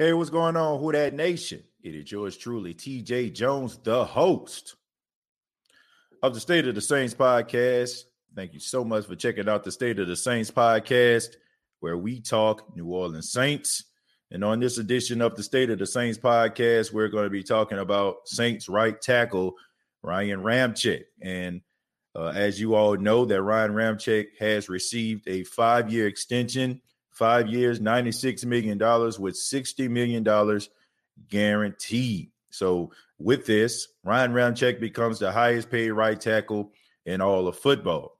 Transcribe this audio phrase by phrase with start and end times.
[0.00, 1.62] Hey, what's going on, Who That Nation?
[1.82, 4.76] It is yours truly, TJ Jones, the host
[6.22, 8.04] of the State of the Saints podcast.
[8.34, 11.34] Thank you so much for checking out the State of the Saints podcast,
[11.80, 13.84] where we talk New Orleans Saints.
[14.30, 17.42] And on this edition of the State of the Saints podcast, we're going to be
[17.42, 19.52] talking about Saints right tackle
[20.02, 21.02] Ryan Ramczyk.
[21.20, 21.60] And
[22.16, 26.80] uh, as you all know, that Ryan Ramczyk has received a five-year extension
[27.20, 30.60] five years, $96 million with $60 million
[31.28, 32.30] guaranteed.
[32.48, 36.72] So with this, Ryan Ramczyk becomes the highest paid right tackle
[37.04, 38.16] in all of football.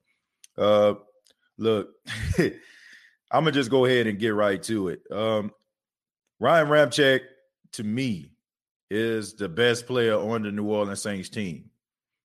[0.59, 0.95] Uh,
[1.57, 1.89] look,
[2.39, 2.53] I'm
[3.33, 5.01] gonna just go ahead and get right to it.
[5.11, 5.51] Um,
[6.39, 7.21] Ryan Ramczyk,
[7.73, 8.33] to me,
[8.91, 11.71] is the best player on the New Orleans Saints team.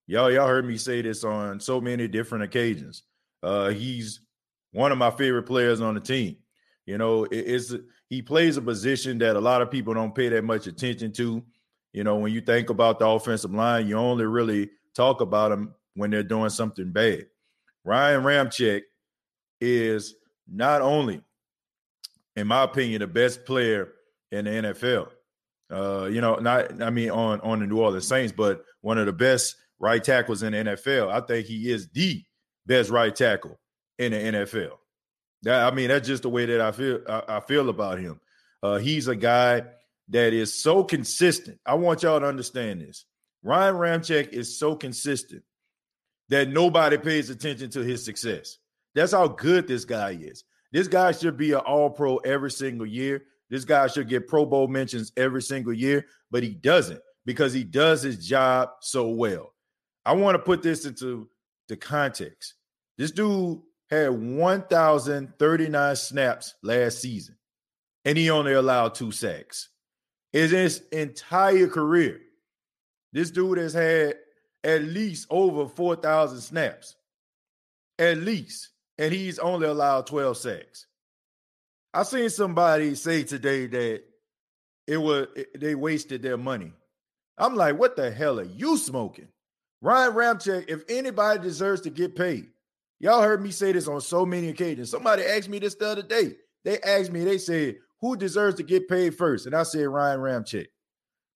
[0.08, 3.04] Y'all, y'all heard me say this on so many different occasions.
[3.42, 4.20] Uh, he's
[4.74, 6.36] one of my favorite players on the team.
[6.86, 7.74] You know, it, it's
[8.10, 11.44] he plays a position that a lot of people don't pay that much attention to.
[11.94, 15.74] You know, when you think about the offensive line, you only really talk about them
[15.96, 17.26] when they're doing something bad.
[17.84, 18.82] Ryan Ramczyk
[19.62, 20.16] is
[20.48, 21.22] not only,
[22.36, 23.94] in my opinion, the best player
[24.32, 25.10] in the NFL.
[25.72, 29.08] Uh, you know, not I mean on on the New Orleans Saints, but one of
[29.08, 31.12] the best right tackles in the NFL.
[31.12, 32.24] I think he is the
[32.66, 33.60] best right tackle
[33.98, 34.74] in the NFL.
[35.44, 37.00] That I mean, that's just the way that I feel.
[37.08, 38.20] I, I feel about him.
[38.64, 39.64] Uh, he's a guy
[40.10, 41.60] that is so consistent.
[41.66, 43.06] I want y'all to understand this.
[43.44, 45.44] Ryan Ramczyk is so consistent
[46.30, 48.58] that nobody pays attention to his success.
[48.96, 50.44] That's how good this guy is.
[50.72, 53.24] This guy should be an all pro every single year.
[53.50, 57.64] This guy should get Pro Bowl mentions every single year, but he doesn't because he
[57.64, 59.54] does his job so well.
[60.06, 61.30] I want to put this into
[61.68, 62.56] the context.
[62.98, 67.36] This dude had 1,039 snaps last season,
[68.04, 69.70] and he only allowed two sacks.
[70.34, 72.20] In his entire career,
[73.14, 74.16] this dude has had
[74.64, 76.96] at least over 4,000 snaps,
[77.98, 80.88] at least, and he's only allowed 12 sacks.
[81.94, 84.04] I seen somebody say today that
[84.88, 85.28] it was
[85.58, 86.74] they wasted their money.
[87.38, 89.30] I'm like, what the hell are you smoking?
[89.82, 92.48] Ryan Ramczyk, if anybody deserves to get paid,
[93.00, 94.90] Y'all heard me say this on so many occasions.
[94.90, 96.36] Somebody asked me this the other day.
[96.64, 99.46] They asked me, they said, who deserves to get paid first?
[99.46, 100.68] And I said, Ryan Ramczyk.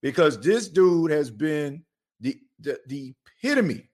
[0.01, 1.83] Because this dude has been
[2.19, 3.13] the, the, the
[3.43, 3.89] epitome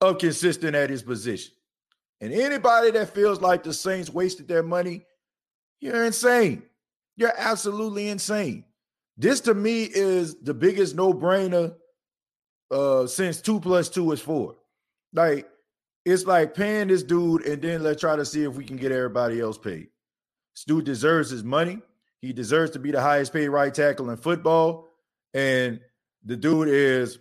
[0.00, 1.54] of consistent at his position.
[2.20, 5.04] And anybody that feels like the Saints wasted their money,
[5.80, 6.62] you're insane.
[7.16, 8.64] You're absolutely insane.
[9.16, 11.74] This to me is the biggest no-brainer
[12.70, 14.56] uh, since two plus two is four.
[15.12, 15.48] Like
[16.04, 18.92] it's like paying this dude and then let's try to see if we can get
[18.92, 19.88] everybody else paid.
[20.54, 21.80] This dude deserves his money.
[22.20, 24.88] He deserves to be the highest paid right tackle in football.
[25.34, 25.80] And
[26.24, 27.18] the dude is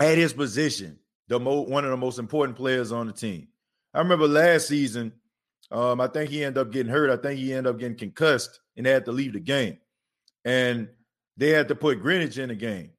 [0.00, 0.98] at his position,
[1.28, 3.48] the mo- one of the most important players on the team.
[3.94, 5.12] I remember last season,
[5.70, 7.10] um, I think he ended up getting hurt.
[7.10, 9.78] I think he ended up getting concussed and they had to leave the game.
[10.44, 10.88] And
[11.36, 12.90] they had to put Greenidge in the game.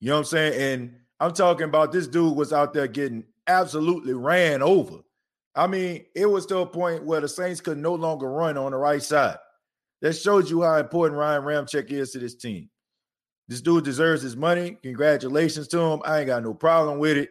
[0.00, 0.54] You know what I'm saying?
[0.60, 4.98] And I'm talking about this dude was out there getting absolutely ran over.
[5.54, 8.72] I mean, it was to a point where the Saints could no longer run on
[8.72, 9.38] the right side.
[10.02, 12.68] That shows you how important Ryan Ramczyk is to this team.
[13.48, 14.76] This dude deserves his money.
[14.82, 16.02] Congratulations to him.
[16.04, 17.30] I ain't got no problem with it.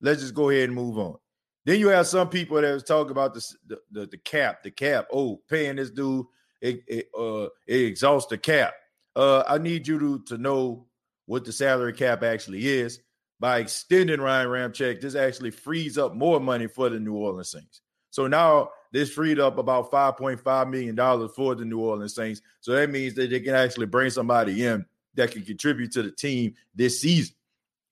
[0.00, 1.16] Let's just go ahead and move on.
[1.66, 3.54] Then you have some people that was talking about the,
[3.90, 5.08] the, the cap, the cap.
[5.12, 6.24] Oh, paying this dude,
[6.60, 8.74] it, it uh it exhausts the cap.
[9.14, 10.86] Uh, I need you to to know
[11.26, 13.00] what the salary cap actually is.
[13.38, 17.82] By extending Ryan Ramczyk, this actually frees up more money for the New Orleans Saints.
[18.10, 22.40] So now this freed up about $5.5 million for the New Orleans Saints.
[22.60, 26.10] So that means that they can actually bring somebody in that can contribute to the
[26.10, 27.34] team this season.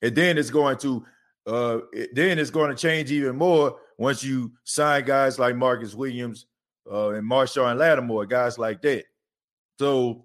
[0.01, 1.05] And then it's going to
[1.47, 1.81] uh
[2.15, 6.47] then it's going to change even more once you sign guys like Marcus Williams
[6.91, 9.05] uh, and Marshon Lattimore, guys like that.
[9.79, 10.25] So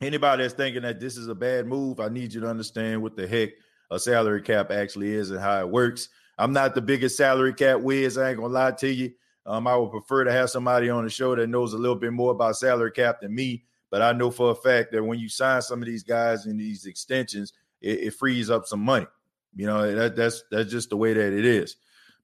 [0.00, 3.16] anybody that's thinking that this is a bad move, I need you to understand what
[3.16, 3.50] the heck
[3.90, 6.08] a salary cap actually is and how it works.
[6.38, 8.18] I'm not the biggest salary cap whiz.
[8.18, 9.12] I ain't gonna lie to you.
[9.46, 12.12] Um, I would prefer to have somebody on the show that knows a little bit
[12.12, 13.64] more about salary cap than me.
[13.90, 16.56] But I know for a fact that when you sign some of these guys in
[16.56, 19.06] these extensions, it, it frees up some money.
[19.54, 21.76] You know, that, that's that's just the way that it is.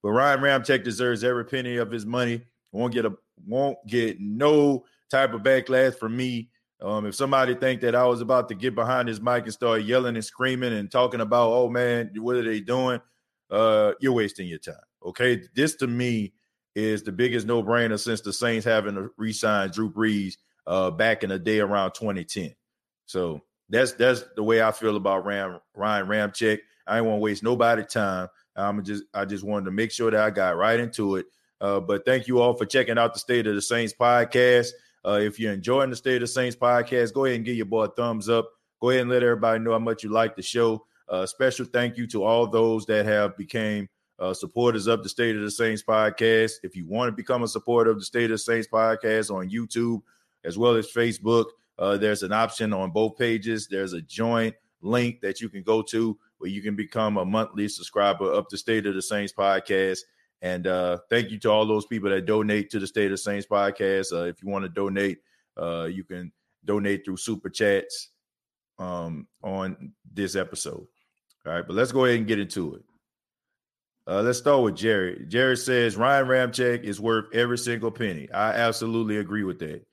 [0.03, 2.43] But Ryan Ramczyk deserves every penny of his money.
[2.73, 3.13] Won't get a
[3.47, 6.50] won't get no type of backlash from me.
[6.83, 9.83] Um, if somebody think that I was about to get behind his mic and start
[9.83, 13.01] yelling and screaming and talking about, oh man, what are they doing?
[13.51, 14.77] Uh, you're wasting your time.
[15.05, 16.33] Okay, this to me
[16.75, 20.35] is the biggest no brainer since the Saints having to re-sign Drew Brees
[20.67, 22.55] uh, back in the day around 2010.
[23.07, 26.59] So that's that's the way I feel about Ram, Ryan Ramczyk.
[26.87, 28.29] I ain't want to waste nobody time.
[28.57, 31.27] I'm just I just wanted to make sure that I got right into it.
[31.61, 34.71] Uh, but thank you all for checking out the State of the Saints podcast.
[35.05, 37.67] Uh, if you're enjoying the State of the Saints podcast, go ahead and give your
[37.67, 38.51] boy a thumbs up.
[38.81, 40.85] Go ahead and let everybody know how much you like the show.
[41.09, 43.89] Uh, special thank you to all those that have became
[44.19, 46.53] uh, supporters of the State of the Saints podcast.
[46.63, 49.51] If you want to become a supporter of the State of the Saints podcast on
[49.51, 50.03] YouTube
[50.45, 51.47] as well as Facebook,
[51.79, 53.67] uh, there's an option on both pages.
[53.67, 57.69] There's a joint link that you can go to where you can become a monthly
[57.69, 60.01] subscriber of the State of the Saints podcast.
[60.43, 63.47] And uh, thank you to all those people that donate to the State of Saints
[63.47, 64.13] podcast.
[64.13, 65.19] Uh, if you want to donate,
[65.61, 66.33] uh, you can
[66.65, 68.11] donate through super chats
[68.79, 70.87] um, on this episode.
[71.47, 72.83] All right, but let's go ahead and get into it.
[74.07, 75.25] Uh, let's start with Jerry.
[75.29, 78.29] Jerry says Ryan Ramczyk is worth every single penny.
[78.33, 79.87] I absolutely agree with that.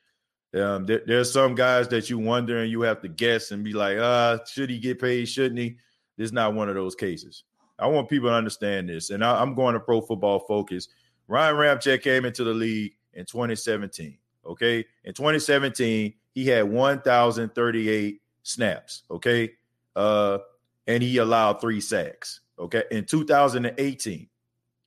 [0.60, 3.74] Um, there, there's some guys that you wonder and you have to guess and be
[3.74, 5.28] like, uh, should he get paid?
[5.28, 5.78] Shouldn't he?
[6.18, 7.44] This is not one of those cases.
[7.80, 10.88] I want people to understand this, and I, am going to Pro Football Focus.
[11.28, 14.18] Ryan Ramczyk came into the league in 2017.
[14.46, 19.04] Okay, in 2017, he had 1,038 snaps.
[19.12, 19.52] Okay,
[19.96, 20.40] uh,
[20.88, 22.40] and he allowed three sacks.
[22.58, 22.84] Okay.
[22.90, 24.28] In 2018,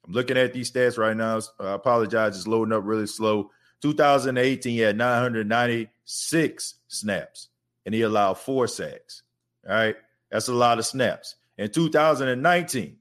[0.07, 1.41] I'm looking at these stats right now.
[1.61, 3.51] I apologize, it's loading up really slow.
[3.83, 7.49] 2018, he had 996 snaps
[7.87, 9.23] and he allowed four sacks.
[9.69, 9.97] All right.
[10.31, 11.37] That's a lot of snaps.
[11.61, 12.97] In 2019,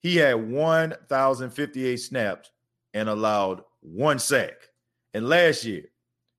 [0.00, 2.52] he had 1,058 snaps
[2.94, 4.54] and allowed one sack.
[5.12, 5.86] And last year,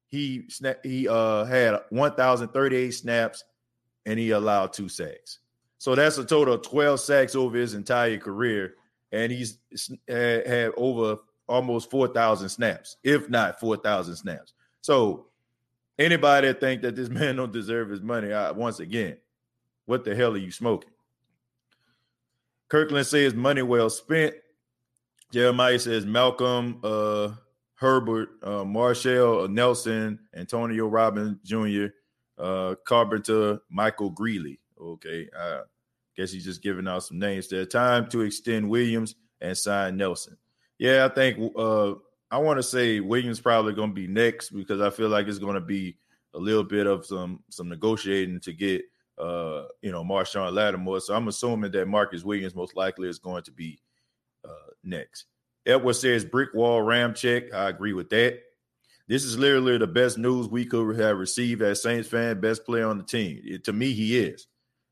[0.07, 0.47] he
[0.81, 3.43] he uh had 1,038 snaps
[4.05, 5.39] and he allowed two sacks.
[5.77, 8.75] So that's a total of 12 sacks over his entire career.
[9.11, 9.59] And he's
[10.07, 11.17] had, had over
[11.49, 14.53] almost 4,000 snaps, if not 4,000 snaps.
[14.79, 15.27] So
[15.99, 19.17] anybody that think that this man don't deserve his money, I, once again,
[19.85, 20.91] what the hell are you smoking?
[22.69, 24.35] Kirkland says money well spent.
[25.31, 27.31] Jeremiah says Malcolm, uh,
[27.75, 31.87] Herbert, uh, Marshall, uh, Nelson, Antonio Robbins Jr.,
[32.37, 34.59] uh, Carpenter, Michael Greeley.
[34.79, 35.27] Okay.
[35.37, 35.61] I
[36.15, 37.65] guess he's just giving out some names there.
[37.65, 40.37] Time to extend Williams and sign Nelson.
[40.79, 41.93] Yeah, I think uh
[42.29, 45.39] I want to say Williams probably going to be next because I feel like it's
[45.39, 45.97] going to be
[46.33, 48.81] a little bit of some some negotiating to get
[49.17, 50.99] uh you know Marshon Lattimore.
[50.99, 53.79] So I'm assuming that Marcus Williams most likely is going to be
[54.45, 55.25] uh next.
[55.65, 57.53] Edward says brick wall ram check.
[57.53, 58.39] I agree with that.
[59.07, 62.87] This is literally the best news we could have received as Saints fan, best player
[62.87, 63.41] on the team.
[63.43, 64.47] It, to me, he is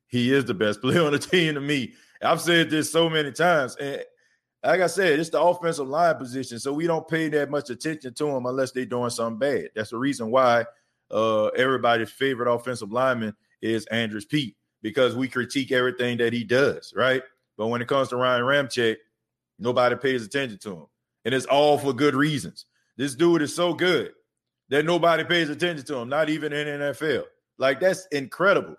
[0.07, 1.93] he is the best player on the team to me.
[2.21, 4.03] I've said this so many times, and
[4.63, 8.13] like I said, it's the offensive line position, so we don't pay that much attention
[8.15, 9.69] to them unless they're doing something bad.
[9.75, 10.65] That's the reason why
[11.11, 16.93] uh, everybody's favorite offensive lineman is Andrus Peat because we critique everything that he does,
[16.95, 17.23] right?
[17.57, 18.97] But when it comes to Ryan Ramczyk,
[19.59, 20.85] nobody pays attention to him,
[21.23, 22.65] and it's all for good reasons.
[22.97, 24.11] This dude is so good
[24.69, 27.23] that nobody pays attention to him, not even in NFL.
[27.57, 28.75] Like that's incredible.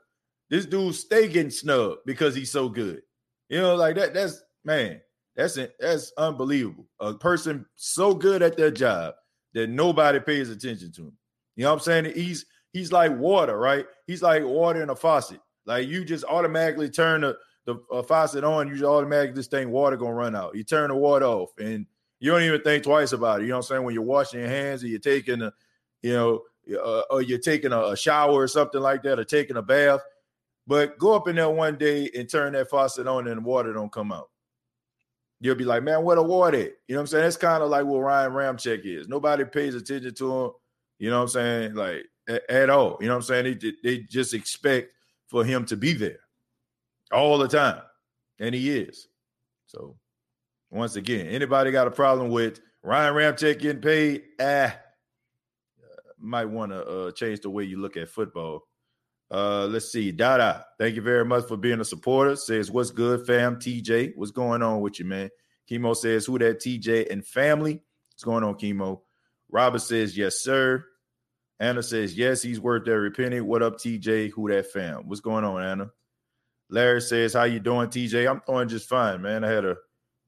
[0.50, 3.02] This dude stay getting snubbed because he's so good.
[3.49, 4.14] You know, like that.
[4.14, 5.00] That's man.
[5.37, 6.87] That's that's unbelievable.
[7.00, 9.14] A person so good at their job
[9.54, 11.12] that nobody pays attention to him.
[11.56, 12.14] You know what I'm saying?
[12.14, 13.87] He's he's like water, right?
[14.06, 15.40] He's like water in a faucet.
[15.64, 19.97] Like you just automatically turn the the faucet on, you just automatically this thing water
[19.97, 20.54] gonna run out.
[20.54, 21.87] You turn the water off, and
[22.21, 23.45] you don't even think twice about it.
[23.45, 23.83] You know what I'm saying?
[23.83, 25.52] When you're washing your hands or you're taking a,
[26.02, 26.42] you know,
[26.78, 30.00] uh, or you're taking a, a shower or something like that, or taking a bath.
[30.68, 33.73] But go up in there one day and turn that faucet on, and the water
[33.73, 34.28] don't come out
[35.38, 36.56] you'll be like, man, what a water?
[36.56, 37.25] You know what I'm saying?
[37.25, 39.06] That's kind of like what Ryan Ramczyk is.
[39.06, 40.50] Nobody pays attention to him.
[40.99, 41.75] You know what I'm saying?
[41.75, 42.99] Like at, all.
[43.00, 43.59] You know what I'm saying?
[43.61, 44.90] They, they just expect
[45.28, 46.21] for him to be there
[47.12, 47.83] all the time,
[48.38, 49.09] and he is.
[49.66, 49.97] So
[50.71, 54.23] once again, anybody got a problem with Ryan Ramczyk getting paid?
[54.40, 54.76] Ah,
[56.18, 58.66] might want to uh, change the way you look at football.
[59.30, 60.12] Uh, let's see.
[60.12, 62.37] Dada, thank you very much for being a supporter.
[62.37, 63.56] Says, What's good, fam?
[63.56, 65.30] TJ, what's going on with you, man?
[65.71, 67.83] Chemo says, Who that TJ and family?
[68.12, 69.00] What's going on, Chemo?
[69.50, 70.85] Robert says, Yes, sir.
[71.58, 73.40] Anna says, Yes, he's worth every penny.
[73.40, 74.30] What up, TJ?
[74.30, 75.08] Who that fam?
[75.08, 75.90] What's going on, Anna?
[76.68, 78.30] Larry says, How you doing, TJ?
[78.30, 79.44] I'm doing just fine, man.
[79.44, 79.76] I had a,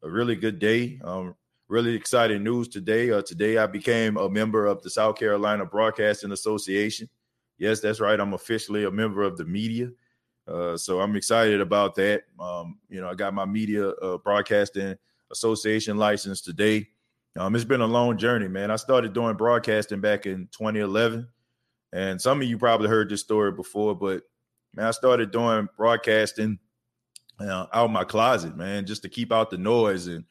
[0.02, 1.00] a really good day.
[1.04, 1.34] Um,
[1.68, 3.10] really exciting news today.
[3.10, 7.08] Uh, today I became a member of the South Carolina Broadcasting Association.
[7.58, 8.18] Yes, that's right.
[8.18, 9.90] I'm officially a member of the media.
[10.46, 12.22] Uh, so I'm excited about that.
[12.40, 14.96] Um, you know, I got my media uh, broadcasting
[15.30, 16.88] association license today.
[17.36, 18.70] Um, it's been a long journey, man.
[18.70, 21.28] I started doing broadcasting back in 2011,
[21.92, 24.22] and some of you probably heard this story before, but
[24.74, 26.58] man, I started doing broadcasting
[27.40, 30.24] uh, out of my closet, man, just to keep out the noise and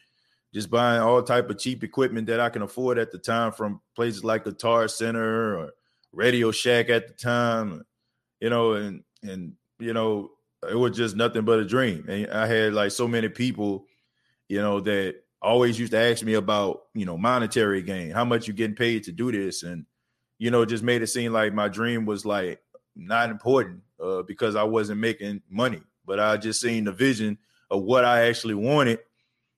[0.54, 3.82] just buying all type of cheap equipment that I can afford at the time from
[3.96, 5.74] places like Guitar Center or
[6.12, 7.84] Radio Shack at the time,
[8.40, 10.32] you know, and and you know,
[10.70, 12.06] it was just nothing but a dream.
[12.10, 13.86] And I had like so many people,
[14.50, 18.48] you know, that always used to ask me about, you know, monetary gain, how much
[18.48, 19.86] you getting paid to do this, and
[20.40, 22.62] you know, just made it seem like my dream was like
[22.96, 27.38] not important uh, because I wasn't making money, but I just seen the vision
[27.72, 29.00] of what I actually wanted.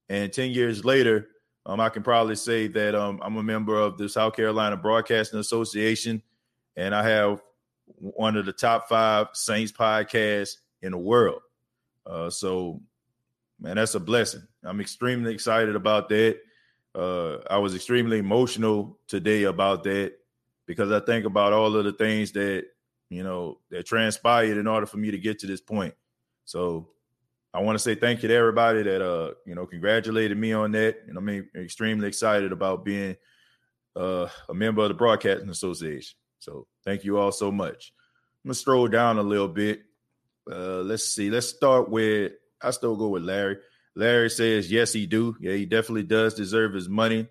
[0.08, 1.28] And ten years later,
[1.66, 5.40] um, I can probably say that um, I'm a member of the South Carolina Broadcasting
[5.40, 6.24] Association
[6.80, 7.42] and I have
[7.98, 11.42] one of the top five Saints podcasts in the world.
[12.06, 12.82] Uh, so,
[13.60, 14.48] man, that's a blessing.
[14.64, 16.40] I'm extremely excited about that.
[16.96, 20.14] Uh, I was extremely emotional today about that
[20.66, 22.66] because I think about all of the things that
[23.10, 25.94] you know that transpired in order for me to get to this point.
[26.46, 26.90] So,
[27.54, 30.72] I want to say thank you to everybody that uh you know congratulated me on
[30.72, 33.16] that, and I'm extremely excited about being
[33.96, 36.18] uh, a member of the Broadcasting Association.
[36.40, 37.94] So thank you all so much.
[38.44, 39.82] I'm gonna stroll down a little bit.
[40.50, 41.30] Uh, let's see.
[41.30, 42.34] Let's start with.
[42.62, 43.58] I still go with Larry.
[43.96, 45.36] Larry says yes, he do.
[45.40, 47.28] Yeah, he definitely does deserve his money.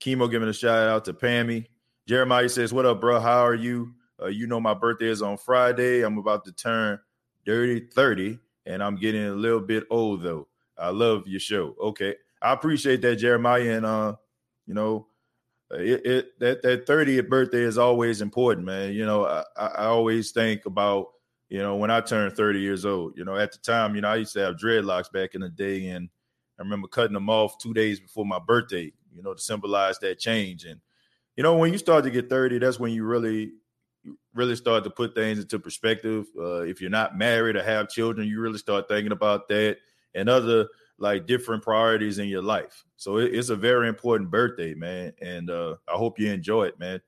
[0.00, 1.66] Chemo giving a shout out to Pammy.
[2.06, 3.20] Jeremiah says, "What up, bro?
[3.20, 3.94] How are you?
[4.20, 6.02] Uh, you know my birthday is on Friday.
[6.02, 6.98] I'm about to turn
[7.44, 10.48] dirty 30, and I'm getting a little bit old though.
[10.76, 11.74] I love your show.
[11.80, 14.16] Okay, I appreciate that, Jeremiah, and uh,
[14.66, 15.06] you know,
[15.70, 18.92] it, it that that 30th birthday is always important, man.
[18.92, 21.08] You know, I, I always think about
[21.48, 23.16] you know when I turned 30 years old.
[23.16, 25.48] You know, at the time, you know, I used to have dreadlocks back in the
[25.48, 26.08] day, and
[26.58, 28.92] I remember cutting them off two days before my birthday.
[29.14, 30.64] You know, to symbolize that change.
[30.64, 30.80] And
[31.36, 33.52] you know, when you start to get 30, that's when you really
[34.34, 36.26] really start to put things into perspective.
[36.38, 39.78] Uh, if you're not married or have children, you really start thinking about that
[40.14, 42.84] and other like different priorities in your life.
[42.96, 45.12] So it, it's a very important birthday, man.
[45.20, 47.00] And uh, I hope you enjoy it, man.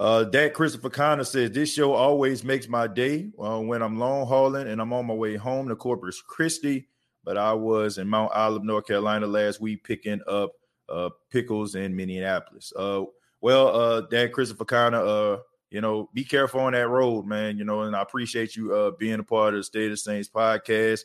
[0.00, 4.26] Uh, Dad Christopher Connor says this show always makes my day uh, when I'm long
[4.26, 6.88] hauling and I'm on my way home to Corpus Christi.
[7.22, 10.52] But I was in Mount Olive, North Carolina last week picking up
[10.88, 12.72] uh, pickles in Minneapolis.
[12.74, 13.02] Uh,
[13.42, 15.36] well, uh, Dad Christopher Connor, uh,
[15.68, 17.58] you know, be careful on that road, man.
[17.58, 20.30] You know, and I appreciate you uh, being a part of the State of Saints
[20.30, 21.02] podcast.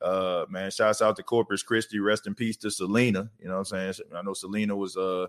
[0.00, 1.98] Uh, man, shouts out to Corpus Christi.
[1.98, 3.30] Rest in peace to Selena.
[3.38, 4.06] You know what I'm saying?
[4.16, 5.26] I know Selena was, uh,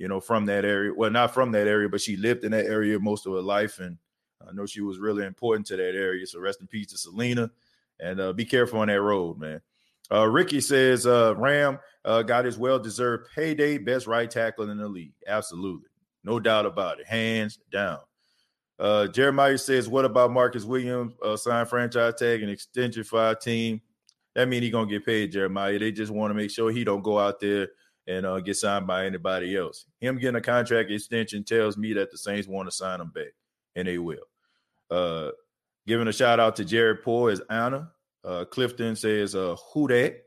[0.00, 0.94] you know, from that area.
[0.96, 3.80] Well, not from that area, but she lived in that area most of her life.
[3.80, 3.98] And
[4.40, 6.26] I know she was really important to that area.
[6.26, 7.50] So rest in peace to Selena.
[8.00, 9.60] And uh, be careful on that road, man.
[10.10, 14.78] Uh, Ricky says uh, Ram uh, got his well deserved payday, best right tackle in
[14.78, 15.12] the league.
[15.26, 15.90] Absolutely.
[16.24, 17.06] No doubt about it.
[17.06, 17.98] Hands down.
[18.78, 21.12] Uh, Jeremiah says, What about Marcus Williams?
[21.22, 23.82] Uh, sign franchise tag and extension for our team.
[24.34, 25.78] That means he's gonna get paid, Jeremiah.
[25.78, 27.68] They just want to make sure he don't go out there
[28.10, 29.86] and uh, get signed by anybody else.
[30.00, 33.32] Him getting a contract extension tells me that the Saints want to sign him back,
[33.76, 34.26] and they will.
[34.90, 35.30] Uh,
[35.86, 37.92] giving a shout out to Jared Poor is Anna.
[38.24, 40.24] Uh, Clifton says, uh, who that?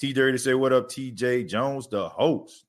[0.00, 2.64] T Dirty say, what up, TJ Jones, the host.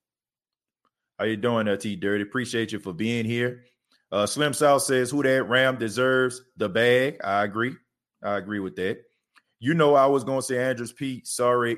[1.18, 2.24] How you doing T Dirty?
[2.24, 3.64] Appreciate you for being here.
[4.12, 7.22] Uh, Slim South says, who that Ram deserves the bag.
[7.24, 7.76] I agree.
[8.22, 8.98] I agree with that.
[9.60, 11.26] You know, I was gonna say Andrus Peat.
[11.26, 11.78] sorry,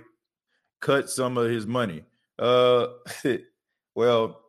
[0.82, 2.04] cut some of his money.
[2.44, 2.88] Uh
[3.96, 4.42] well,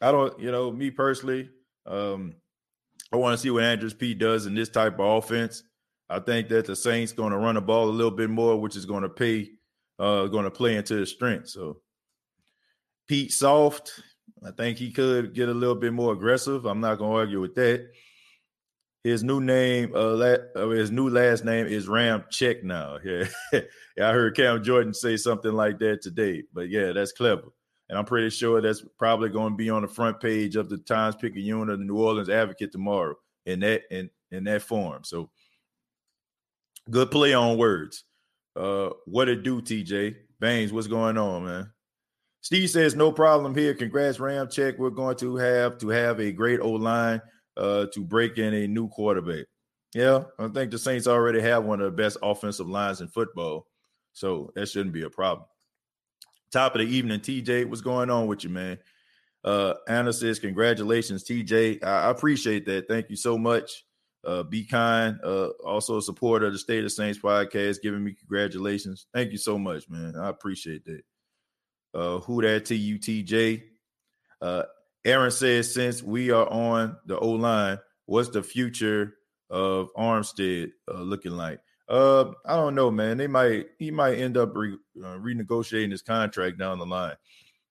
[0.00, 1.50] I don't, you know, me personally,
[1.86, 2.34] um,
[3.12, 5.62] I want to see what Andrus Peat does in this type of offense.
[6.10, 8.76] I think that the Saints going to run the ball a little bit more, which
[8.76, 9.50] is going to pay,
[9.98, 11.48] uh, going to play into his strength.
[11.48, 11.80] So
[13.06, 13.92] Peat Soft,
[14.44, 16.64] I think he could get a little bit more aggressive.
[16.64, 17.88] I'm not going to argue with that.
[19.04, 22.98] His new name, uh, la- uh, his new last name is Ram Check now.
[23.04, 23.60] Yeah.
[24.00, 26.44] I heard Cam Jordan say something like that today.
[26.52, 27.48] But yeah, that's clever.
[27.88, 30.78] And I'm pretty sure that's probably going to be on the front page of the
[30.78, 35.04] Times Picayune or the New Orleans Advocate tomorrow in that in, in that form.
[35.04, 35.30] So
[36.90, 38.04] good play on words.
[38.54, 40.16] Uh, what it do, TJ?
[40.40, 41.72] Baines, what's going on, man?
[42.40, 43.74] Steve says, no problem here.
[43.74, 44.78] Congrats, Ram Check.
[44.78, 47.20] We're going to have to have a great O line
[47.56, 49.46] uh, to break in a new quarterback.
[49.94, 53.66] Yeah, I think the Saints already have one of the best offensive lines in football.
[54.12, 55.46] So that shouldn't be a problem.
[56.50, 57.68] Top of the evening, TJ.
[57.68, 58.78] What's going on with you, man?
[59.44, 61.84] Uh, Anna says, Congratulations, TJ.
[61.84, 62.88] I, I appreciate that.
[62.88, 63.84] Thank you so much.
[64.24, 65.18] Uh, be kind.
[65.22, 69.06] Uh, also a supporter of the State of Saints podcast, giving me congratulations.
[69.14, 70.14] Thank you so much, man.
[70.16, 71.02] I appreciate that.
[71.94, 73.62] Uh, who that to you, TJ?
[74.40, 74.64] Uh,
[75.04, 79.14] Aaron says, since we are on the O line, what's the future
[79.50, 81.60] of Armstead uh, looking like?
[81.88, 83.16] Uh, I don't know, man.
[83.16, 87.16] They might he might end up re, uh, renegotiating his contract down the line.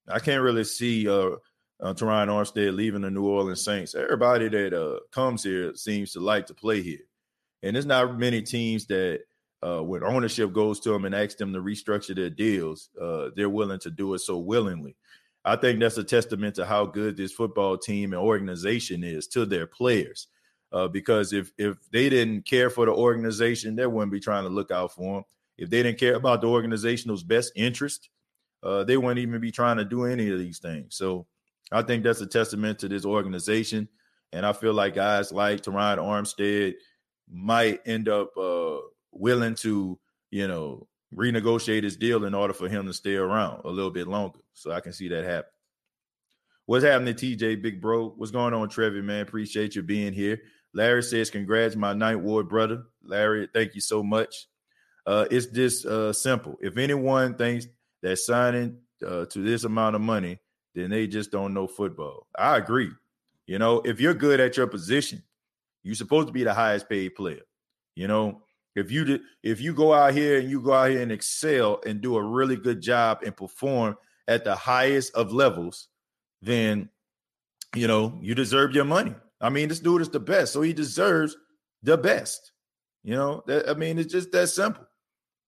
[0.08, 1.32] I can't really see uh,
[1.80, 3.94] uh Terron Armstead leaving the New Orleans Saints.
[3.94, 7.06] Everybody that uh comes here seems to like to play here,
[7.62, 9.22] and there's not many teams that
[9.62, 13.50] uh, when ownership goes to them and asks them to restructure their deals, uh, they're
[13.50, 14.96] willing to do it so willingly.
[15.46, 19.46] I think that's a testament to how good this football team and organization is to
[19.46, 20.28] their players.
[20.72, 24.50] Uh, because if if they didn't care for the organization, they wouldn't be trying to
[24.50, 25.24] look out for them.
[25.58, 28.10] If they didn't care about the organization's best interest,
[28.64, 30.96] uh, they wouldn't even be trying to do any of these things.
[30.96, 31.26] So
[31.72, 33.88] I think that's a testament to this organization.
[34.34, 36.76] And I feel like guys like Terron Armstead
[37.32, 38.78] might end up uh,
[39.12, 39.98] willing to,
[40.32, 44.08] you know, renegotiate his deal in order for him to stay around a little bit
[44.08, 44.40] longer.
[44.54, 45.52] So I can see that happen.
[46.66, 48.10] What's happening, TJ, big bro?
[48.18, 49.22] What's going on, Trevi, man?
[49.22, 50.42] Appreciate you being here.
[50.74, 52.84] Larry says, Congrats, my ninth ward brother.
[53.04, 54.48] Larry, thank you so much.
[55.06, 56.58] Uh, it's just uh, simple.
[56.62, 57.68] If anyone thinks
[58.04, 60.40] that signing uh, to this amount of money,
[60.76, 62.28] then they just don't know football.
[62.38, 62.92] I agree.
[63.48, 65.24] You know, if you're good at your position,
[65.84, 67.42] you're supposed to be the highest paid player.
[67.96, 68.44] You know,
[68.76, 72.02] if you if you go out here and you go out here and excel and
[72.02, 73.96] do a really good job and perform
[74.28, 75.88] at the highest of levels,
[76.42, 76.90] then
[77.76, 79.16] you know you deserve your money.
[79.40, 81.38] I mean, this dude is the best, so he deserves
[81.84, 82.52] the best.
[83.04, 84.86] You know, that, I mean, it's just that simple.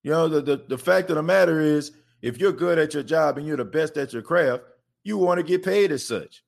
[0.04, 3.04] You know, the, the the fact of the matter is, if you're good at your
[3.04, 4.64] job and you're the best at your craft,
[5.04, 6.44] you want to get paid as such.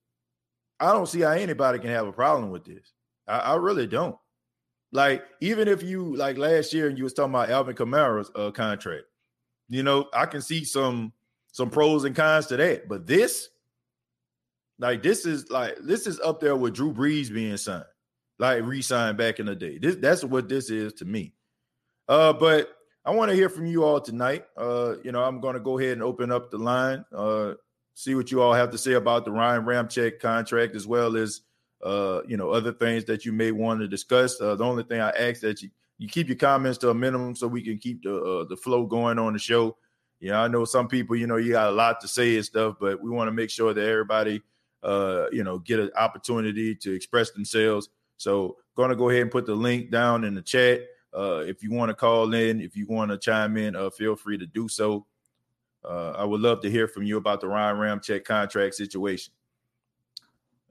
[0.80, 2.94] I don't see how anybody can have a problem with this.
[3.28, 4.16] I, I really don't.
[4.92, 8.52] Like, even if you like last year and you was talking about Alvin Kamara's uh,
[8.52, 9.06] contract,
[9.70, 11.14] you know, I can see some
[11.52, 12.88] some pros and cons to that.
[12.88, 13.50] But this,
[14.82, 17.86] like this is like this is up there with Drew Brees being signed,
[18.40, 19.78] like re-signed back in the day.
[19.78, 21.34] This that's what this is to me.
[22.10, 24.46] Uh, but I want to hear from you all tonight.
[24.58, 27.06] Uh, you know, I'm going to go ahead and open up the line.
[27.16, 27.54] Uh,
[27.94, 31.42] see what you all have to say about the Ryan Ramczyk contract, as well as
[31.84, 34.42] uh, you know other things that you may want to discuss.
[34.42, 37.36] Uh, the only thing I ask that you you keep your comments to a minimum
[37.36, 39.78] so we can keep the uh, the flow going on the show.
[40.20, 42.76] Yeah, I know some people, you know, you got a lot to say and stuff,
[42.80, 44.42] but we want to make sure that everybody
[44.84, 47.90] uh, you know, get an opportunity to express themselves.
[48.18, 50.82] So, going to go ahead and put the link down in the chat.
[51.16, 54.16] Uh, if you want to call in, if you want to chime in, uh, feel
[54.16, 55.06] free to do so.
[55.84, 59.34] Uh, I would love to hear from you about the Ryan Ramczyk contract situation.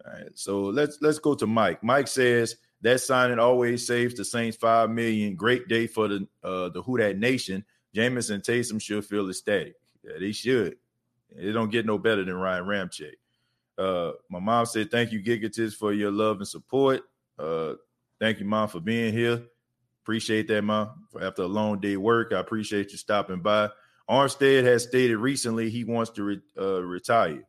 [0.07, 1.83] All right, so let's let's go to Mike.
[1.83, 5.35] Mike says that signing always saves the Saints five million.
[5.35, 7.65] Great day for the uh, the Who That Nation.
[7.95, 9.75] Jameis and Taysom should feel ecstatic.
[10.05, 10.77] Yeah, they should.
[11.37, 13.15] It don't get no better than Ryan Ramczyk.
[13.81, 17.01] Uh, my mom said, "Thank you, Gigatis, for your love and support.
[17.39, 17.75] Uh,
[18.21, 19.43] thank you, mom, for being here.
[20.03, 21.07] Appreciate that, mom.
[21.21, 23.71] After a long day work, I appreciate you stopping by."
[24.09, 27.43] Armstead has stated recently he wants to re- uh, retire.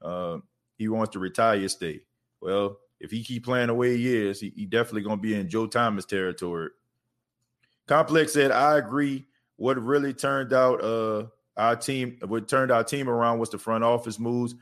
[0.00, 0.38] Uh,
[0.78, 2.00] he wants to retire stay.
[2.40, 5.48] Well, if he keep playing the way he is, he, he definitely gonna be in
[5.48, 6.70] Joe Thomas territory.
[7.86, 9.26] Complex said, "I agree.
[9.56, 11.26] What really turned out uh,
[11.58, 14.54] our team, what turned our team around was the front office moves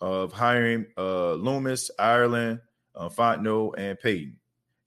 [0.00, 2.60] of hiring uh, Loomis, Ireland,
[2.94, 4.36] uh, Fontenot, and Payton.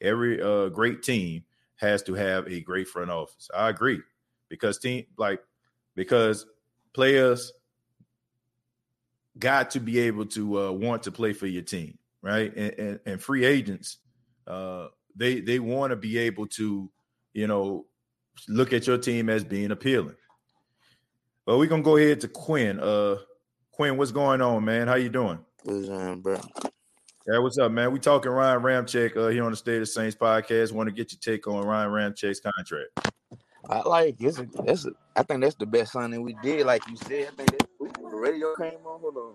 [0.02, 1.44] Every uh, great team
[1.76, 3.50] has to have a great front office.
[3.56, 4.02] I agree
[4.50, 5.42] because team like
[5.96, 6.46] because
[6.94, 7.52] players
[9.40, 12.56] got to be able to uh, want to play for your team, right?
[12.56, 13.98] And, and, and free agents,
[14.48, 16.90] uh, they they want to be able to,
[17.34, 17.86] you know,
[18.48, 20.16] look at your team as being appealing.
[21.46, 22.80] Well, we're gonna go ahead to Quinn.
[22.80, 23.18] Uh,
[23.74, 24.88] Quinn, what's going on, man?
[24.88, 25.40] How you doing?
[25.64, 26.40] What's on, bro?
[27.26, 27.92] Yeah, what's up, man?
[27.92, 30.72] We talking Ryan Ramczyk uh, here on the State of Saints podcast.
[30.72, 33.16] Want to get your take on Ryan Ramczyk's contract?
[33.68, 36.68] I like it's a, that's a, I think that's the best signing we did.
[36.68, 39.02] Like you said, I think that the radio came on.
[39.02, 39.34] Hold on.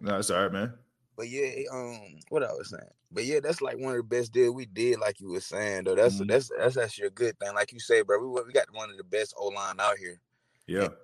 [0.00, 0.74] No, it's all right, man.
[1.16, 2.92] But yeah, um, what I was saying.
[3.10, 5.00] But yeah, that's like one of the best deals we did.
[5.00, 6.28] Like you were saying, though, that's mm-hmm.
[6.28, 7.52] that's that's actually a good thing.
[7.56, 10.20] Like you say, bro, we we got one of the best O line out here.
[10.68, 10.84] Yeah.
[10.84, 10.94] And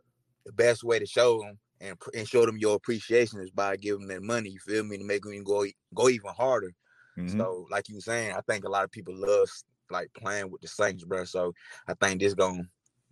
[0.47, 4.07] the best way to show them and and show them your appreciation is by giving
[4.07, 4.51] them that money.
[4.51, 4.99] You feel me?
[4.99, 5.65] To make them go
[5.95, 6.73] go even harder.
[7.19, 7.39] Mm-hmm.
[7.39, 9.49] So, like you were saying, I think a lot of people love
[9.91, 11.25] like playing with the Saints, bro.
[11.25, 11.53] So
[11.89, 12.63] I think this gonna,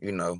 [0.00, 0.38] you know,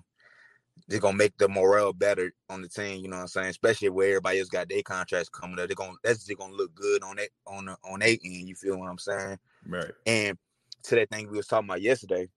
[0.87, 3.03] they're gonna make the morale better on the team.
[3.03, 3.49] You know what I'm saying?
[3.49, 5.69] Especially where everybody else got their contracts coming up.
[5.69, 8.49] They're gonna that's just gonna look good on that on the on eight end.
[8.49, 9.39] You feel what I'm saying?
[9.67, 9.91] Right.
[10.07, 10.39] And
[10.85, 12.29] to that thing we was talking about yesterday,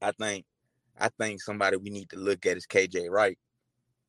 [0.00, 0.44] I think
[0.98, 3.38] I think somebody we need to look at is KJ Wright.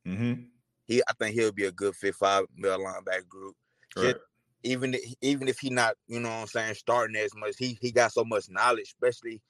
[0.07, 0.43] Mm-hmm.
[0.85, 3.55] He I think he'll be a good fit five middle linebacker group.
[3.95, 4.05] Right.
[4.05, 4.17] Just,
[4.63, 7.91] even even if he not, you know what I'm saying, starting as much, he he
[7.91, 9.41] got so much knowledge, especially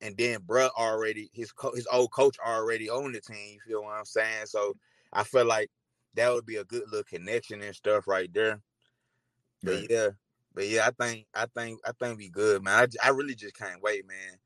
[0.00, 3.54] and then bruh already his co- his old coach already on the team.
[3.54, 4.46] You feel what I'm saying?
[4.46, 4.76] So
[5.12, 5.70] I feel like
[6.14, 8.60] that would be a good little connection and stuff right there.
[9.62, 9.86] But right.
[9.90, 10.08] yeah,
[10.54, 12.88] but yeah, I think I think I think we good, man.
[13.02, 14.38] I, I really just can't wait, man.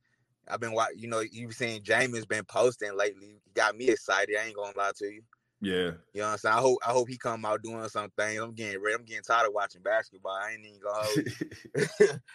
[0.49, 3.41] I've been watching, you know, you've seen Jameis been posting lately.
[3.45, 4.37] He got me excited.
[4.37, 5.23] I ain't gonna lie to you.
[5.65, 5.93] Yeah.
[6.13, 6.55] You know what I'm saying?
[6.55, 8.39] I hope I hope he come out doing something.
[8.39, 8.95] I'm getting ready.
[8.95, 10.33] I'm getting tired of watching basketball.
[10.33, 12.21] I ain't even gonna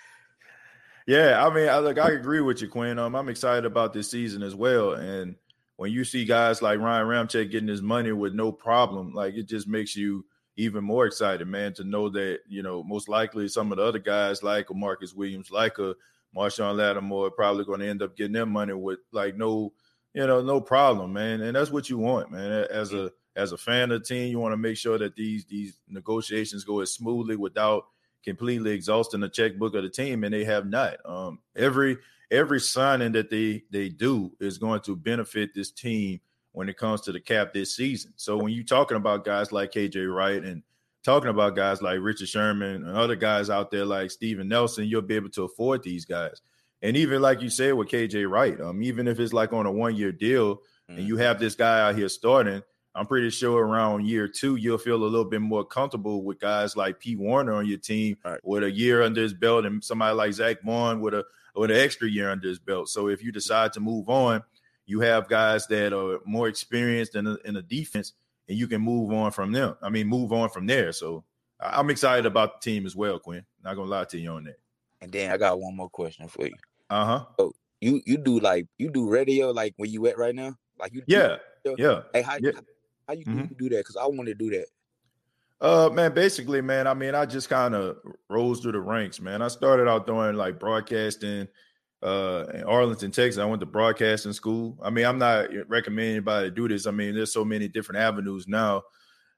[1.10, 3.00] Yeah, I mean, I look, I agree with you, Quinn.
[3.00, 4.94] Um, I'm excited about this season as well.
[4.94, 5.36] And
[5.78, 9.48] when you see guys like Ryan Ramczyk getting his money with no problem, like it
[9.48, 10.24] just makes you
[10.56, 13.98] even more excited, man, to know that, you know, most likely some of the other
[13.98, 15.96] guys like a Marcus Williams, like a
[16.36, 19.74] Marshon Lattimore, probably going to end up getting their money with like no,
[20.14, 21.42] you know, no problem, man.
[21.42, 22.68] And that's what you want, man.
[22.70, 25.46] As a as a fan of the team, you want to make sure that these
[25.46, 27.86] these negotiations go as smoothly without
[28.24, 30.98] completely exhausting the checkbook of the team, and they have not.
[31.06, 31.98] Um, every
[32.32, 36.20] every signing that they they do is going to benefit this team
[36.52, 38.14] when it comes to the cap this season.
[38.16, 40.64] So when you're talking about guys like KJ Wright and
[41.04, 45.02] talking about guys like Richard Sherman and other guys out there like Steven Nelson, you'll
[45.02, 46.42] be able to afford these guys.
[46.82, 49.72] And even like you said with KJ Wright, um, even if it's like on a
[49.72, 50.98] one year deal mm-hmm.
[50.98, 52.64] and you have this guy out here starting,
[52.96, 56.76] I'm pretty sure around year two, you'll feel a little bit more comfortable with guys
[56.76, 58.40] like Pete Werner on your team right.
[58.44, 61.26] with a year under his belt and somebody like Zach Baun with a
[61.56, 62.90] with an extra year under his belt.
[62.90, 64.44] So if you decide to move on,
[64.86, 68.14] you have guys that are more experienced in a, in a defense
[68.48, 69.76] and you can move on from them.
[69.82, 70.92] I mean, move on from there.
[70.92, 71.24] So
[71.60, 73.46] I'm excited about the team as well, Quinn.
[73.64, 74.58] Not gonna lie to you on that.
[75.02, 76.56] And then I got one more question for you.
[76.90, 77.26] Uh huh.
[77.38, 80.56] So you you do like you do radio like where you at right now?
[80.80, 81.38] Like you yeah
[81.78, 82.02] yeah.
[82.14, 82.52] Hey, how, yeah.
[83.10, 83.54] How you mm-hmm.
[83.58, 83.78] do that?
[83.78, 84.68] Because I want to do that.
[85.60, 86.86] Uh, man, basically, man.
[86.86, 87.98] I mean, I just kind of
[88.30, 89.42] rose through the ranks, man.
[89.42, 91.48] I started out doing like broadcasting
[92.02, 93.42] uh in Arlington, Texas.
[93.42, 94.78] I went to broadcasting school.
[94.82, 96.86] I mean, I'm not recommending anybody to do this.
[96.86, 98.84] I mean, there's so many different avenues now.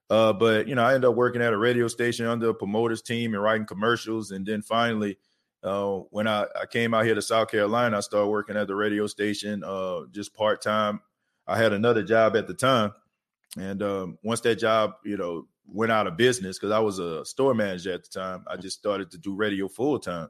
[0.09, 3.01] Uh, but you know, I ended up working at a radio station under a promoters
[3.01, 4.31] team and writing commercials.
[4.31, 5.17] And then finally,
[5.63, 8.75] uh, when I, I came out here to South Carolina, I started working at the
[8.75, 10.99] radio station, uh, just part time.
[11.47, 12.93] I had another job at the time,
[13.57, 17.25] and um, once that job, you know, went out of business because I was a
[17.25, 20.29] store manager at the time, I just started to do radio full time.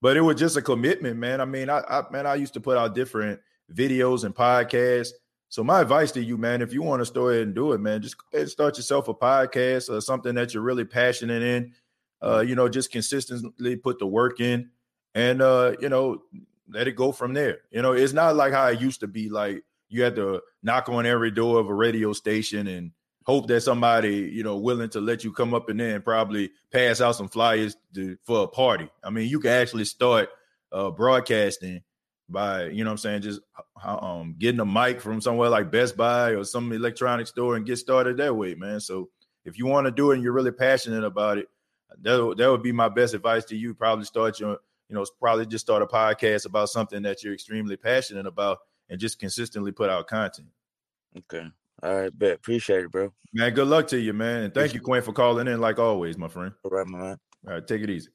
[0.00, 1.40] But it was just a commitment, man.
[1.40, 3.40] I mean, I, I man, I used to put out different
[3.72, 5.10] videos and podcasts.
[5.48, 8.02] So my advice to you, man, if you want to start and do it, man,
[8.02, 11.72] just start yourself a podcast or something that you're really passionate in.
[12.20, 14.70] Uh, you know, just consistently put the work in,
[15.14, 16.22] and uh, you know,
[16.68, 17.60] let it go from there.
[17.70, 19.28] You know, it's not like how it used to be.
[19.28, 22.90] Like you had to knock on every door of a radio station and
[23.24, 27.00] hope that somebody, you know, willing to let you come up and then probably pass
[27.00, 28.88] out some flyers to, for a party.
[29.04, 30.30] I mean, you can actually start
[30.72, 31.82] uh, broadcasting
[32.28, 33.40] by, you know I'm saying, just
[33.84, 37.76] um, getting a mic from somewhere like Best Buy or some electronic store and get
[37.76, 38.80] started that way, man.
[38.80, 39.10] So
[39.44, 41.48] if you want to do it and you're really passionate about it,
[42.00, 43.74] that, that would be my best advice to you.
[43.74, 47.76] Probably start your, you know, probably just start a podcast about something that you're extremely
[47.76, 48.58] passionate about
[48.92, 50.48] and just consistently put out content.
[51.16, 51.46] Okay.
[51.82, 52.34] All right, bet.
[52.34, 53.10] Appreciate it, bro.
[53.32, 54.42] Man, good luck to you, man.
[54.42, 56.52] And thank you, Quinn, for calling in like always, my friend.
[56.62, 57.18] All right, my man.
[57.46, 58.10] All right, take it easy.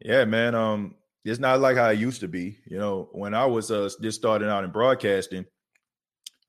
[0.00, 0.54] Yeah, man.
[0.54, 2.58] Um, it's not like how it used to be.
[2.66, 5.44] You know, when I was uh just starting out in broadcasting,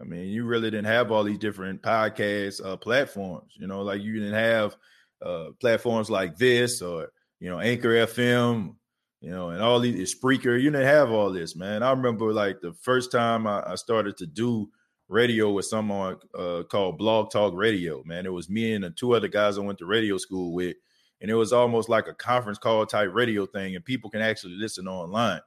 [0.02, 3.54] I mean, you really didn't have all these different podcast uh, platforms.
[3.60, 4.78] You know, like you didn't have
[5.24, 7.10] uh, platforms like this or
[7.42, 8.76] you know Anchor FM,
[9.26, 10.62] you know, and all these Spreaker.
[10.62, 11.82] You didn't have all this, man.
[11.82, 14.70] I remember like the first time I, I started to do
[15.08, 18.04] radio with someone uh, called Blog Talk Radio.
[18.06, 20.76] Man, it was me and the two other guys I went to radio school with,
[21.22, 24.54] and it was almost like a conference call type radio thing, and people can actually
[24.58, 25.42] listen online.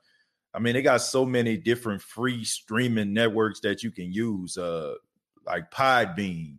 [0.52, 4.94] I mean, they got so many different free streaming networks that you can use, uh,
[5.46, 6.58] like Podbean,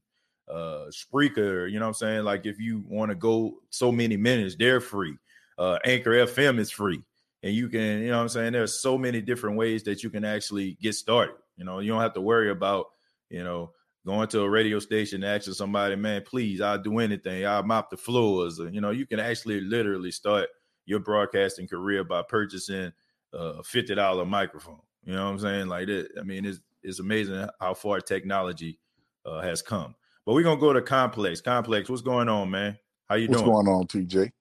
[0.49, 1.69] uh, Spreaker.
[1.69, 2.23] You know what I'm saying?
[2.23, 5.17] Like if you want to go so many minutes, they're free.
[5.57, 7.03] Uh, Anchor FM is free,
[7.43, 8.53] and you can, you know what I'm saying?
[8.53, 11.35] There's so many different ways that you can actually get started.
[11.55, 12.87] You know, you don't have to worry about,
[13.29, 13.71] you know,
[14.05, 17.45] going to a radio station and asking somebody, man, please, I'll do anything.
[17.45, 18.59] I'll mop the floors.
[18.59, 20.49] Or, you know, you can actually literally start
[20.85, 22.91] your broadcasting career by purchasing
[23.33, 24.81] a fifty dollar microphone.
[25.03, 25.67] You know what I'm saying?
[25.67, 26.09] Like that.
[26.19, 28.79] I mean, it's it's amazing how far technology
[29.25, 29.95] uh, has come.
[30.25, 31.41] But we're gonna go to Complex.
[31.41, 32.77] Complex, what's going on, man?
[33.07, 33.53] How you what's doing?
[33.53, 34.31] What's going on, TJ?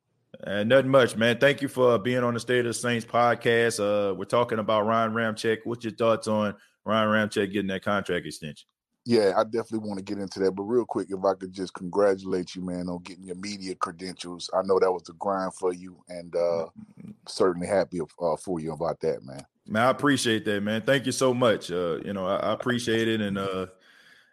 [0.44, 1.38] Uh, nothing much, man.
[1.38, 3.80] Thank you for being on the State of the Saints podcast.
[3.80, 5.58] Uh, we're talking about Ryan Ramczyk.
[5.64, 8.66] What's your thoughts on Ryan Ramczyk getting that contract extension?
[9.04, 10.52] Yeah, I definitely want to get into that.
[10.52, 14.50] But real quick, if I could just congratulate you, man, on getting your media credentials.
[14.54, 16.66] I know that was a grind for you, and uh,
[17.26, 19.44] certainly happy uh, for you about that, man.
[19.66, 20.82] Man, I appreciate that, man.
[20.82, 21.70] Thank you so much.
[21.70, 23.66] Uh, you know, I, I appreciate it, and uh,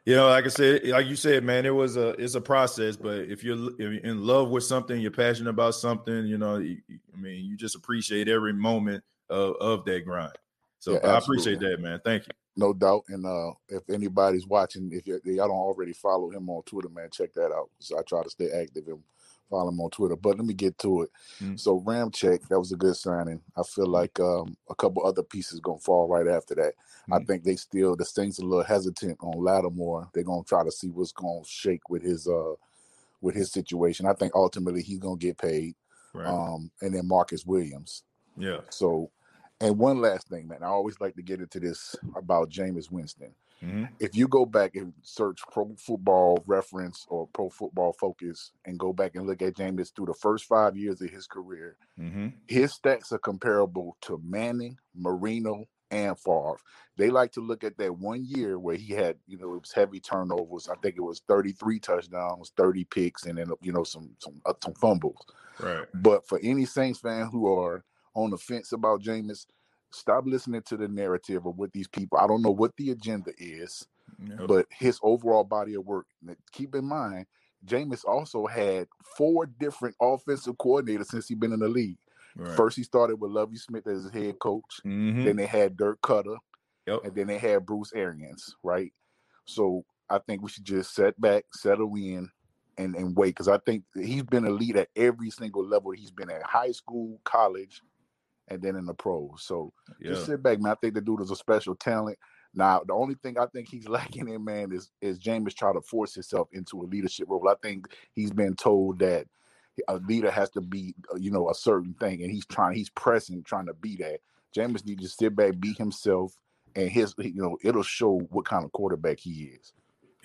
[0.05, 2.95] you know, like I said, like you said, man, it was a it's a process.
[2.95, 6.57] But if you're, if you're in love with something, you're passionate about something, you know,
[6.57, 10.37] you, I mean, you just appreciate every moment of, of that grind.
[10.79, 11.99] So yeah, I appreciate that, man.
[12.05, 12.33] Thank you.
[12.57, 13.03] No doubt.
[13.09, 17.33] And uh, if anybody's watching, if y'all don't already follow him on Twitter, man, check
[17.33, 17.69] that out.
[17.79, 18.99] So I try to stay active and
[19.49, 20.15] follow him on Twitter.
[20.15, 21.09] But let me get to it.
[21.41, 21.55] Mm-hmm.
[21.57, 23.41] So Ramczyk, that was a good signing.
[23.57, 26.73] I feel like um, a couple other pieces gonna fall right after that.
[26.73, 27.13] Mm-hmm.
[27.13, 30.09] I think they still the Saints a little hesitant on Lattimore.
[30.13, 32.53] They're gonna try to see what's gonna shake with his uh
[33.21, 34.05] with his situation.
[34.05, 35.75] I think ultimately he's gonna get paid.
[36.13, 36.27] Right.
[36.27, 38.03] Um, and then Marcus Williams.
[38.37, 38.59] Yeah.
[38.69, 39.11] So
[39.61, 43.33] and one last thing, man, I always like to get into this about Jameis Winston.
[43.63, 43.85] Mm-hmm.
[43.99, 48.93] If you go back and search Pro Football Reference or Pro Football Focus and go
[48.93, 52.27] back and look at Jameis through the first five years of his career, mm-hmm.
[52.47, 56.57] his stats are comparable to Manning, Marino, and Favre.
[56.97, 59.71] They like to look at that one year where he had, you know, it was
[59.71, 60.69] heavy turnovers.
[60.69, 64.53] I think it was 33 touchdowns, 30 picks, and then you know some some uh,
[64.63, 65.25] some fumbles.
[65.59, 65.85] Right.
[65.93, 69.45] But for any Saints fan who are on the fence about Jameis,
[69.95, 72.17] stop listening to the narrative of what these people.
[72.17, 73.87] I don't know what the agenda is,
[74.47, 76.07] but his overall body of work.
[76.51, 77.25] Keep in mind,
[77.65, 81.97] Jameis also had four different offensive coordinators since he's been in the league.
[82.35, 82.55] Right.
[82.55, 84.81] First, he started with Lovie Smith as his head coach.
[84.85, 85.23] Mm-hmm.
[85.23, 86.37] Then they had Dirk Koetter,
[86.85, 86.99] yep.
[87.03, 88.55] and then they had Bruce Arians.
[88.61, 88.91] Right.
[89.45, 92.29] So I think we should just set back, settle in,
[92.77, 96.29] and and wait because I think he's been elite at every single level he's been
[96.29, 97.81] at high school, college,
[98.47, 99.43] and then in the pros.
[99.43, 100.11] So yeah.
[100.11, 100.73] just sit back, man.
[100.73, 102.17] I think the dude is a special talent.
[102.53, 105.81] Now, the only thing I think he's lacking in, man, is is Jameis trying to
[105.81, 107.47] force himself into a leadership role.
[107.49, 109.27] I think he's been told that
[109.87, 112.89] a leader has to be, uh, you know, a certain thing, and he's trying, he's
[112.89, 114.19] pressing, trying to be that.
[114.55, 116.37] Jameis needs to sit back, be himself,
[116.75, 119.73] and his, you know, it'll show what kind of quarterback he is.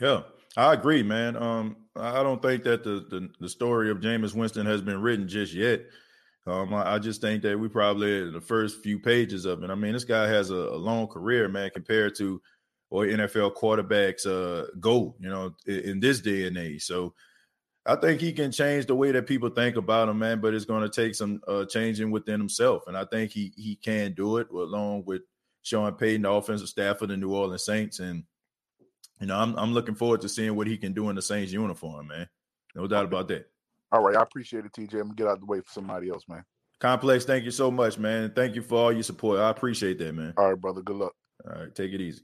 [0.00, 0.22] Yeah,
[0.56, 1.37] I agree, man.
[1.37, 5.28] Um, I don't think that the the, the story of Jameis Winston has been written
[5.28, 5.83] just yet.
[6.46, 9.70] Um, I, I, just think that we probably the first few pages of it.
[9.70, 12.40] I mean, this guy has a, a long career, man, compared to
[12.90, 16.83] or NFL quarterbacks uh, go, you know, in, in, this day and age.
[16.83, 17.14] So
[17.87, 20.40] I think he can change the way that people think about him, man.
[20.40, 23.76] But it's going to take some uh, changing within himself, and I think he he
[23.76, 25.22] can do it along with
[25.62, 28.24] Sean Payton, the offensive staff of the New Orleans Saints, and
[29.20, 31.53] you know, I'm I'm looking forward to seeing what he can do in the Saints
[31.53, 32.29] uniform, man.
[32.74, 33.50] No doubt about that.
[33.92, 34.94] All right, I appreciate it, TJ.
[34.94, 36.44] I'm gonna get out of the way for somebody else, man.
[36.79, 38.33] Complex, thank you so much, man.
[38.35, 39.40] Thank you for all your support.
[39.40, 40.35] I appreciate that, man.
[40.37, 40.81] All right, brother.
[40.83, 41.12] Good luck.
[41.44, 42.22] All right, take it easy.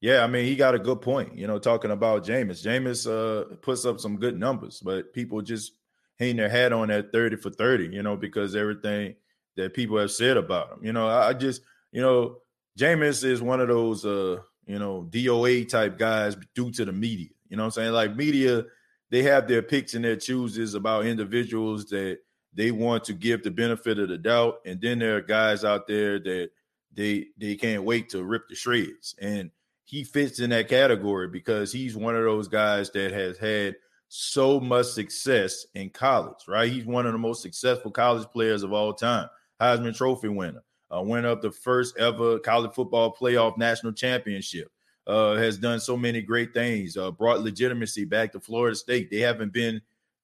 [0.00, 1.36] Yeah, I mean, he got a good point.
[1.36, 2.64] You know, talking about Jameis.
[2.64, 5.72] Jameis uh, puts up some good numbers, but people just
[6.18, 9.14] hang their hat on that 30 for 30, you know, because everything
[9.56, 10.84] that people have said about him.
[10.84, 12.38] You know, I just, you know,
[12.78, 17.30] Jameis is one of those uh, you know, DOA type guys due to the media.
[17.48, 17.92] You know I'm saying?
[17.92, 18.64] Like media,
[19.10, 22.18] they have their picks and their chooses about individuals that
[22.54, 24.60] they want to give the benefit of the doubt.
[24.66, 26.50] And then there are guys out there that
[26.92, 29.14] they they can't wait to rip the shreds.
[29.20, 29.50] And
[29.84, 33.76] he fits in that category because he's one of those guys that has had
[34.08, 36.70] so much success in college, right?
[36.70, 39.28] He's one of the most successful college players of all time,
[39.60, 40.62] Heisman Trophy winner,
[40.94, 44.70] uh, winner of the first ever college football playoff national championship.
[45.08, 49.10] Uh, has done so many great things, uh, brought legitimacy back to Florida State.
[49.10, 49.80] They haven't been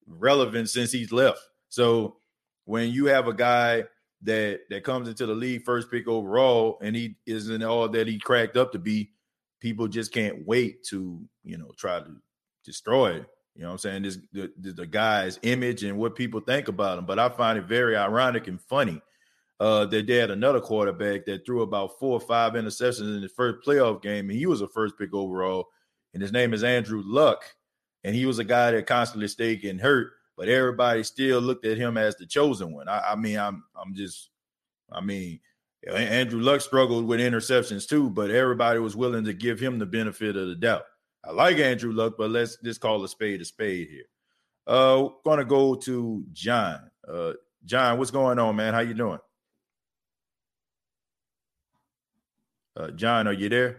[0.06, 1.40] relevant since he's left.
[1.70, 2.16] So
[2.66, 3.84] when you have a guy
[4.22, 8.18] that that comes into the league first pick overall and he isn't all that he
[8.18, 9.10] cracked up to be,
[9.60, 12.16] people just can't wait to you know try to
[12.62, 13.26] destroy it.
[13.54, 14.02] You know what I'm saying?
[14.02, 17.06] This the, the guy's image and what people think about him.
[17.06, 19.00] But I find it very ironic and funny
[19.64, 23.32] uh, that they had another quarterback that threw about four or five interceptions in his
[23.32, 25.68] first playoff game, and he was a first pick overall.
[26.12, 27.42] And his name is Andrew Luck,
[28.04, 31.78] and he was a guy that constantly stayed getting hurt, but everybody still looked at
[31.78, 32.90] him as the chosen one.
[32.90, 34.28] I, I mean, I'm I'm just,
[34.92, 35.40] I mean,
[35.90, 40.36] Andrew Luck struggled with interceptions too, but everybody was willing to give him the benefit
[40.36, 40.84] of the doubt.
[41.24, 44.10] I like Andrew Luck, but let's just call a spade a spade here.
[44.66, 46.90] Uh, gonna go to John.
[47.08, 47.32] Uh,
[47.64, 48.74] John, what's going on, man?
[48.74, 49.20] How you doing?
[52.76, 53.78] Uh, John, are you there?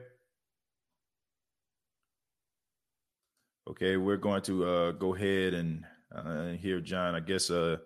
[3.70, 5.84] Okay, we're going to uh, go ahead and
[6.16, 7.16] uh, hear John.
[7.16, 7.78] I guess uh,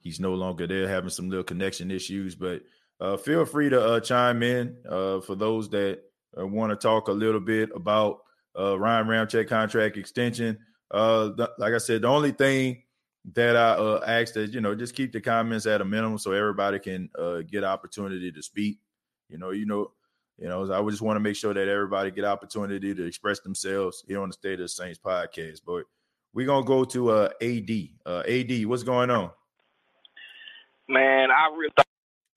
[0.00, 2.62] he's no longer there, having some little connection issues, but
[3.00, 6.00] uh, feel free to uh, chime in uh, for those that
[6.38, 8.18] uh, want to talk a little bit about
[8.58, 10.58] uh, Ryan Ramczyk contract extension.
[10.90, 12.82] Uh, like I said, the only thing
[13.32, 16.32] that I uh, asked is, you know, just keep the comments at a minimum so
[16.32, 17.08] everybody can
[17.50, 18.78] get opportunity to speak.
[19.28, 19.92] You know, you know,
[20.40, 24.02] you know, I just want to make sure that everybody get opportunity to express themselves
[24.08, 25.60] here on the State of the Saints podcast.
[25.66, 25.84] But
[26.32, 27.70] we're gonna go to uh, AD.
[28.06, 29.30] Uh, AD, what's going on?
[30.88, 31.86] Man, I really thought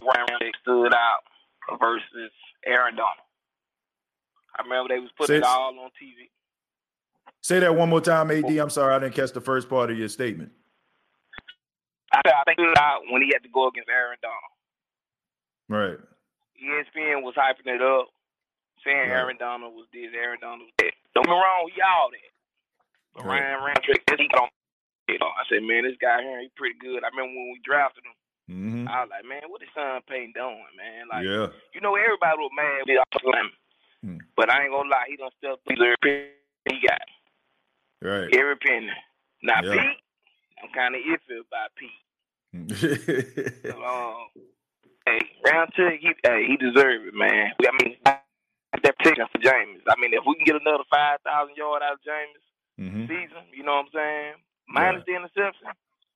[0.01, 2.31] Ryan stood out versus
[2.65, 3.17] Aaron Donald.
[4.59, 6.29] I remember they was putting say, it all on TV.
[7.41, 8.45] Say that one more time, AD.
[8.45, 10.51] I'm sorry, I didn't catch the first part of your statement.
[12.13, 14.39] I, I think out when he had to go against Aaron Donald.
[15.69, 16.12] Right.
[16.63, 18.07] ESPN was hyping it up,
[18.83, 19.19] saying right.
[19.19, 20.95] Aaron Donald was this, Aaron Donald was that.
[21.13, 22.31] Don't get me wrong, he all that.
[23.15, 23.41] But right.
[23.43, 24.51] Ryan Ramczyk, he don't.
[25.07, 27.03] You know, I said, man, this guy here, he's pretty good.
[27.03, 28.15] I remember when we drafted him.
[28.49, 28.87] Mm-hmm.
[28.87, 31.11] I was like, man, what is Sean Payton doing, man?
[31.11, 31.47] Like, yeah.
[31.75, 33.03] you know, everybody was mad with.
[34.03, 34.19] Mm.
[34.35, 36.27] But I ain't gonna lie, he don't still every penny
[36.69, 37.01] he got.
[38.01, 38.35] Right.
[38.35, 38.91] Every penny.
[39.43, 39.71] Now yeah.
[39.71, 39.99] Pete,
[40.61, 42.03] I'm kind of iffy about Pete.
[43.63, 44.27] so, um,
[45.05, 47.51] Hey, round two, he hey, he deserved it, man.
[47.59, 49.81] I mean, that picking for James.
[49.87, 52.39] I mean, if we can get another five thousand yard out of James
[52.79, 53.05] mm-hmm.
[53.07, 54.33] season, you know what I'm saying?
[54.67, 55.13] Minus yeah.
[55.13, 55.67] the interception.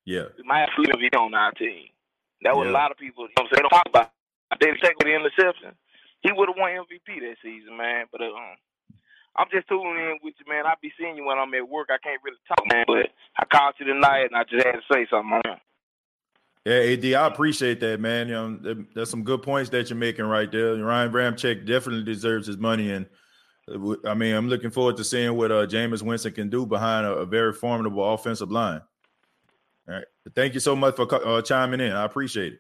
[0.06, 0.32] Yeah.
[0.38, 1.92] We might have to be on our team.
[2.44, 2.72] That was yeah.
[2.72, 4.12] a lot of people, you know what I'm saying, don't talk about
[4.60, 5.76] they take with the interception.
[6.22, 8.06] He would have won MVP that season, man.
[8.12, 8.56] But uh, um,
[9.36, 10.66] I'm just tuning in with you, man.
[10.66, 11.90] I'll be seeing you when I'm at work.
[11.92, 12.86] I can't really talk, man.
[12.88, 15.60] But I called you tonight, and I just had to say something on
[16.68, 18.28] yeah, AD, I appreciate that, man.
[18.28, 20.76] You know, there's some good points that you're making right there.
[20.76, 23.06] Ryan Ramczyk definitely deserves his money, and
[23.72, 27.06] uh, I mean, I'm looking forward to seeing what uh, Jameis Winston can do behind
[27.06, 28.82] a, a, very formidable offensive line.
[29.88, 30.04] All right,
[30.36, 31.94] thank you so much for uh, chiming in.
[31.94, 32.60] I appreciate it.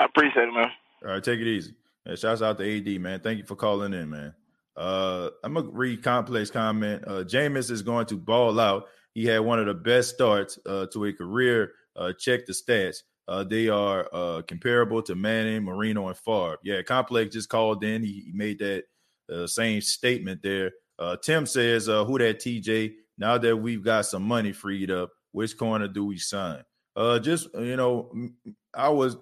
[0.00, 0.72] I appreciate it, man.
[1.04, 1.74] All right, take it easy.
[2.06, 3.20] Yeah, shouts out to AD, man.
[3.20, 4.34] Thank you for calling in, man.
[4.76, 7.04] Uh, I'm gonna read complex comment.
[7.06, 8.88] Uh, Jameis is going to ball out.
[9.14, 11.74] He had one of the best starts uh, to a career.
[11.94, 13.02] Uh, check the stats.
[13.30, 16.58] Uh, they are uh, comparable to Manning, Marino, and Favre.
[16.64, 18.02] Yeah, Complex just called in.
[18.02, 18.82] He, made that
[19.32, 20.72] uh, same statement there.
[20.98, 22.92] Uh, Tim says, uh, "Who that TJ?
[23.18, 26.64] Now that we've got some money freed up, which corner do we sign?
[26.96, 28.10] Uh, just you know,
[28.74, 29.16] I was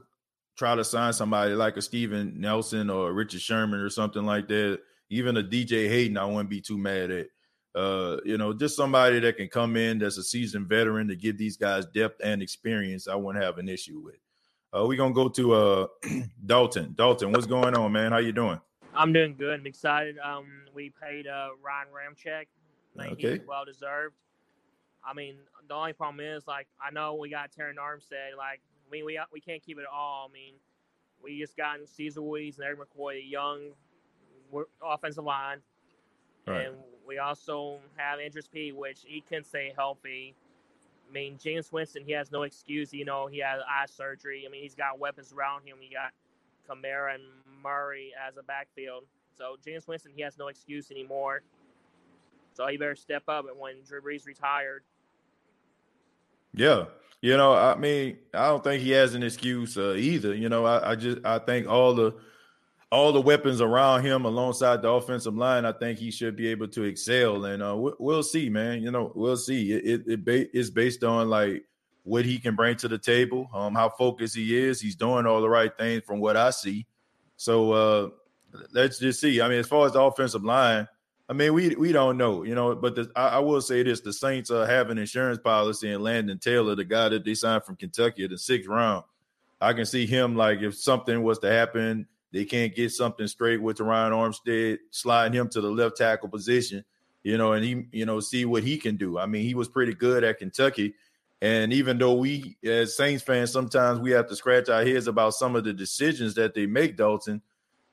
[0.56, 4.80] try to sign somebody like a Steven Nelson or Richard Sherman or something like that.
[5.10, 7.26] Even a DJ Hayden, I wouldn't be too mad at
[7.78, 11.38] uh, you know, just somebody that can come in that's a seasoned veteran to give
[11.38, 14.16] these guys depth and experience, I wouldn't have an issue with.
[14.74, 15.86] Uh, we're gonna go to uh
[16.46, 16.92] Dalton.
[16.96, 18.10] Dalton, what's going on, man?
[18.10, 18.60] How you doing?
[18.94, 19.60] I'm doing good.
[19.60, 20.18] I'm excited.
[20.18, 22.46] Um, we paid uh Ryan Ramczyk.
[23.12, 23.40] okay.
[23.46, 24.16] well deserved.
[25.08, 25.36] I mean,
[25.68, 28.36] the only problem is like I know we got Terron Armstead.
[28.36, 30.26] Like, I mean, we we can't keep it all.
[30.28, 30.54] I mean,
[31.22, 33.70] we just got Cesar Ruiz and Erik McCoy, a young
[34.82, 35.60] offensive line
[36.48, 36.66] Right.
[36.66, 36.76] And
[37.08, 40.34] we also have Andrus Peat, which he can stay healthy.
[41.08, 42.92] I mean, James Winston, he has no excuse.
[42.92, 44.44] You know, he had eye surgery.
[44.46, 45.78] I mean, he's got weapons around him.
[45.80, 46.12] He got
[46.68, 47.22] Kamara and
[47.62, 49.04] Murray as a backfield.
[49.36, 51.40] So James Winston, he has no excuse anymore.
[52.52, 54.82] So he better step up when Drew Brees retired.
[56.52, 56.86] Yeah.
[57.22, 60.34] You know, I mean, I don't think he has an excuse uh, either.
[60.34, 62.14] You know, I, I, just I think all the
[62.90, 66.68] all the weapons around him alongside the offensive line, I think he should be able
[66.68, 67.44] to excel.
[67.44, 68.82] And uh, we, will see, man.
[68.82, 69.72] You know, we'll see.
[69.72, 71.64] It, it, it it's based on like
[72.04, 74.80] what he can bring to the table, um, how focused he is.
[74.80, 76.86] He's doing all the right things from what I see.
[77.36, 78.08] So uh,
[78.72, 79.40] let's just see.
[79.42, 80.88] I mean, as far as the offensive line,
[81.28, 82.74] I mean, we we don't know, you know.
[82.74, 86.02] But the, I, I, will say this: the Saints uh, have an insurance policy, and
[86.02, 89.04] Landon Taylor, the guy that they signed from Kentucky at the sixth round,
[89.60, 93.60] I can see him like if something was to happen they can't get something straight
[93.60, 96.84] with Ryan Armstead, sliding him to the left tackle position,
[97.22, 99.18] you know, and he, you know, see what he can do.
[99.18, 100.94] I mean, he was pretty good at Kentucky.
[101.40, 105.34] And even though we, as Saints fans, sometimes we have to scratch our heads about
[105.34, 107.40] some of the decisions that they make, Dalton.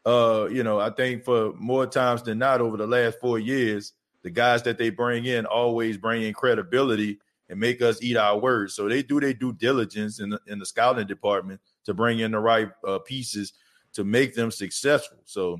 [0.05, 3.93] Uh, you know, I think for more times than not over the last four years,
[4.23, 7.19] the guys that they bring in always bring in credibility
[7.49, 8.73] and make us eat our words.
[8.73, 12.31] So they do their due diligence in the, in the scouting department to bring in
[12.31, 13.53] the right uh, pieces
[13.95, 15.17] to make them successful.
[15.25, 15.59] So,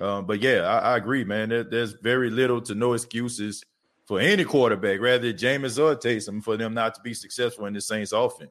[0.00, 1.48] um, but yeah, I, I agree, man.
[1.50, 3.64] There, there's very little to no excuses
[4.06, 7.80] for any quarterback, rather Jameis or Taysom, for them not to be successful in the
[7.80, 8.50] Saints offense.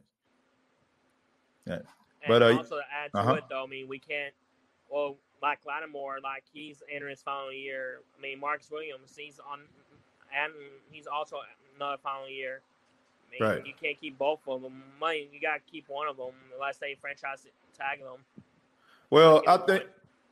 [1.67, 1.79] Yeah.
[2.27, 3.33] but uh, also to add to uh-huh.
[3.35, 4.33] it, though, I mean, we can't.
[4.89, 7.99] Well, like Lattimore, like he's entering his final year.
[8.17, 9.59] I mean, Marcus Williams, he's on,
[10.33, 10.53] and
[10.89, 11.37] he's also
[11.75, 12.61] another final year.
[13.27, 13.65] I mean, right.
[13.65, 14.83] You can't keep both of them.
[14.99, 17.45] Money, you got to keep one of them unless they franchise
[17.77, 18.42] tag them.
[19.13, 19.83] Well, I think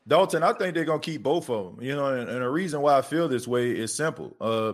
[0.08, 1.86] Dalton, I think they're gonna keep both of them.
[1.86, 4.36] You know, and, and the reason why I feel this way is simple.
[4.42, 4.74] Uh,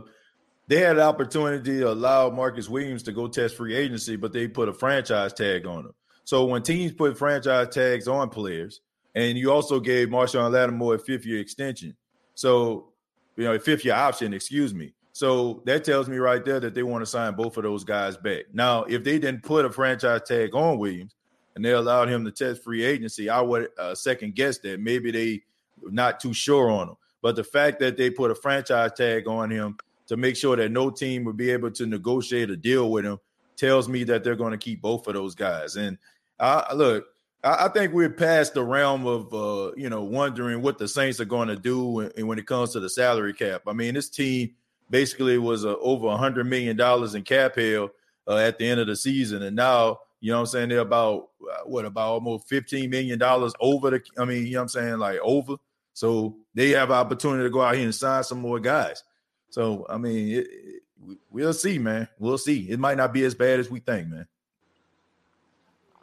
[0.69, 4.47] they had an opportunity to allow Marcus Williams to go test free agency, but they
[4.47, 5.93] put a franchise tag on him.
[6.23, 8.79] So when teams put franchise tags on players,
[9.13, 11.93] and you also gave Marshon Lattimore a fifth year extension,
[12.33, 12.93] so
[13.35, 14.93] you know a fifth year option, excuse me.
[15.11, 18.15] So that tells me right there that they want to sign both of those guys
[18.15, 18.45] back.
[18.53, 21.16] Now, if they didn't put a franchise tag on Williams,
[21.57, 25.09] and they allowed him to test free agency, I would uh, second guess that maybe
[25.09, 25.41] they
[25.81, 26.95] not too sure on him.
[27.23, 30.71] But the fact that they put a franchise tag on him to make sure that
[30.71, 33.17] no team would be able to negotiate a deal with him
[33.55, 35.77] tells me that they're going to keep both of those guys.
[35.77, 35.97] And
[36.39, 37.07] I look,
[37.43, 41.19] I, I think we're past the realm of uh, you know wondering what the Saints
[41.19, 43.63] are going to do when, when, it comes to the salary cap.
[43.65, 44.51] I mean, this team
[44.91, 47.89] basically was uh, over a hundred million dollars in cap hell
[48.27, 50.69] uh, at the end of the season, and now you know what I'm saying?
[50.69, 54.59] They're about uh, what about almost 15 million dollars over the I mean, you know
[54.59, 55.55] what I'm saying, like over.
[55.93, 59.03] So they have opportunity to go out here and sign some more guys.
[59.49, 62.07] So I mean, it, it, we'll see, man.
[62.19, 62.69] We'll see.
[62.69, 64.27] It might not be as bad as we think, man.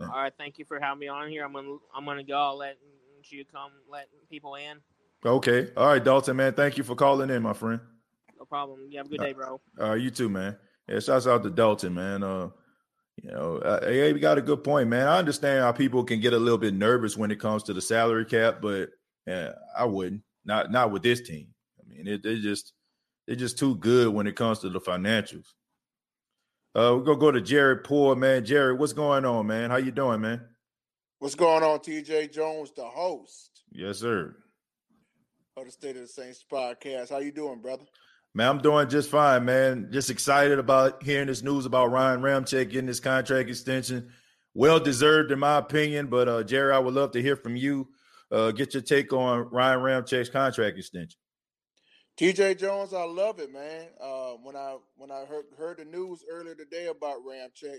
[0.00, 1.44] All right, thank you for having me on here.
[1.44, 2.36] I'm gonna I'm gonna go.
[2.36, 2.76] I'll let
[3.30, 4.78] you come let people in.
[5.24, 5.70] Okay.
[5.76, 6.52] All right, Dalton, man.
[6.52, 7.80] Thank you for calling in, my friend.
[8.38, 8.80] No problem.
[8.90, 9.60] You have a good day, bro.
[9.80, 10.56] All right, you too, man.
[10.88, 12.22] Yeah, shouts out to Dalton, man.
[12.22, 12.50] Uh
[13.22, 15.06] you know, uh, yeah, we got a good point, man.
[15.06, 17.80] I understand how people can get a little bit nervous when it comes to the
[17.80, 18.90] salary cap, but
[19.26, 20.22] yeah, I wouldn't.
[20.44, 21.48] Not not with this team.
[21.80, 22.72] I mean, it, they're just
[23.26, 25.46] they're just too good when it comes to the financials.
[26.74, 28.44] Uh, we're gonna go to Jared Poor, man.
[28.44, 29.70] Jared, what's going on, man?
[29.70, 30.42] How you doing, man?
[31.20, 33.62] What's going on, TJ Jones, the host?
[33.70, 34.36] Yes, sir.
[35.56, 37.10] Of the State of the Saints podcast.
[37.10, 37.84] How you doing, brother?
[38.36, 39.88] Man, I'm doing just fine, man.
[39.92, 44.10] Just excited about hearing this news about Ryan Ramczyk getting his contract extension.
[44.54, 46.08] Well deserved, in my opinion.
[46.08, 47.88] But uh, Jerry, I would love to hear from you.
[48.32, 51.18] Uh, get your take on Ryan Ramczyk's contract extension.
[52.18, 53.86] TJ Jones, I love it, man.
[54.00, 57.78] Uh, when I when I heard heard the news earlier today about Ramczyk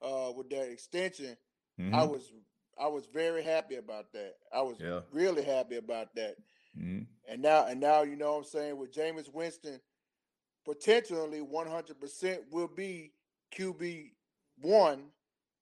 [0.00, 1.36] uh, with that extension,
[1.78, 1.94] mm-hmm.
[1.94, 2.32] I was
[2.78, 4.34] I was very happy about that.
[4.54, 5.00] I was yeah.
[5.12, 6.36] really happy about that.
[6.78, 7.02] Mm-hmm.
[7.28, 9.80] And now, and now, you know what I'm saying, with Jameis Winston,
[10.64, 13.12] potentially 100% will be
[13.56, 14.10] QB
[14.60, 15.04] one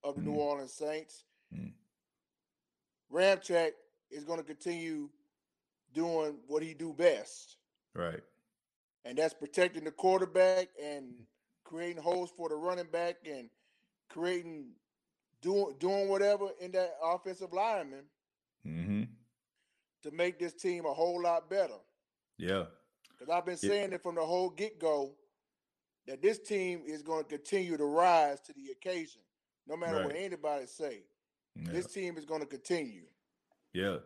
[0.03, 0.31] of the mm-hmm.
[0.31, 1.25] New Orleans Saints.
[1.55, 3.17] Mm-hmm.
[3.17, 3.73] Ramczyk
[4.11, 5.09] is going to continue
[5.93, 7.57] doing what he do best.
[7.95, 8.21] Right.
[9.05, 11.07] And that's protecting the quarterback and
[11.65, 13.49] creating holes for the running back and
[14.09, 14.67] creating
[15.43, 18.05] doing doing whatever in that offensive lineman.
[18.67, 19.00] Mm-hmm
[20.03, 21.79] to make this team a whole lot better.
[22.39, 22.65] Yeah.
[23.13, 23.97] Because I've been saying yeah.
[23.97, 25.13] it from the whole get go
[26.07, 29.21] that this team is going to continue to rise to the occasion,
[29.69, 30.07] no matter right.
[30.07, 31.03] what anybody say.
[31.55, 31.73] Yeah.
[31.73, 33.03] This team is going to continue.
[33.73, 33.99] Yeah.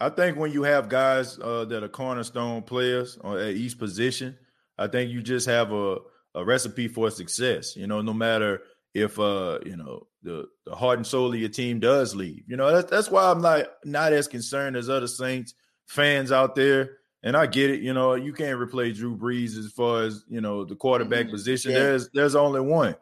[0.00, 4.36] I think when you have guys uh, that are cornerstone players at each position,
[4.78, 5.98] I think you just have a,
[6.34, 7.76] a recipe for success.
[7.76, 8.62] You know, no matter
[8.94, 12.44] if uh you know the the heart and soul of your team does leave.
[12.46, 15.54] You know, that's that's why I'm not not as concerned as other Saints
[15.86, 16.98] fans out there.
[17.22, 20.40] And I get it, you know, you can't replace Drew Brees as far as you
[20.40, 21.32] know the quarterback mm-hmm.
[21.32, 21.72] position.
[21.72, 21.78] Yeah.
[21.78, 22.96] There's there's only one.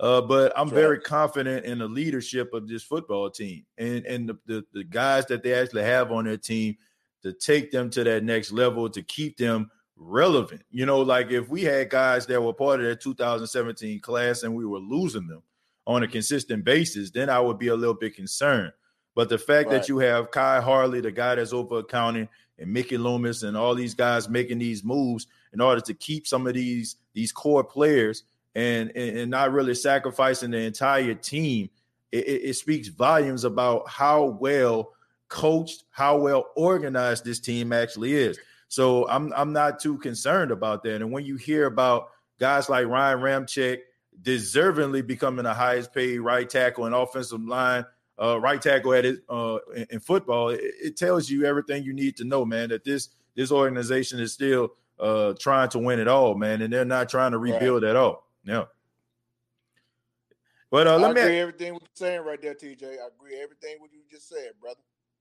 [0.00, 4.38] Uh, but I'm very confident in the leadership of this football team and, and the,
[4.46, 6.74] the, the guys that they actually have on their team
[7.22, 9.70] to take them to that next level, to keep them
[10.00, 10.62] relevant.
[10.70, 14.54] You know, like if we had guys that were part of that 2017 class and
[14.54, 15.42] we were losing them
[15.86, 18.72] on a consistent basis, then I would be a little bit concerned.
[19.14, 19.78] But the fact right.
[19.78, 22.28] that you have Khai Harley, the guy that's over accounting,
[22.58, 26.46] and Mickey Loomis and all these guys making these moves in order to keep some
[26.46, 28.24] of these these core players
[28.54, 31.70] and and, and not really sacrificing the entire team,
[32.12, 34.92] it, it, speaks volumes about how well
[35.28, 38.38] coached, how well organized this team actually is.
[38.70, 41.02] So I'm I'm not too concerned about that.
[41.02, 43.80] And when you hear about guys like Ryan Ramczyk
[44.22, 47.84] deservingly becoming the highest paid right tackle and offensive line,
[48.22, 51.92] uh, right tackle at it uh, in, in, football, it, it, tells you everything you
[51.92, 52.68] need to know, man.
[52.68, 56.84] That this this organization is still uh, trying to win it all, man, and they're
[56.84, 57.90] not trying to rebuild right.
[57.90, 58.28] at all.
[58.44, 58.66] Yeah.
[60.70, 62.84] But uh, let I me agree everything we're saying right there, TJ.
[62.84, 64.78] I agree everything what you just said, brother.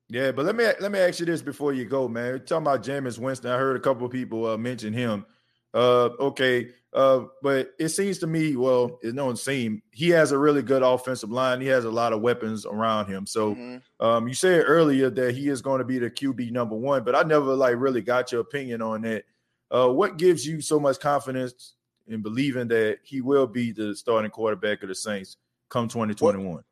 [0.10, 2.32] Yeah, but let me let me ask you this before you go, man.
[2.32, 3.52] We're talking about Jameis Winston.
[3.52, 5.26] I heard a couple of people uh, mention him.
[5.72, 10.38] Uh, okay, uh, but it seems to me, well, it don't seem he has a
[10.38, 11.62] really good offensive line.
[11.62, 13.28] He has a lot of weapons around him.
[13.28, 14.04] So, mm-hmm.
[14.04, 17.16] um, you said earlier that he is going to be the QB number one, but
[17.16, 19.26] I never like really got your opinion on that.
[19.70, 21.76] Uh, what gives you so much confidence
[22.08, 25.38] in believing that he will be the starting quarterback of the Saints
[25.70, 26.48] come 2021?
[26.48, 26.64] Well,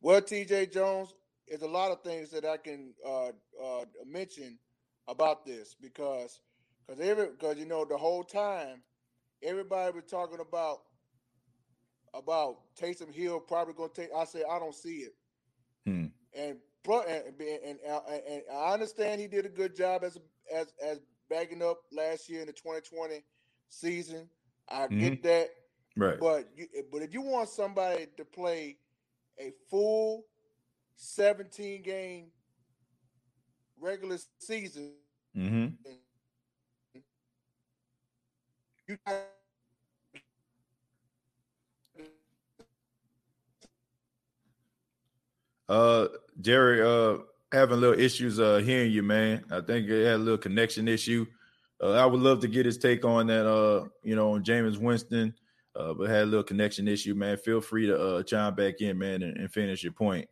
[0.00, 1.14] well TJ Jones,
[1.52, 3.28] there's a lot of things that I can uh,
[3.62, 4.58] uh, mention
[5.06, 6.40] about this because
[6.86, 8.82] because every because you know the whole time
[9.42, 10.78] everybody was talking about
[12.14, 14.08] about Taysom Hill probably going to take.
[14.16, 15.14] I said I don't see it,
[15.84, 16.06] hmm.
[16.34, 16.56] and,
[16.88, 17.78] and and
[18.26, 20.16] and I understand he did a good job as
[20.50, 23.22] as as backing up last year in the 2020
[23.68, 24.26] season.
[24.70, 24.98] I mm-hmm.
[25.00, 25.48] get that.
[25.98, 26.18] Right.
[26.18, 28.78] But you, but if you want somebody to play
[29.38, 30.24] a full
[30.96, 32.26] 17 game
[33.80, 34.92] regular season,
[35.36, 35.66] mm-hmm.
[38.88, 38.98] you
[45.68, 46.06] uh
[46.40, 47.22] Jerry uh
[47.52, 51.24] having little issues uh hearing you man i think it had a little connection issue
[51.82, 53.46] uh, I would love to get his take on that.
[53.46, 55.34] Uh, you know, on Jameis Winston,
[55.74, 57.36] uh, but had a little connection issue, man.
[57.36, 60.28] Feel free to uh, chime back in, man, and, and finish your point.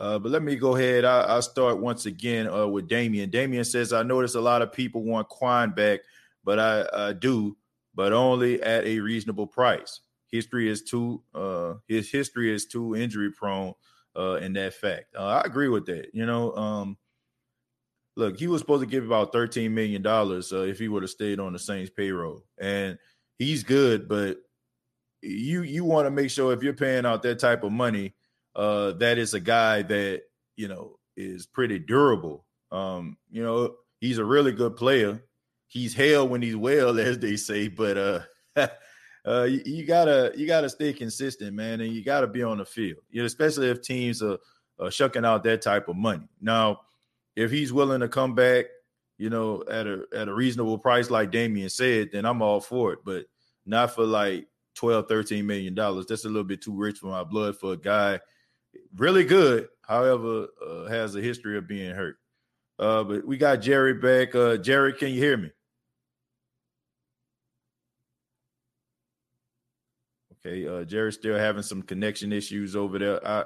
[0.00, 1.04] Uh, but let me go ahead.
[1.04, 3.28] I, will start once again uh, with Damien.
[3.28, 6.00] Damien says, I notice a lot of people want Kwon back,
[6.42, 7.54] but I, I do,
[7.94, 10.00] but only at a reasonable price.
[10.28, 13.74] History is too uh, his history is too injury prone
[14.16, 15.14] uh, in that fact.
[15.14, 16.06] Uh, I agree with that.
[16.14, 16.96] You know, um,
[18.16, 21.40] look, he was supposed to give about $13 million uh, if he would have stayed
[21.40, 22.42] on the Saints payroll.
[22.58, 22.96] And
[23.38, 24.38] he's good, but
[25.20, 28.14] you you want to make sure if you're paying out that type of money,
[28.54, 30.22] uh, that is a guy that,
[30.56, 32.44] you know, is pretty durable.
[32.72, 35.22] Um, you know, he's a really good player.
[35.66, 38.20] He's hell when he's well, as they say, but uh
[39.26, 42.64] uh you, you, gotta you gotta stay consistent, man, and you gotta be on the
[42.64, 44.38] field, you know, especially if teams are,
[44.78, 46.28] are shucking out that type of money.
[46.40, 46.80] Now,
[47.36, 48.66] if he's willing to come back,
[49.18, 52.92] you know, at a at a reasonable price, like Damien said, then I'm all for
[52.94, 53.00] it.
[53.04, 53.26] But
[53.66, 56.06] not for like 12, 13 million dollars.
[56.06, 58.18] That's a little bit too rich for my blood for a guy
[58.96, 62.16] really good, however, uh, has a history of being hurt.
[62.78, 64.34] Uh, but we got Jerry back.
[64.34, 65.50] Uh, Jerry, can you hear me?
[70.44, 73.26] Okay, uh, Jerry's still having some connection issues over there.
[73.26, 73.44] I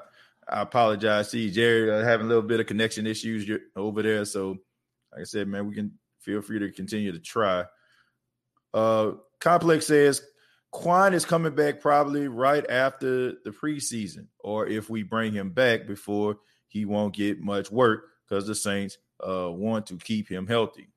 [0.49, 1.31] I apologize.
[1.31, 4.25] See, Jerry uh, having a little bit of connection issues over there.
[4.25, 4.51] So,
[5.12, 7.64] like I said, man, we can feel free to continue to try.
[8.72, 10.22] Uh, Complex says
[10.75, 15.87] Kwon is coming back probably right after the preseason, or if we bring him back
[15.87, 20.89] before, he won't get much work because the Saints uh, want to keep him healthy.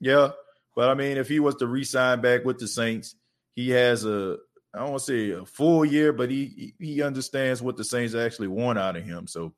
[0.00, 0.30] Yeah,
[0.74, 3.14] but I mean, if he was to re-sign back with the Saints,
[3.54, 4.38] he has a
[4.74, 8.14] I don't want to say a full year, but he he understands what the Saints
[8.14, 9.26] actually want out of him.
[9.26, 9.54] So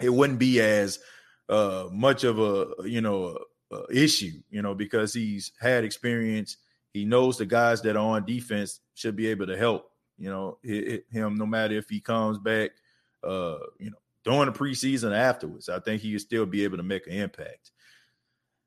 [0.00, 0.98] it wouldn't be as
[1.48, 3.38] uh, much of a you know
[3.70, 6.56] a, a issue, you know, because he's had experience.
[6.92, 10.58] He knows the guys that are on defense should be able to help, you know,
[10.62, 12.72] him no matter if he comes back,
[13.22, 15.68] uh, you know, during the preseason afterwards.
[15.68, 17.70] I think he would still be able to make an impact.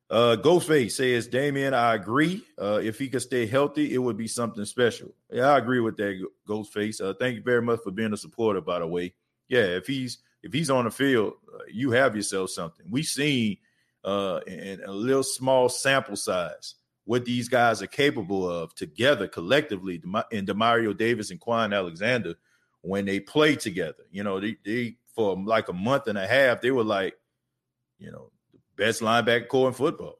[0.09, 2.43] Uh, Ghostface says, Damien, I agree.
[2.61, 5.13] Uh, if he could stay healthy, it would be something special.
[5.31, 7.01] Yeah, I agree with that, Ghostface.
[7.01, 9.15] Uh, thank you very much for being a supporter, by the way.
[9.47, 12.85] Yeah, if he's if he's on the field, uh, you have yourself something.
[12.89, 13.57] We've seen
[14.03, 20.01] uh, in a little small sample size what these guys are capable of together collectively
[20.31, 22.35] in Demario Davis and Kwon Alexander
[22.81, 24.03] when they play together.
[24.11, 27.15] You know, they, they for like a month and a half, they were like,
[27.99, 30.19] you know, the best linebacker core in football.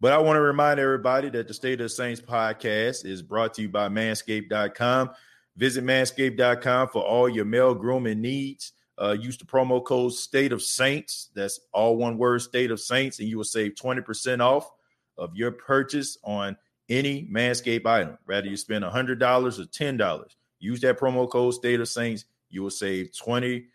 [0.00, 3.54] But I want to remind everybody that the State of the Saints podcast is brought
[3.54, 5.10] to you by manscaped.com.
[5.56, 8.72] Visit manscaped.com for all your male grooming needs.
[8.96, 11.30] Uh, use the promo code State of Saints.
[11.34, 14.70] That's all one word, State of Saints, and you will save 20% off
[15.18, 16.56] of your purchase on
[16.88, 18.18] any Manscaped item.
[18.26, 20.24] Rather you spend $100 or $10.
[20.60, 22.24] Use that promo code State of Saints.
[22.48, 23.66] You will save 20%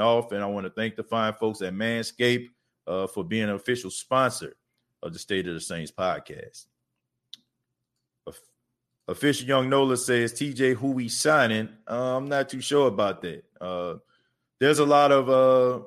[0.00, 0.32] off.
[0.32, 2.48] And I want to thank the fine folks at Manscaped
[2.86, 4.54] uh, for being an official sponsor
[5.02, 6.66] of the State of the Saints podcast.
[9.08, 11.68] Official Young Nola says TJ who we signing.
[11.88, 13.44] Uh, I'm not too sure about that.
[13.60, 13.96] Uh,
[14.60, 15.84] there's a lot of uh,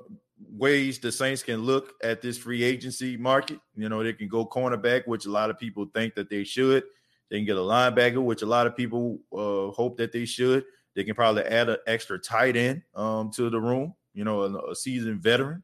[0.50, 3.60] ways the Saints can look at this free agency market.
[3.76, 6.84] You know, they can go cornerback, which a lot of people think that they should.
[7.30, 10.66] They can get a linebacker, which a lot of people uh, hope that they should.
[10.96, 14.72] They can probably add an extra tight end um, to the room, you know, a,
[14.72, 15.64] a seasoned veteran.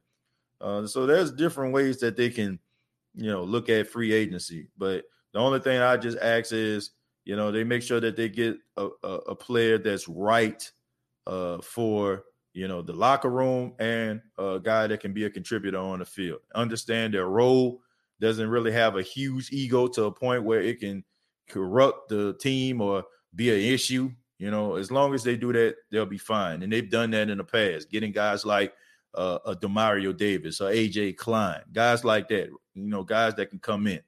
[0.59, 2.59] Uh, so there's different ways that they can,
[3.15, 4.67] you know, look at free agency.
[4.78, 6.91] But the only thing I just ask is,
[7.24, 10.69] you know, they make sure that they get a, a, a player that's right
[11.28, 12.24] uh, for
[12.54, 16.06] you know, the locker room and a guy that can be a contributor on the
[16.06, 16.39] field.
[16.54, 17.82] Understand their role
[18.20, 21.04] doesn't really have a huge ego to a point where it can
[21.49, 23.04] corrupt the team or
[23.36, 24.12] be an issue.
[24.38, 26.64] You know, as long as they do that, they'll be fine.
[26.64, 28.74] And they've done that in the past, getting guys like
[29.14, 32.49] uh, a Demario Davis or AJ Klein, guys like that.
[32.74, 34.02] You know, guys that can come in.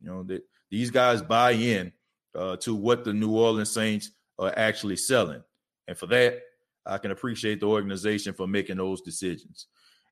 [0.00, 1.92] You know, that these guys buy in
[2.34, 5.42] uh, to what the New Orleans Saints are actually selling,
[5.86, 6.40] and for that,
[6.86, 9.66] I can appreciate the organization for making those decisions.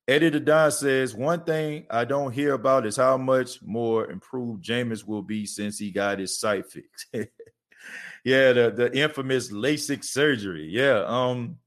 [0.09, 4.65] Eddie the Don says one thing I don't hear about is how much more improved
[4.65, 7.07] Jameis will be since he got his sight fixed.
[8.25, 10.69] yeah, the, the infamous LASIK surgery.
[10.71, 11.05] Yeah.
[11.07, 11.59] Um,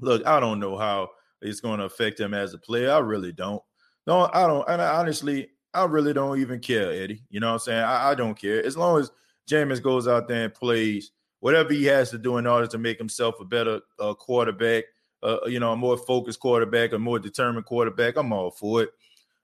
[0.00, 1.10] look, I don't know how
[1.42, 2.90] it's going to affect him as a player.
[2.90, 3.62] I really don't.
[4.06, 4.66] No, I don't.
[4.66, 7.22] And I, honestly, I really don't even care, Eddie.
[7.28, 7.84] You know what I'm saying?
[7.84, 8.64] I, I don't care.
[8.64, 9.10] As long as
[9.48, 12.98] Jameis goes out there and plays whatever he has to do in order to make
[12.98, 14.84] himself a better uh, quarterback,
[15.22, 18.16] uh, you know, a more focused quarterback, a more determined quarterback.
[18.16, 18.90] I'm all for it.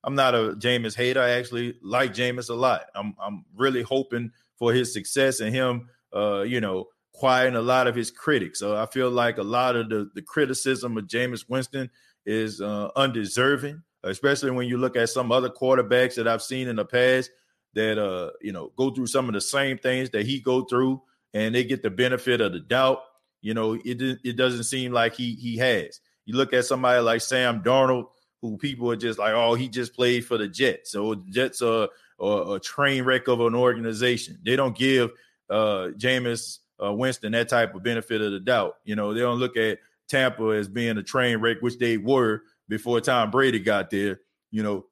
[0.04, 1.20] I'm not a Jameis hater.
[1.20, 2.86] I actually like Jameis a lot.
[2.94, 7.86] I'm I'm really hoping for his success and him, uh, you know, quieting a lot
[7.86, 8.58] of his critics.
[8.58, 11.90] So I feel like a lot of the the criticism of Jameis Winston
[12.26, 16.76] is uh, undeserving, especially when you look at some other quarterbacks that I've seen in
[16.76, 17.30] the past
[17.74, 21.02] that uh, you know go through some of the same things that he go through
[21.34, 23.00] and they get the benefit of the doubt.
[23.42, 26.00] You know, it it doesn't seem like he he has.
[26.24, 28.06] You look at somebody like Sam Darnold,
[28.40, 30.92] who people are just like, oh, he just played for the Jets.
[30.92, 34.38] So Jets are, are a train wreck of an organization.
[34.42, 35.10] They don't give
[35.50, 38.76] uh Jameis uh, Winston that type of benefit of the doubt.
[38.84, 39.78] You know, they don't look at
[40.08, 44.20] Tampa as being a train wreck, which they were before Tom Brady got there.
[44.50, 44.86] You know,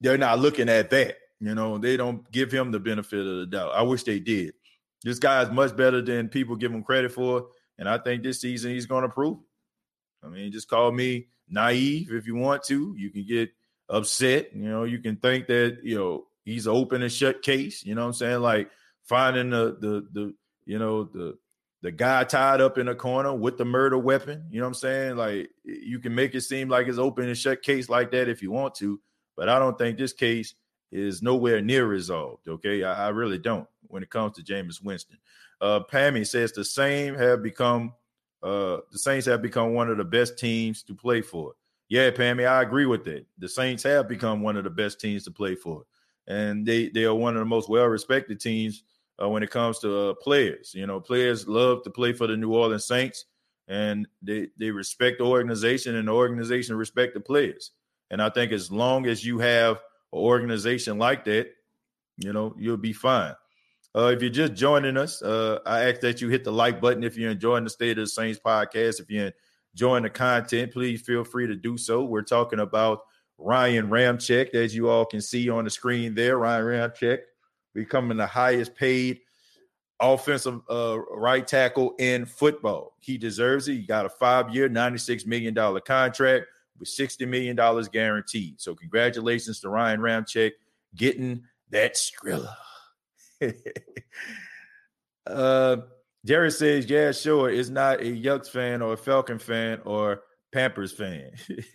[0.00, 1.16] they're not looking at that.
[1.40, 3.72] You know, they don't give him the benefit of the doubt.
[3.74, 4.54] I wish they did.
[5.04, 7.46] This guy is much better than people give him credit for.
[7.78, 9.38] And I think this season he's going to prove.
[10.22, 12.94] I mean, just call me naive if you want to.
[12.96, 13.50] You can get
[13.88, 14.54] upset.
[14.54, 17.84] You know, you can think that, you know, he's open and shut case.
[17.84, 18.40] You know what I'm saying?
[18.40, 18.70] Like
[19.04, 20.34] finding the, the, the,
[20.64, 21.36] you know, the,
[21.82, 24.46] the guy tied up in a corner with the murder weapon.
[24.50, 25.16] You know what I'm saying?
[25.16, 28.40] Like you can make it seem like it's open and shut case like that if
[28.40, 29.00] you want to,
[29.36, 30.54] but I don't think this case
[30.92, 32.46] is nowhere near resolved.
[32.46, 35.18] Okay, I, I really don't when it comes to Jameis Winston.
[35.60, 37.92] Uh, Pammy says the same have become
[38.42, 41.52] uh, the Saints have become one of the best teams to play for.
[41.88, 43.24] Yeah, Pammy, I agree with that.
[43.38, 45.84] The Saints have become one of the best teams to play for,
[46.26, 48.82] and they they are one of the most well respected teams
[49.22, 50.72] uh, when it comes to uh, players.
[50.74, 53.26] You know, players love to play for the New Orleans Saints,
[53.68, 57.72] and they they respect the organization, and the organization respect the players.
[58.10, 59.76] And I think as long as you have
[60.12, 61.50] an organization like that,
[62.18, 63.34] you know, you'll be fine.
[63.94, 67.04] Uh, if you're just joining us, uh, I ask that you hit the like button
[67.04, 69.00] if you're enjoying the State of the Saints podcast.
[69.00, 69.32] If you're
[69.74, 72.02] enjoying the content, please feel free to do so.
[72.04, 73.02] We're talking about
[73.36, 76.38] Ryan Ramczyk, as you all can see on the screen there.
[76.38, 77.18] Ryan Ramczyk
[77.74, 79.20] becoming the highest paid
[80.00, 82.96] offensive uh, right tackle in football.
[83.00, 83.74] He deserves it.
[83.74, 86.46] He got a five year, $96 million contract
[86.78, 87.56] with $60 million
[87.92, 88.60] guaranteed.
[88.60, 90.52] So congratulations to Ryan Ramczyk
[90.94, 92.54] getting that Skrilla.
[95.26, 95.76] uh,
[96.24, 100.22] Jerry says, yeah, sure, it's not a Yucks fan or a Falcon fan or
[100.52, 101.32] Pampers fan.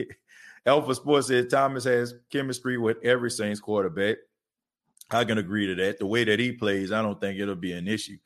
[0.65, 4.17] Alpha Sports says Thomas has chemistry with every Saints quarterback.
[5.09, 5.99] I can agree to that.
[5.99, 8.17] The way that he plays, I don't think it'll be an issue.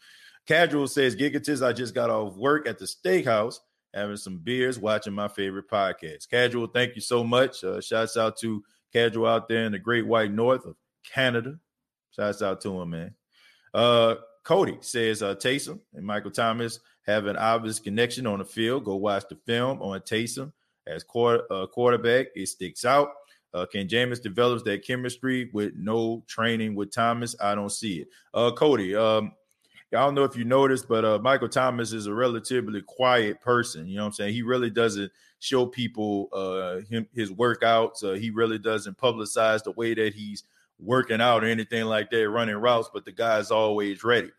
[0.48, 3.60] Casual says, Gigatis, I just got off work at the steakhouse,
[3.94, 6.30] having some beers, watching my favorite podcast.
[6.30, 7.64] Casual, thank you so much.
[7.64, 10.76] Uh, shouts out to Casual out there in the great white north of
[11.14, 11.60] Canada.
[12.16, 13.16] Shouts out to him, man.
[13.74, 18.86] Uh, Cody says, uh, Taysom and Michael Thomas have an obvious connection on the field.
[18.86, 20.52] Go watch the film on Taysom
[20.88, 22.28] as quarter, uh, quarterback.
[22.36, 23.10] It sticks out.
[23.54, 27.36] Uh, can Jameis develops that chemistry with no training with Thomas?
[27.42, 28.08] I don't see it.
[28.34, 29.34] Uh, Cody, um,
[29.94, 33.88] I don't know if you noticed, but uh, Michael Thomas is a relatively quiet person.
[33.88, 34.34] You know what I'm saying?
[34.34, 38.04] He really doesn't show people uh, him his workouts.
[38.04, 40.44] Uh, he really doesn't publicize the way that he's
[40.82, 42.90] working out or anything like that, running routes.
[42.94, 44.32] But the guy's always ready.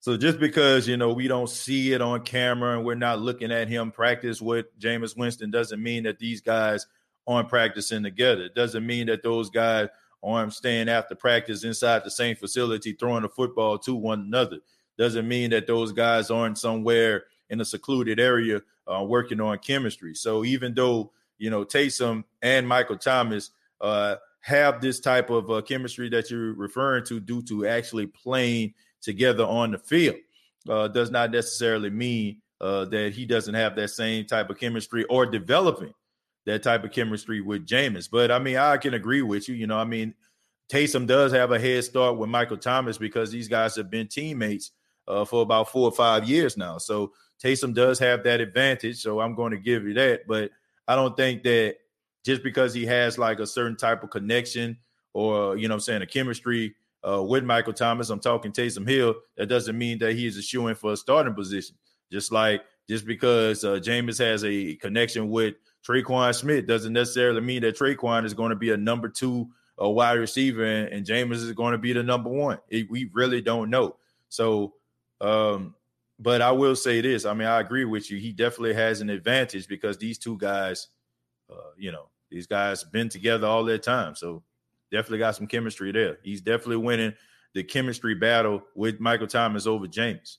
[0.00, 3.50] So just because you know we don't see it on camera and we're not looking
[3.50, 6.86] at him practice with Jameis Winston doesn't mean that these guys
[7.26, 8.44] aren't practicing together.
[8.44, 9.88] It doesn't mean that those guys
[10.22, 14.58] aren't staying after practice inside the same facility throwing the football to one another
[14.98, 18.60] doesn't mean that those guys aren't somewhere in a secluded area
[18.92, 20.14] uh, working on chemistry.
[20.14, 25.60] So even though you know Taysom and Michael Thomas uh, have this type of uh,
[25.62, 30.16] chemistry that you're referring to due to actually playing together on the field,
[30.68, 35.04] uh, does not necessarily mean uh, that he doesn't have that same type of chemistry
[35.04, 35.92] or developing
[36.46, 38.08] that type of chemistry with Jameis.
[38.10, 39.54] But I mean, I can agree with you.
[39.54, 40.14] You know, I mean,
[40.70, 44.72] Taysom does have a head start with Michael Thomas because these guys have been teammates
[45.06, 46.78] uh, for about four or five years now.
[46.78, 47.12] So
[47.42, 49.00] Taysom does have that advantage.
[49.00, 50.26] So I'm going to give you that.
[50.26, 50.50] But
[50.86, 51.76] I don't think that
[52.28, 54.76] just because he has like a certain type of connection
[55.14, 59.14] or, you know I'm saying, a chemistry uh, with Michael Thomas, I'm talking Taysom Hill,
[59.38, 61.74] that doesn't mean that he is a shoe in for a starting position.
[62.12, 67.62] Just like just because uh, Jameis has a connection with Tre'Quan Smith doesn't necessarily mean
[67.62, 69.48] that Tre'Quan is going to be a number two
[69.78, 72.58] a wide receiver and, and Jameis is going to be the number one.
[72.68, 73.96] It, we really don't know.
[74.28, 74.74] So
[75.22, 75.74] um,
[76.18, 77.24] but I will say this.
[77.24, 78.18] I mean, I agree with you.
[78.18, 80.88] He definitely has an advantage because these two guys,
[81.50, 84.14] uh, you know, these guys been together all their time.
[84.14, 84.42] So
[84.90, 86.18] definitely got some chemistry there.
[86.22, 87.14] He's definitely winning
[87.54, 90.38] the chemistry battle with Michael Thomas over James.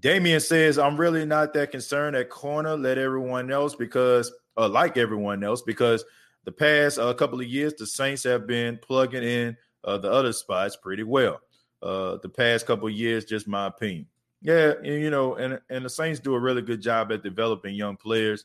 [0.00, 2.76] Damian says, I'm really not that concerned at corner.
[2.76, 6.04] Let everyone else because, uh, like everyone else, because
[6.44, 10.32] the past uh, couple of years, the Saints have been plugging in uh, the other
[10.32, 11.40] spots pretty well
[11.82, 14.06] uh, the past couple of years, just my opinion.
[14.40, 17.76] Yeah, and, you know, and and the Saints do a really good job at developing
[17.76, 18.44] young players.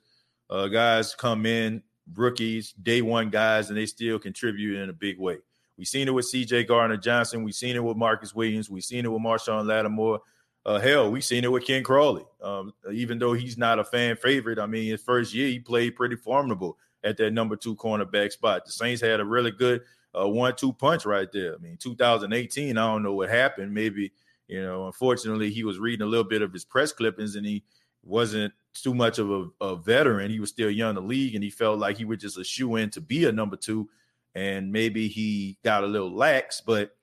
[0.50, 1.82] Uh, guys come in,
[2.16, 5.38] rookies, day one guys, and they still contribute in a big way.
[5.78, 6.64] We've seen it with C.J.
[6.66, 7.44] Gardner Johnson.
[7.44, 8.70] We've seen it with Marcus Williams.
[8.70, 10.20] We've seen it with Marshon Lattimore.
[10.66, 12.26] Uh, hell, we've seen it with Ken Crawley.
[12.42, 15.96] Um, even though he's not a fan favorite, I mean, his first year he played
[15.96, 18.66] pretty formidable at that number two cornerback spot.
[18.66, 19.82] The Saints had a really good
[20.14, 21.54] a one-two punch right there.
[21.54, 23.74] I mean, 2018, I don't know what happened.
[23.74, 24.12] Maybe
[24.48, 27.64] you know, unfortunately, he was reading a little bit of his press clippings, and he
[28.04, 30.32] wasn't too much of a, a veteran.
[30.32, 32.44] He was still young in the league, and he felt like he was just a
[32.44, 33.90] shoe in to be a number two.
[34.36, 36.96] And maybe he got a little lax, but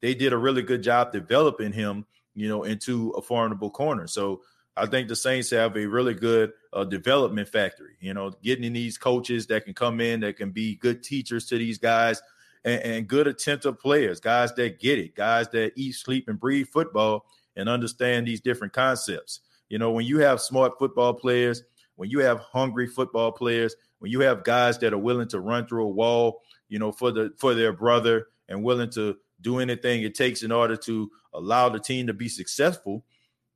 [0.00, 2.04] they did a really good job developing him,
[2.34, 4.06] you know, into a formidable corner.
[4.06, 4.42] So
[4.76, 7.96] I think the Saints have a really good uh, development factory.
[8.00, 11.46] You know, getting in these coaches that can come in that can be good teachers
[11.46, 12.20] to these guys
[12.64, 16.66] and, and good attentive players, guys that get it, guys that eat, sleep, and breathe
[16.68, 19.40] football and understand these different concepts.
[19.68, 21.62] You know, when you have smart football players,
[21.96, 25.66] when you have hungry football players, when you have guys that are willing to run
[25.66, 30.02] through a wall, you know, for the for their brother and willing to do anything
[30.02, 33.04] it takes in order to allow the team to be successful,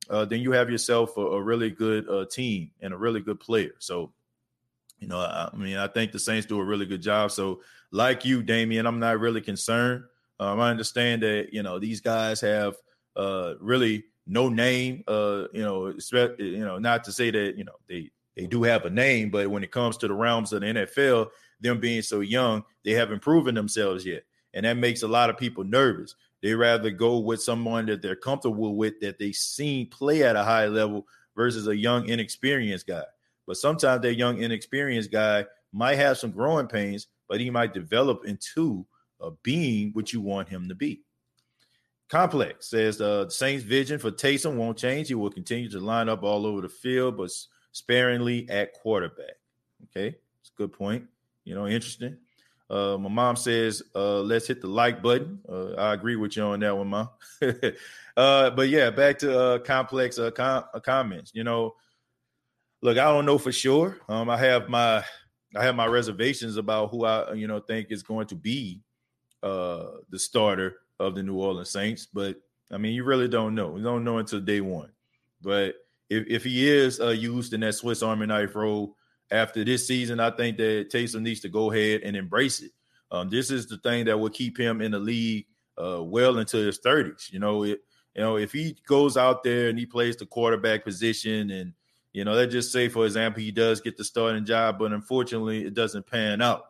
[0.09, 3.39] uh, then you have yourself a, a really good uh, team and a really good
[3.39, 3.73] player.
[3.79, 4.11] So,
[4.99, 7.31] you know, I, I, mean, I think the Saints do a really good job.
[7.31, 10.03] So like you, Damien, I'm not really concerned.
[10.39, 12.75] Um, I understand that you know these guys have
[13.15, 15.03] uh, really no name.
[15.07, 15.93] Uh, you know,
[16.37, 19.49] you know, not to say that you know they they do have a name, but
[19.49, 23.21] when it comes to the realms of the NFL, them being so young, they haven't
[23.21, 24.23] proven themselves yet,
[24.53, 26.15] and that makes a lot of people nervous.
[26.41, 30.43] They rather go with someone that they're comfortable with, that they've seen play at a
[30.43, 31.05] high level,
[31.35, 33.03] versus a young, inexperienced guy.
[33.47, 38.25] But sometimes that young, inexperienced guy might have some growing pains, but he might develop
[38.25, 38.85] into
[39.21, 41.01] a being what you want him to be.
[42.09, 45.07] Complex says uh, the Saints' vision for Taysom won't change.
[45.07, 47.29] He will continue to line up all over the field, but
[47.71, 49.37] sparingly at quarterback.
[49.85, 51.05] Okay, It's a good point.
[51.45, 52.17] You know, interesting.
[52.69, 55.39] Uh, my mom says, uh, let's hit the like button.
[55.47, 57.09] Uh, I agree with you on that one, mom.
[58.17, 61.31] uh, but yeah, back to uh, complex com- comments.
[61.33, 61.75] You know,
[62.81, 63.99] look, I don't know for sure.
[64.07, 65.03] Um, I have my
[65.55, 68.81] I have my reservations about who I you know think is going to be
[69.41, 72.05] uh, the starter of the New Orleans Saints.
[72.05, 72.37] But
[72.71, 73.77] I mean, you really don't know.
[73.77, 74.91] You don't know until day one.
[75.41, 75.75] But
[76.09, 78.95] if, if he is uh, used in that Swiss Army knife role,
[79.31, 82.71] after this season, I think that Taysom needs to go ahead and embrace it.
[83.11, 85.45] Um, this is the thing that will keep him in the league
[85.77, 87.31] uh, well into his 30s.
[87.31, 87.81] You know, it,
[88.15, 91.73] you know, if he goes out there and he plays the quarterback position, and
[92.11, 95.65] you know, let's just say, for example, he does get the starting job, but unfortunately,
[95.65, 96.65] it doesn't pan out.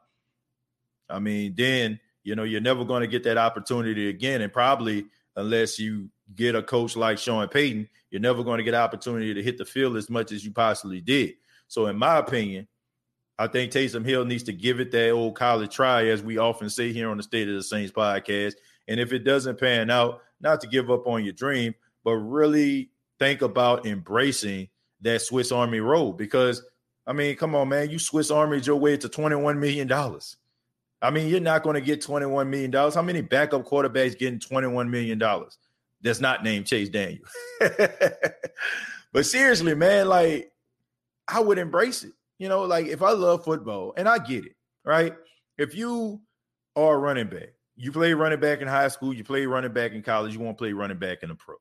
[1.10, 5.06] I mean, then you know you're never going to get that opportunity again, and probably
[5.36, 9.44] unless you get a coach like Sean Payton, you're never going to get opportunity to
[9.44, 11.34] hit the field as much as you possibly did.
[11.68, 12.68] So, in my opinion,
[13.38, 16.70] I think Taysom Hill needs to give it that old college try, as we often
[16.70, 18.56] say here on the State of the Saints podcast.
[18.88, 22.90] And if it doesn't pan out, not to give up on your dream, but really
[23.20, 24.70] think about embracing
[25.02, 26.14] that Swiss Army road.
[26.14, 26.64] Because,
[27.06, 29.88] I mean, come on, man, you Swiss Army your way to $21 million.
[31.02, 32.72] I mean, you're not going to get $21 million.
[32.72, 35.22] How many backup quarterbacks getting $21 million?
[36.02, 37.24] That's not named Chase Daniel.
[39.14, 40.52] but seriously, man, like
[41.28, 42.14] I would embrace it.
[42.38, 45.14] You know, like if I love football and I get it, right?
[45.58, 46.22] If you
[46.76, 49.92] are a running back, you play running back in high school, you play running back
[49.92, 51.58] in college, you want to play running back in the pros.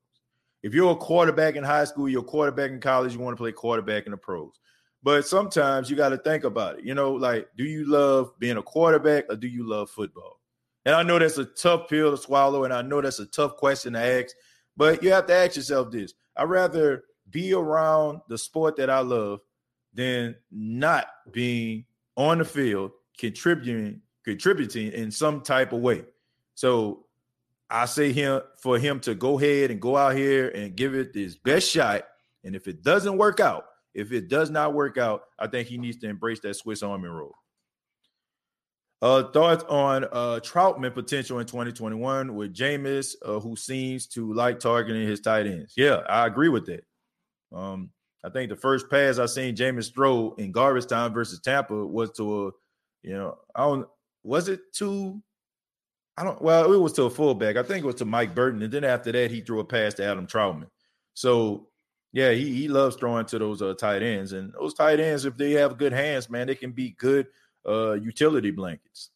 [0.63, 3.41] If you're a quarterback in high school, you're a quarterback in college, you want to
[3.41, 4.59] play quarterback in the pros.
[5.03, 6.85] But sometimes you got to think about it.
[6.85, 10.41] You know, like, do you love being a quarterback or do you love football?
[10.85, 13.57] And I know that's a tough pill to swallow, and I know that's a tough
[13.57, 14.35] question to ask,
[14.77, 16.15] but you have to ask yourself this.
[16.37, 19.41] I'd rather be around the sport that I love
[19.93, 21.85] than not being
[22.17, 26.05] on the field contributing contributing in some type of way.
[26.55, 27.07] So
[27.71, 31.15] I say him for him to go ahead and go out here and give it
[31.15, 32.05] his best shot.
[32.45, 33.65] And if it doesn't work out,
[33.99, 37.09] if it does not work out, I think he needs to embrace that Swiss Army
[37.09, 37.35] role.
[39.03, 44.61] Uh, thoughts on uh, Trautman potential in 2021 with Jameis, uh, who seems to like
[44.61, 45.75] targeting his tight ends.
[45.77, 46.85] Yeah, I agree with that.
[47.53, 47.91] Um,
[48.25, 52.11] I think the first pass I seen Jameis throw in garbage time versus Tampa was
[52.13, 52.51] to a,
[53.03, 53.87] you know, I don't
[54.23, 55.21] was it to
[56.17, 57.57] I don't well, it was to a fullback.
[57.57, 58.63] I think it was to Mike Burton.
[58.63, 60.69] And then after that, he threw a pass to Adam Trautman.
[61.15, 61.68] So
[62.13, 64.33] yeah, he, he loves throwing to those uh, tight ends.
[64.33, 67.27] And those tight ends, if they have good hands, man, they can be good
[67.67, 69.11] uh, utility blankets.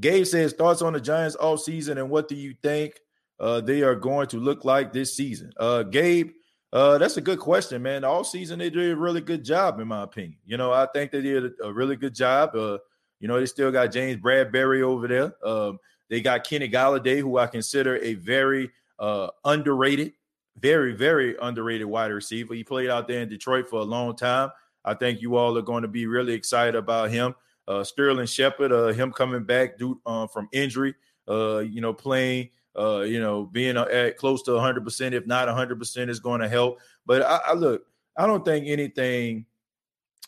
[0.00, 3.00] Gabe says thoughts on the Giants all season and what do you think
[3.38, 5.52] uh, they are going to look like this season?
[5.58, 6.30] Uh, Gabe,
[6.72, 8.02] uh, that's a good question, man.
[8.02, 10.38] All season they did a really good job, in my opinion.
[10.44, 12.56] You know, I think they did a, really good job.
[12.56, 12.78] Uh,
[13.20, 15.46] you know, they still got James Bradberry over there.
[15.46, 15.78] Um,
[16.10, 20.14] they got Kenny Golladay, who I consider a very uh, underrated,
[20.58, 22.54] very, very underrated wide receiver.
[22.54, 24.50] He played out there in Detroit for a long time.
[24.84, 27.34] I think you all are going to be really excited about him.
[27.66, 30.94] Uh, Sterling Shepard, uh, him coming back due, uh, from injury,
[31.28, 36.08] uh, you know, playing uh, you know, being at close to 100%, if not 100%,
[36.08, 36.80] is going to help.
[37.06, 37.84] But I, I, look,
[38.16, 39.46] I don't think anything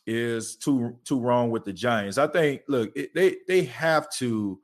[0.07, 2.19] is too too wrong with the Giants.
[2.19, 4.61] I think, look, it, they they have to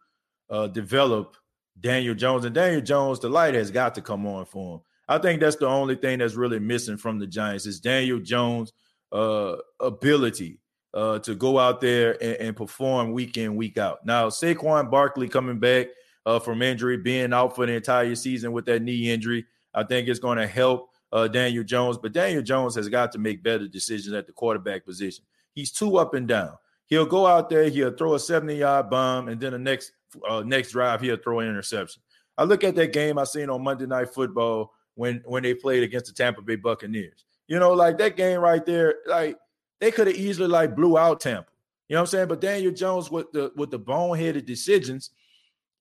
[0.50, 1.36] uh, develop
[1.80, 4.80] Daniel Jones, and Daniel Jones, the light has got to come on for him.
[5.12, 8.72] I think that's the only thing that's really missing from the Giants is Daniel Jones'
[9.12, 10.58] uh, ability
[10.94, 14.06] uh, to go out there and, and, perform week in, week out.
[14.06, 15.88] Now, Saquon Barkley coming back
[16.24, 19.44] uh, from injury, being out for the entire season with that knee injury.
[19.74, 23.18] I think it's going to help uh, Daniel Jones, but Daniel Jones has got to
[23.18, 25.26] make better decisions at the quarterback position.
[25.52, 26.54] He's too up and down.
[26.86, 29.92] He'll go out there, he'll throw a 70 yard bomb, and then the next
[30.26, 32.02] uh, next drive he'll throw an interception.
[32.38, 35.82] I look at that game I seen on Monday Night Football when when they played
[35.82, 37.24] against the Tampa Bay Buccaneers.
[37.48, 39.36] You know, like that game right there, like
[39.80, 41.50] they could have easily like blew out Tampa.
[41.88, 42.28] You know what I'm saying?
[42.28, 45.10] But Daniel Jones with the with the boneheaded decisions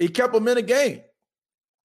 [0.01, 1.01] he kept them in a game.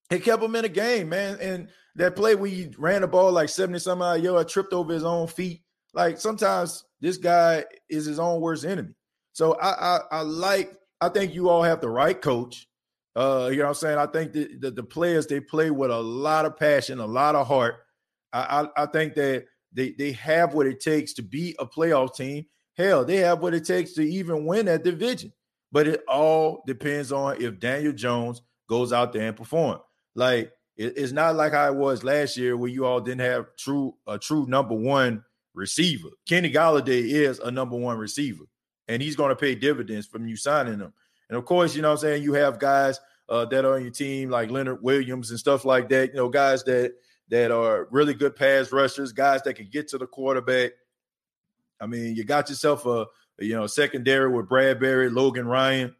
[0.09, 1.37] He kept them in a game, man.
[1.39, 4.91] And that play where he ran the ball like 70 some odd yards, tripped over
[4.91, 5.61] his own feet.
[5.93, 8.95] Like sometimes this guy is his own worst enemy.
[9.33, 12.66] So I I, I like, I think you all have the right coach.
[13.17, 13.97] Uh, you know what I'm saying?
[13.97, 17.33] I think that the, the, players they play with a lot of passion, a lot
[17.33, 17.77] of heart.
[18.31, 22.15] I, I, I think that they they have what it takes to be a playoff
[22.15, 22.45] team.
[22.75, 25.33] Hell, they have what it takes to even win that division.
[25.71, 29.79] But it all depends on if Daniel Jones goes out there and perform.
[30.13, 33.95] Like it, it's not like I was last year where you all didn't have true
[34.05, 35.23] a true number one
[35.55, 36.09] receiver.
[36.29, 38.43] Kenny Golladay is a number one receiver.
[38.87, 40.93] and he's going to pay dividends from you signing him.
[41.29, 42.99] And of course, you know what I'm saying, you have guys
[43.29, 46.29] uh, that are on your team like Leonard Williams and stuff like that, you know,
[46.29, 46.93] guys that
[47.29, 50.71] that are really good pass rushers, guys that can get to the quarterback.
[51.81, 53.05] I mean, you got yourself a,
[53.39, 55.95] you know secondary with Bradberry, Logan Ryan.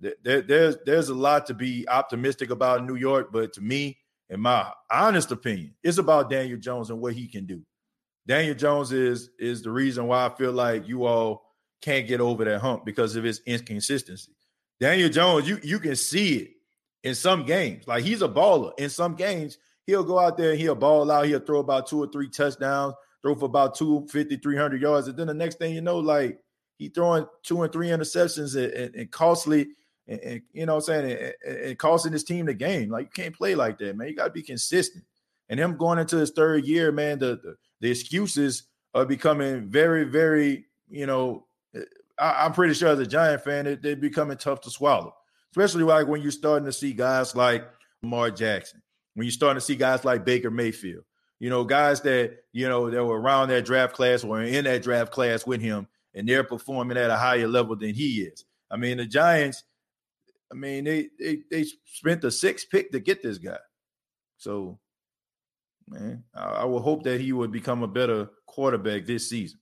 [0.00, 3.98] There, there's there's a lot to be optimistic about in New York, but to me,
[4.30, 7.62] in my honest opinion, it's about Daniel Jones and what he can do.
[8.26, 11.42] Daniel Jones is is the reason why I feel like you all
[11.82, 14.32] can't get over that hump because of his inconsistency.
[14.78, 16.50] Daniel Jones, you you can see it
[17.04, 17.86] in some games.
[17.86, 18.72] Like he's a baller.
[18.78, 21.26] In some games, he'll go out there and he'll ball out.
[21.26, 25.08] He'll throw about two or three touchdowns, throw for about 250, 300 yards.
[25.08, 26.38] And then the next thing you know, like
[26.78, 29.68] he throwing two and three interceptions and, and, and costly,
[30.08, 32.90] and, and, you know what I'm saying, and, and, costing his team the game.
[32.90, 34.08] Like you can't play like that, man.
[34.08, 35.04] You got to be consistent.
[35.48, 40.04] And him going into his third year, man, the, the, the excuses are becoming very,
[40.04, 41.80] very, you know, eh,
[42.18, 45.14] I, am pretty sure as a Giant fan, it, they're becoming tough to swallow,
[45.52, 47.68] especially like when you're starting to see guys like
[48.02, 48.82] Lamar Jackson,
[49.14, 51.04] when you're starting to see guys like Baker Mayfield,
[51.38, 54.82] you know, guys that, you know, that were around that draft class or in that
[54.82, 58.44] draft class with him, and they're performing at a higher level than he is.
[58.70, 59.64] I mean, the Giants,
[60.52, 63.58] I mean, they they, they spent the sixth pick to get this guy.
[64.36, 64.78] So,
[65.88, 69.58] man, I, I will hope that he would become a better quarterback this season.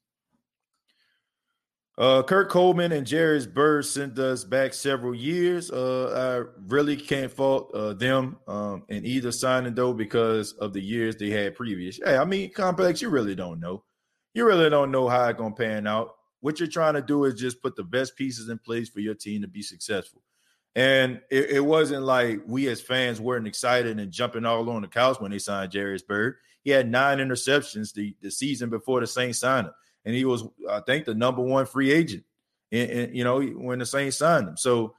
[1.98, 5.68] Uh, Kurt Coleman and Jairus Byrd sent us back several years.
[5.68, 10.80] Uh, I really can't fault uh, them um, in either signing though because of the
[10.80, 11.98] years they had previous.
[12.02, 13.02] Hey, I mean, complex.
[13.02, 13.82] You really don't know.
[14.32, 16.14] You really don't know how it's gonna pan out.
[16.38, 19.16] What you're trying to do is just put the best pieces in place for your
[19.16, 20.22] team to be successful.
[20.76, 24.88] And it, it wasn't like we as fans weren't excited and jumping all on the
[24.88, 26.36] couch when they signed Jairus Byrd.
[26.62, 29.74] He had nine interceptions the, the season before the Saints signed him
[30.04, 32.24] and he was, I think, the number one free agent.
[32.70, 34.94] And, you know, when the Saints signed him, so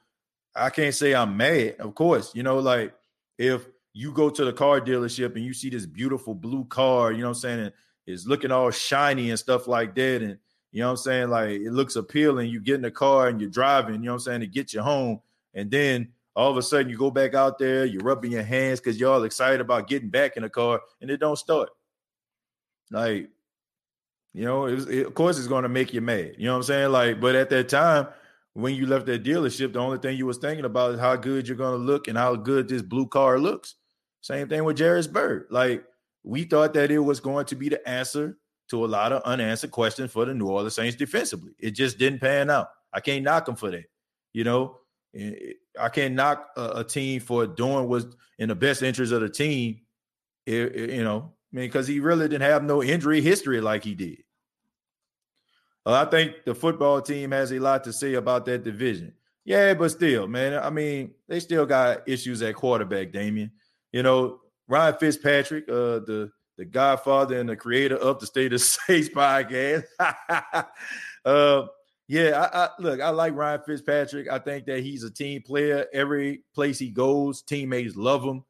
[0.55, 1.75] I can't say I'm mad.
[1.79, 2.93] Of course, you know, like
[3.37, 7.19] if you go to the car dealership and you see this beautiful blue car, you
[7.19, 7.73] know what I'm saying, and
[8.07, 10.37] it's looking all shiny and stuff like that, and
[10.71, 12.49] you know what I'm saying, like it looks appealing.
[12.49, 14.73] You get in the car and you're driving, you know what I'm saying, to get
[14.73, 15.21] you home,
[15.53, 18.79] and then all of a sudden you go back out there, you're rubbing your hands
[18.79, 21.69] because you're all excited about getting back in the car, and it don't start.
[22.89, 23.29] Like
[24.39, 26.35] you know, it was, it, of course, it's going to make you mad.
[26.37, 26.91] You know what I'm saying?
[26.93, 28.07] Like, but at that time,
[28.53, 31.45] when you left that dealership, the only thing you was thinking about is how good
[31.45, 33.75] you're going to look and how good this blue car looks.
[34.21, 35.47] Same thing with Jairus Byrd.
[35.49, 35.83] Like,
[36.23, 38.37] we thought that it was going to be the answer
[38.69, 41.51] to a lot of unanswered questions for the New Orleans Saints defensively.
[41.59, 42.69] It just didn't pan out.
[42.93, 43.89] I can't knock them for that.
[44.31, 44.77] You know,
[45.77, 48.05] I can't knock a, a team for doing what's
[48.37, 49.81] in the best interest of the team.
[50.45, 53.83] It, it, you know, I mean, because he really didn't have no injury history like
[53.83, 54.23] he did.
[55.85, 59.13] Well, I think the football team has a lot to say about that division.
[59.45, 63.51] Yeah, but still, man, I mean, they still got issues at quarterback, Damien.
[63.91, 68.61] You know, Ryan Fitzpatrick, uh, the the godfather and the creator of the State of
[68.87, 69.85] Saints podcast.
[71.25, 71.63] uh,
[72.09, 74.29] yeah, I, I, look, I like Ryan Fitzpatrick.
[74.29, 75.85] I think that he's a team player.
[75.93, 78.43] Every place he goes, teammates love him.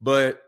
[0.00, 0.42] But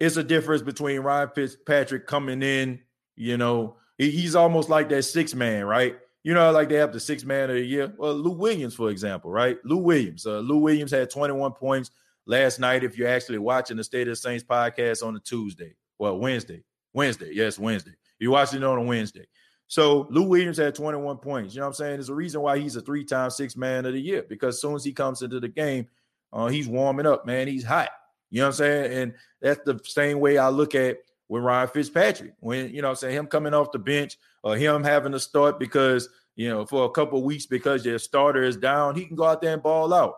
[0.00, 2.80] it's a difference between Ryan Fitzpatrick coming in,
[3.14, 3.76] you know,
[4.10, 5.96] he's almost like that six man, right?
[6.24, 7.92] You know, like they have the six man of the year.
[7.96, 9.58] Well, Lou Williams, for example, right?
[9.64, 10.26] Lou Williams.
[10.26, 11.90] Uh, Lou Williams had 21 points
[12.26, 12.84] last night.
[12.84, 16.62] If you're actually watching the State of the Saints podcast on a Tuesday, well, Wednesday,
[16.92, 17.92] Wednesday, yes, Wednesday.
[18.18, 19.26] You're watching it on a Wednesday.
[19.66, 21.54] So Lou Williams had 21 points.
[21.54, 21.92] You know what I'm saying?
[21.94, 24.74] There's a reason why he's a three-time six man of the year because as soon
[24.74, 25.88] as he comes into the game,
[26.32, 27.48] uh, he's warming up, man.
[27.48, 27.88] He's hot.
[28.30, 28.92] You know what I'm saying?
[28.92, 30.98] And that's the same way I look at
[31.32, 32.34] with Ryan Fitzpatrick.
[32.40, 36.06] When, you know saying, him coming off the bench or him having to start because,
[36.36, 39.40] you know, for a couple weeks because their starter is down, he can go out
[39.40, 40.12] there and ball out.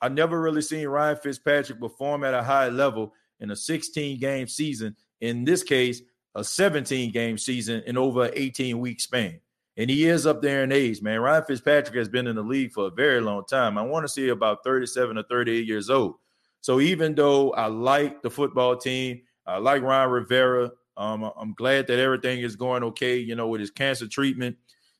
[0.00, 4.48] I never really seen Ryan Fitzpatrick perform at a high level in a 16 game
[4.48, 4.96] season.
[5.20, 6.00] In this case,
[6.34, 9.40] a 17 game season in over an 18 week span.
[9.76, 11.20] And he is up there in age, man.
[11.20, 13.76] Ryan Fitzpatrick has been in the league for a very long time.
[13.76, 16.14] I want to see about 37 or 38 years old.
[16.62, 20.72] So even though I like the football team, I like Ron Rivera.
[20.96, 24.56] Um, I'm glad that everything is going okay, you know, with his cancer treatment,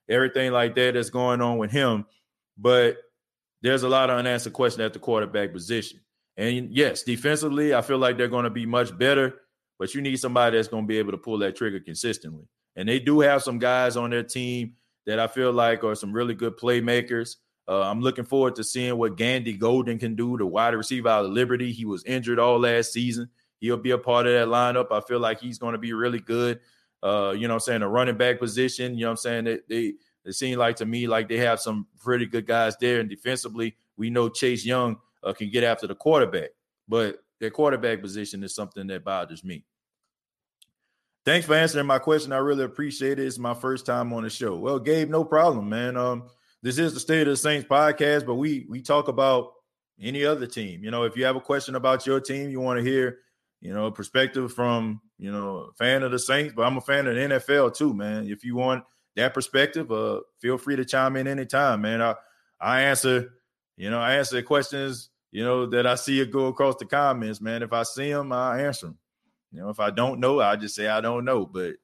[0.09, 2.05] everything like that that's going on with him.
[2.59, 2.99] But
[3.62, 6.01] there's a lot of unanswered questions at the quarterback position.
[6.36, 9.40] And yes, defensively, I feel like they're going to be much better,
[9.78, 12.47] but you need somebody that's going to be able to pull that trigger consistently.
[12.76, 14.74] And they do have some guys on their team
[15.07, 17.36] that I feel like are some really good playmakers.
[17.68, 21.24] Uh, I'm looking forward to seeing what Gandy Golden can do, the wide receiver out
[21.24, 21.72] of Liberty.
[21.72, 23.30] He was injured all last season.
[23.64, 24.88] He'll be a part of that lineup.
[24.90, 26.60] I feel like he's going to be really good.
[27.02, 27.80] Uh, you know I'm saying?
[27.80, 29.44] The running back position, you know I'm saying?
[29.44, 29.94] They, they
[30.24, 33.00] it seemed like to me like they have some pretty good guys there.
[33.00, 36.50] And defensively, we know Chase Young uh, can get after the quarterback,
[36.88, 39.64] but their quarterback position is something that bothers me.
[41.24, 42.32] Thanks for answering my question.
[42.32, 43.26] I really appreciate it.
[43.26, 44.56] It's my first time on the show.
[44.56, 45.96] Well, Gabe, no problem, man.
[45.96, 46.28] Um,
[46.62, 49.52] this is the State of the Saints podcast, but we we talk about
[50.00, 50.82] any other team.
[50.82, 53.18] You know, if you have a question about your team, you want to hear,
[53.64, 57.14] you know, perspective from, you know, fan of the Saints, but I'm a fan of
[57.14, 58.28] the NFL too, man.
[58.28, 58.84] If you want
[59.16, 62.02] that perspective, uh, feel free to chime in anytime, man.
[62.02, 62.14] I
[62.60, 63.30] I answer,
[63.78, 67.40] you know, I answer questions, you know, that I see it go across the comments,
[67.40, 67.62] man.
[67.62, 68.98] If I see them, I answer them.
[69.50, 71.46] You know, if I don't know, I just say I don't know.
[71.46, 71.76] But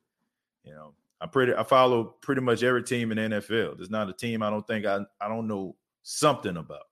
[0.65, 3.79] you know, I pretty I follow pretty much every team in NFL.
[3.79, 6.83] There's not a team I don't think I I don't know something about.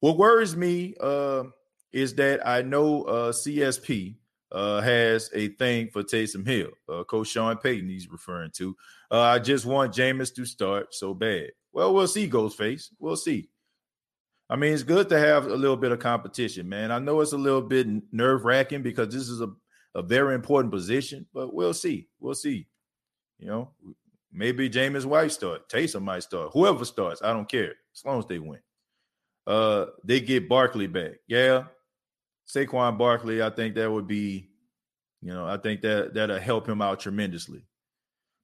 [0.00, 1.44] What worries me uh,
[1.96, 4.16] is that I know uh, CSP
[4.52, 6.70] uh, has a thing for Taysom Hill.
[6.88, 8.76] Uh, Coach Sean Payton he's referring to.
[9.10, 11.50] Uh, I just want Jameis to start so bad.
[11.72, 12.90] Well, we'll see, Ghostface.
[12.98, 13.48] We'll see.
[14.48, 16.92] I mean, it's good to have a little bit of competition, man.
[16.92, 19.48] I know it's a little bit nerve wracking because this is a
[19.96, 22.06] a very important position, but we'll see.
[22.20, 22.66] We'll see.
[23.38, 23.70] You know,
[24.30, 28.26] maybe Jameis White start, Taysom might start, whoever starts, I don't care as long as
[28.26, 28.60] they win.
[29.46, 31.12] Uh, they get Barkley back.
[31.26, 31.64] Yeah,
[32.46, 34.48] Saquon Barkley, I think that would be,
[35.22, 37.62] you know, I think that that'll help him out tremendously.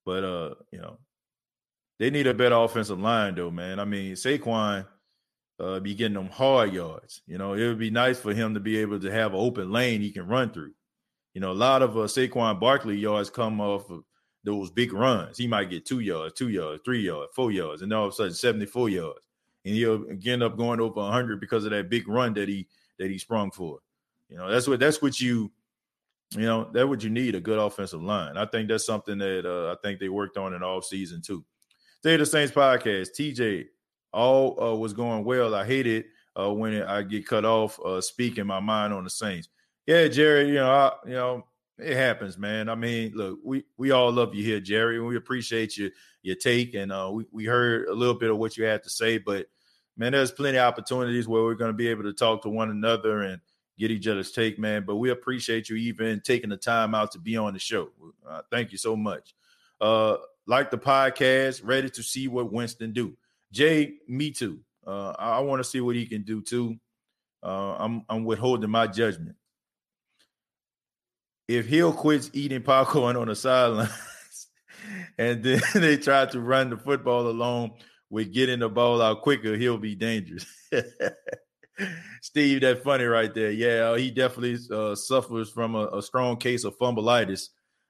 [0.04, 0.98] But uh, you know,
[1.98, 3.78] they need a better offensive line though, man.
[3.78, 4.86] I mean, Saquon
[5.60, 7.22] uh be getting them hard yards.
[7.26, 9.70] You know, it would be nice for him to be able to have an open
[9.70, 10.72] lane he can run through.
[11.34, 14.02] You know, a lot of uh, Saquon Barkley yards come off of
[14.44, 15.38] those big runs.
[15.38, 18.14] He might get two yards, two yards, three yards, four yards, and all of a
[18.14, 19.20] sudden 74 yards.
[19.64, 22.66] And he'll end up going over 100 because of that big run that he
[22.98, 23.78] that he sprung for.
[24.32, 25.52] You know, that's what that's what you
[26.34, 28.38] you know, that what you need a good offensive line.
[28.38, 31.44] I think that's something that uh, I think they worked on in off season too.
[31.98, 33.10] Stay the Saints podcast.
[33.18, 33.66] TJ,
[34.12, 35.54] all uh, was going well.
[35.54, 39.10] I hate it uh, when I get cut off uh, speaking my mind on the
[39.10, 39.50] Saints.
[39.86, 41.44] Yeah, Jerry, you know, I, you know,
[41.78, 42.70] it happens, man.
[42.70, 45.90] I mean, look, we we all love you here, Jerry, and we appreciate your
[46.22, 46.72] your take.
[46.74, 49.46] And uh, we we heard a little bit of what you had to say, but
[49.98, 52.70] man, there's plenty of opportunities where we're going to be able to talk to one
[52.70, 53.40] another and
[53.78, 54.84] get each other's take, man.
[54.86, 57.90] But we appreciate you even taking the time out to be on the show.
[58.28, 59.34] Uh, thank you so much.
[59.80, 60.16] Uh,
[60.46, 63.16] like the podcast, ready to see what Winston do.
[63.52, 64.60] Jay, me too.
[64.86, 66.76] Uh, I, I want to see what he can do too.
[67.42, 69.36] Uh, I'm I'm withholding my judgment
[71.48, 73.90] if Hill quits eating popcorn on the sidelines
[75.18, 77.72] and then they try to run the football alone
[78.10, 80.44] with getting the ball out quicker, he'll be dangerous.
[82.22, 83.50] Steve, that funny right there.
[83.50, 87.48] Yeah, he definitely uh, suffers from a, a, strong case of fumbleitis.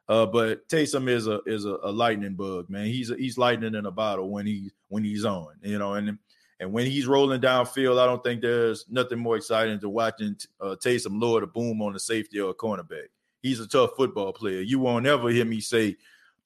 [0.08, 2.86] Uh, but Taysom is a is a, a, lightning bug, man.
[2.86, 6.18] He's a, he's lightning in a bottle when he when he's on, you know, and
[6.60, 10.76] and when he's rolling downfield, I don't think there's nothing more exciting to watching uh,
[10.82, 13.08] Taysom lower the boom on the safety or a cornerback
[13.42, 14.60] he's a tough football player.
[14.60, 15.96] You won't ever hear me say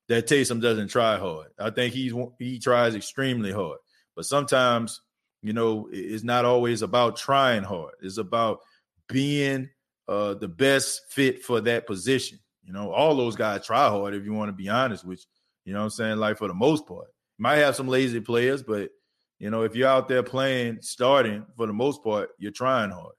[0.08, 1.48] that Taysom doesn't try hard.
[1.58, 3.78] I think he's he tries extremely hard,
[4.14, 5.02] but sometimes
[5.46, 7.94] you know it's not always about trying hard.
[8.02, 8.62] It's about
[9.08, 9.70] being
[10.08, 12.40] uh, the best fit for that position.
[12.64, 15.24] You know, all those guys try hard if you want to be honest, which
[15.64, 17.06] you know I'm saying, like for the most part.
[17.38, 18.90] might have some lazy players, but
[19.38, 23.14] you know, if you're out there playing starting for the most part, you're trying hard.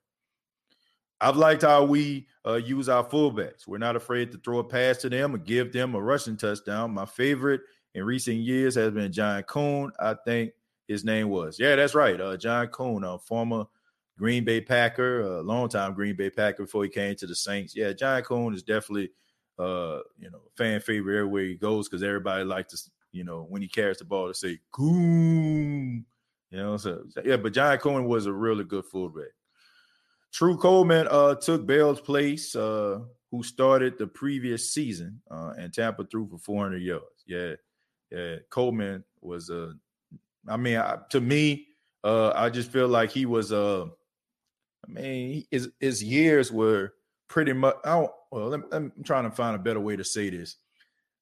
[1.22, 3.66] I've liked how we uh, use our fullbacks.
[3.66, 6.92] We're not afraid to throw a pass to them or give them a rushing touchdown.
[6.92, 7.62] My favorite
[7.94, 9.92] in recent years has been John Kuhn.
[9.98, 10.52] I think
[10.88, 11.58] his name was.
[11.60, 12.20] Yeah, that's right.
[12.20, 13.66] Uh, John Kuhn, a former
[14.18, 17.76] Green Bay Packer, a longtime Green Bay Packer before he came to the Saints.
[17.76, 19.10] Yeah, John Kuhn is definitely,
[19.58, 23.62] uh, you know, fan favorite everywhere he goes because everybody likes to, you know, when
[23.62, 26.04] he carries the ball to say Kuhn.
[26.50, 29.28] You know, so yeah, but John Kuhn was a really good fullback.
[30.32, 33.00] True Coleman uh, took Bell's place, uh,
[33.30, 37.04] who started the previous season, uh, and Tampa threw for 400 yards.
[37.26, 37.54] Yeah,
[38.10, 38.36] yeah.
[38.50, 39.74] Coleman was a.
[40.46, 41.66] I mean, I, to me,
[42.04, 43.52] uh, I just feel like he was.
[43.52, 43.86] Uh,
[44.86, 46.92] I mean, his his years were
[47.28, 47.76] pretty much.
[47.84, 50.56] I don't, well, I'm, I'm trying to find a better way to say this.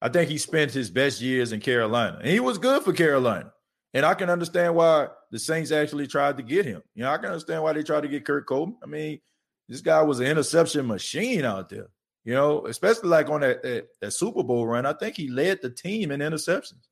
[0.02, 3.52] I think he spent his best years in Carolina, and he was good for Carolina.
[3.94, 6.82] And I can understand why the Saints actually tried to get him.
[6.94, 8.76] You know, I can understand why they tried to get Kurt Coleman.
[8.82, 9.20] I mean,
[9.68, 11.88] this guy was an interception machine out there.
[12.24, 14.84] You know, especially like on that, that, that Super Bowl run.
[14.84, 16.88] I think he led the team in interceptions.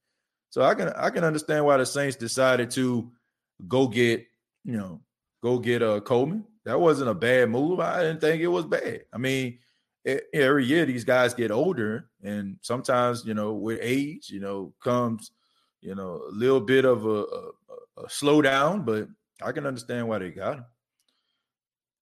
[0.54, 3.10] So I can I can understand why the Saints decided to
[3.66, 4.24] go get
[4.64, 5.00] you know
[5.42, 6.44] go get a uh, Coleman.
[6.64, 7.80] That wasn't a bad move.
[7.80, 9.00] I didn't think it was bad.
[9.12, 9.58] I mean,
[10.04, 14.72] it, every year these guys get older, and sometimes you know with age, you know
[14.80, 15.32] comes
[15.80, 17.50] you know, a little bit of a, a,
[17.98, 19.08] a slowdown, but
[19.42, 20.64] I can understand why they got him.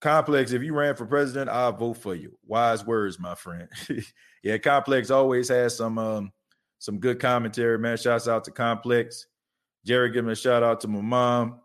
[0.02, 2.38] Complex, if you ran for president, I'll vote for you.
[2.46, 3.68] Wise words, my friend.
[4.42, 6.32] yeah, Complex always has some um,
[6.82, 7.96] some good commentary, man.
[7.96, 9.26] Shouts out to Complex.
[9.86, 11.60] Jerry, give me a shout out to my mom.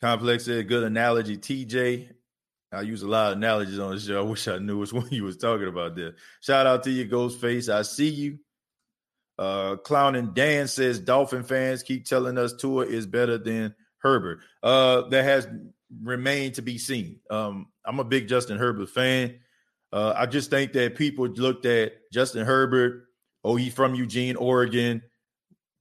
[0.00, 1.36] Complex said good analogy.
[1.36, 2.08] TJ,
[2.72, 4.20] I use a lot of analogies on the show.
[4.20, 6.14] I wish I knew which one you was talking about there.
[6.40, 7.70] Shout out to you, Ghostface.
[7.70, 8.38] I see you.
[9.38, 14.38] Uh, Clowning Dan says Dolphin fans keep telling us Tua is better than Herbert.
[14.62, 15.46] Uh, that has
[16.02, 17.20] remained to be seen.
[17.28, 19.40] Um, I'm a big Justin Herbert fan.
[19.92, 23.08] Uh, I just think that people looked at Justin Herbert.
[23.44, 25.02] Oh, he's from Eugene, Oregon.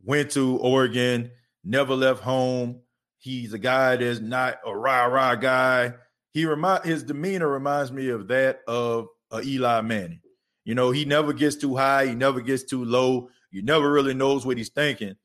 [0.03, 1.31] Went to Oregon.
[1.63, 2.81] Never left home.
[3.19, 5.93] He's a guy that's not a rah rah guy.
[6.31, 10.19] He remind his demeanor reminds me of that of uh, Eli Manning.
[10.65, 12.07] You know, he never gets too high.
[12.07, 13.29] He never gets too low.
[13.51, 15.15] You never really knows what he's thinking.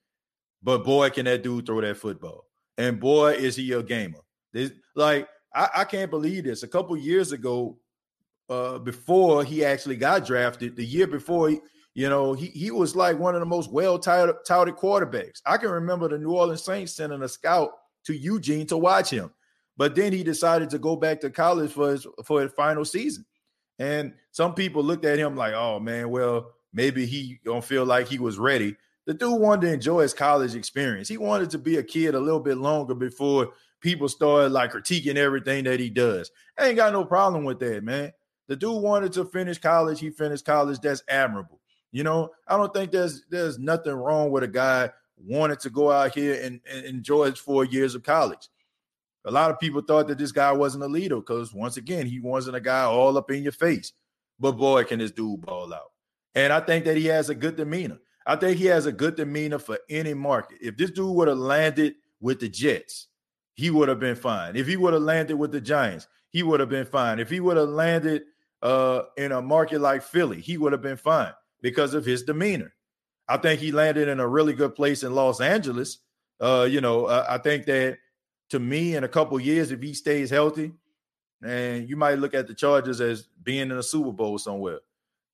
[0.63, 2.45] But boy, can that dude throw that football.
[2.77, 4.21] And boy, is he a gamer.
[4.53, 6.63] This, like, I, I can't believe this.
[6.63, 7.79] A couple years ago,
[8.49, 11.61] uh, before he actually got drafted, the year before, he,
[11.99, 15.43] you know, he, he was like one of the most well touted, quarterbacks.
[15.45, 17.73] I can remember the New Orleans Saints sending a scout
[18.05, 19.33] to Eugene to watch him.
[19.77, 23.27] But then he decided to go back to college for his for his final season.
[23.81, 28.07] And some people looked at him like, oh man, well, maybe he don't feel like
[28.07, 28.77] he was ready.
[29.07, 31.09] The dude wanted to enjoy his college experience.
[31.09, 35.17] He wanted to be a kid a little bit longer before people started like critiquing
[35.17, 36.31] everything that he does.
[36.57, 38.13] I ain't got no problem with that, man.
[38.47, 39.99] The dude wanted to finish college.
[39.99, 40.79] He finished college.
[40.79, 41.58] That's admirable.
[41.91, 45.91] You know, I don't think there's there's nothing wrong with a guy wanted to go
[45.91, 48.49] out here and, and enjoy his four years of college.
[49.25, 52.21] A lot of people thought that this guy wasn't a leader because once again, he
[52.21, 53.93] wasn't a guy all up in your face.
[54.39, 55.91] But boy, can this dude ball out.
[56.35, 57.99] And I think that he has a good demeanor.
[58.25, 60.59] I think he has a good demeanor for any market.
[60.61, 63.09] If this dude would have landed with the Jets,
[63.55, 64.55] he would have been fine.
[64.55, 67.19] If he would have landed with the Giants, he would have been fine.
[67.19, 68.23] If he would have landed
[68.63, 72.73] uh, in a market like Philly, he would have been fine because of his demeanor.
[73.29, 75.99] I think he landed in a really good place in Los Angeles.
[76.41, 77.99] Uh, you know, uh, I think that
[78.51, 80.73] to me, in a couple years, if he stays healthy,
[81.43, 84.81] and you might look at the Chargers as being in a Super Bowl somewhere.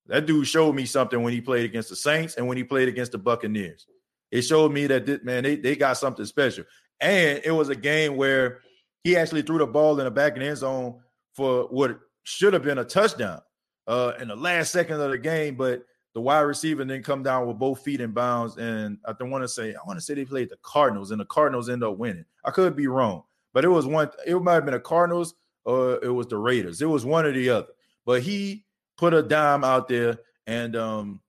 [0.07, 2.87] That dude showed me something when he played against the Saints and when he played
[2.87, 3.87] against the Buccaneers.
[4.31, 6.65] It showed me that man, they, they got something special.
[6.99, 8.59] And it was a game where
[9.03, 10.99] he actually threw the ball in the back of the end zone
[11.33, 13.41] for what should have been a touchdown
[13.87, 15.83] uh, in the last second of the game, but
[16.15, 18.57] the wide receiver then come down with both feet in bounds.
[18.57, 21.19] And I don't want to say, I want to say they played the Cardinals, and
[21.19, 22.25] the Cardinals end up winning.
[22.45, 23.23] I could be wrong,
[23.53, 25.35] but it was one, it might have been the Cardinals
[25.65, 26.81] or it was the Raiders.
[26.81, 27.67] It was one or the other.
[28.05, 28.65] But he
[28.97, 30.17] put a dime out there,
[30.47, 31.19] and um,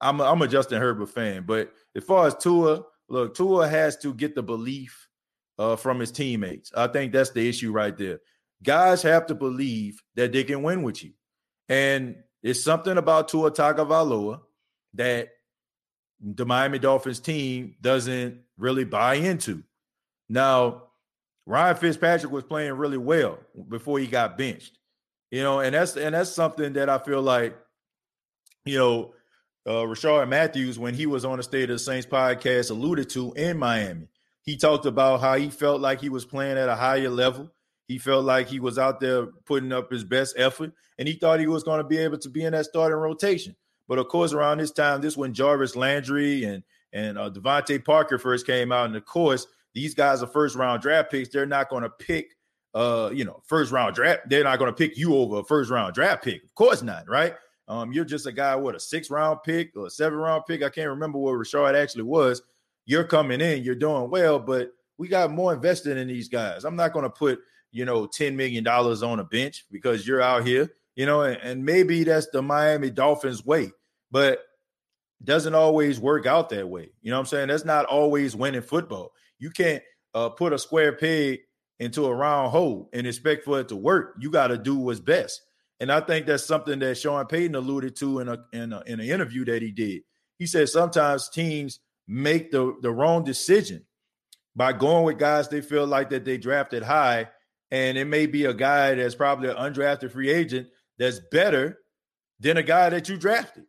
[0.00, 1.44] I'm a, I'm a Justin Herbert fan.
[1.46, 5.08] But as far as Tua, look, Tua has to get the belief
[5.58, 6.72] uh, from his teammates.
[6.76, 8.18] I think that's the issue right there.
[8.62, 11.12] Guys have to believe that they can win with you.
[11.68, 14.40] And it's something about Tua Tagovailoa
[14.94, 15.30] that
[16.20, 19.62] the Miami Dolphins team doesn't really buy into.
[20.28, 20.84] Now,
[21.46, 23.38] Ryan Fitzpatrick was playing really well
[23.68, 24.78] before he got benched.
[25.30, 27.56] You know, and that's and that's something that I feel like,
[28.64, 29.14] you know,
[29.66, 33.32] uh Rishard Matthews, when he was on the State of the Saints podcast, alluded to
[33.34, 34.08] in Miami.
[34.42, 37.50] He talked about how he felt like he was playing at a higher level.
[37.90, 41.40] He felt like he was out there putting up his best effort, and he thought
[41.40, 43.56] he was going to be able to be in that starting rotation.
[43.88, 46.62] But of course, around this time, this when Jarvis Landry and
[46.92, 50.82] and uh, DeVante Parker first came out, and of course, these guys are first round
[50.82, 51.30] draft picks.
[51.30, 52.36] They're not going to pick,
[52.74, 54.28] uh, you know, first round draft.
[54.28, 56.44] They're not going to pick you over a first round draft pick.
[56.44, 57.34] Of course not, right?
[57.66, 60.62] Um, you're just a guy with a six round pick or a seven round pick.
[60.62, 62.40] I can't remember what Rishard actually was.
[62.86, 66.64] You're coming in, you're doing well, but we got more invested in these guys.
[66.64, 67.40] I'm not going to put
[67.72, 71.64] you know, $10 million on a bench because you're out here, you know, and, and
[71.64, 73.72] maybe that's the Miami Dolphins way,
[74.10, 74.40] but
[75.22, 76.90] doesn't always work out that way.
[77.02, 77.48] You know what I'm saying?
[77.48, 79.12] That's not always winning football.
[79.38, 79.82] You can't
[80.14, 81.40] uh, put a square peg
[81.78, 84.16] into a round hole and expect for it to work.
[84.20, 85.42] You got to do what's best.
[85.80, 89.00] And I think that's something that Sean Payton alluded to in a, in a in
[89.00, 90.02] an interview that he did.
[90.38, 93.86] He said sometimes teams make the the wrong decision
[94.54, 97.28] by going with guys they feel like that they drafted high
[97.70, 100.68] and it may be a guy that's probably an undrafted free agent
[100.98, 101.78] that's better
[102.40, 103.64] than a guy that you drafted.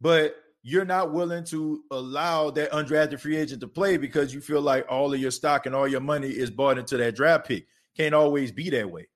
[0.00, 4.60] But you're not willing to allow that undrafted free agent to play because you feel
[4.60, 7.66] like all of your stock and all your money is bought into that draft pick.
[7.96, 9.08] Can't always be that way.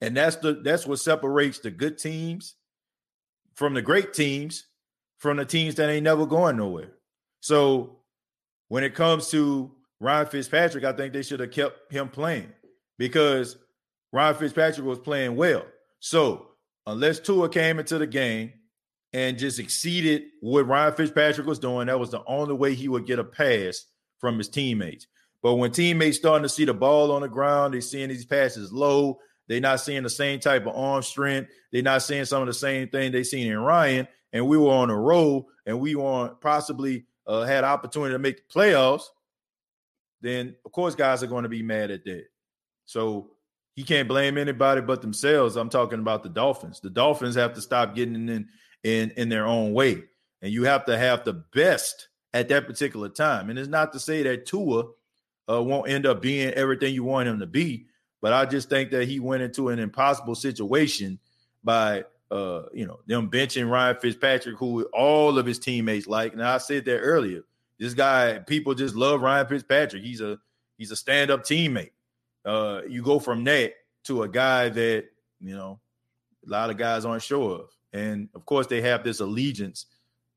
[0.00, 2.54] And that's the that's what separates the good teams
[3.54, 4.66] from the great teams
[5.18, 6.92] from the teams that ain't never going nowhere.
[7.40, 7.98] So
[8.68, 9.70] when it comes to
[10.00, 12.50] Ryan Fitzpatrick, I think they should have kept him playing
[13.00, 13.56] because
[14.12, 15.64] Ryan Fitzpatrick was playing well.
[16.00, 16.48] So
[16.86, 18.52] unless Tua came into the game
[19.14, 23.06] and just exceeded what Ryan Fitzpatrick was doing, that was the only way he would
[23.06, 23.86] get a pass
[24.18, 25.06] from his teammates.
[25.42, 28.70] But when teammates starting to see the ball on the ground, they're seeing these passes
[28.70, 29.18] low.
[29.48, 31.50] They're not seeing the same type of arm strength.
[31.72, 34.06] They're not seeing some of the same thing they seen in Ryan.
[34.34, 38.46] And we were on a roll, and we were possibly uh, had opportunity to make
[38.46, 39.04] the playoffs.
[40.20, 42.24] Then of course guys are going to be mad at that.
[42.90, 43.30] So
[43.76, 45.54] he can't blame anybody but themselves.
[45.56, 46.80] I'm talking about the Dolphins.
[46.80, 48.48] The Dolphins have to stop getting in
[48.82, 50.02] in in their own way,
[50.42, 53.48] and you have to have the best at that particular time.
[53.48, 54.86] And it's not to say that Tua
[55.48, 57.86] uh, won't end up being everything you want him to be.
[58.20, 61.20] But I just think that he went into an impossible situation
[61.62, 66.34] by uh, you know, them benching Ryan Fitzpatrick, who all of his teammates like.
[66.34, 67.42] Now I said that earlier.
[67.78, 70.02] This guy, people just love Ryan Fitzpatrick.
[70.02, 70.38] He's a
[70.76, 71.90] he's a stand-up teammate.
[72.44, 75.06] Uh, you go from that to a guy that,
[75.40, 75.80] you know,
[76.46, 77.70] a lot of guys aren't sure of.
[77.92, 79.86] And of course, they have this allegiance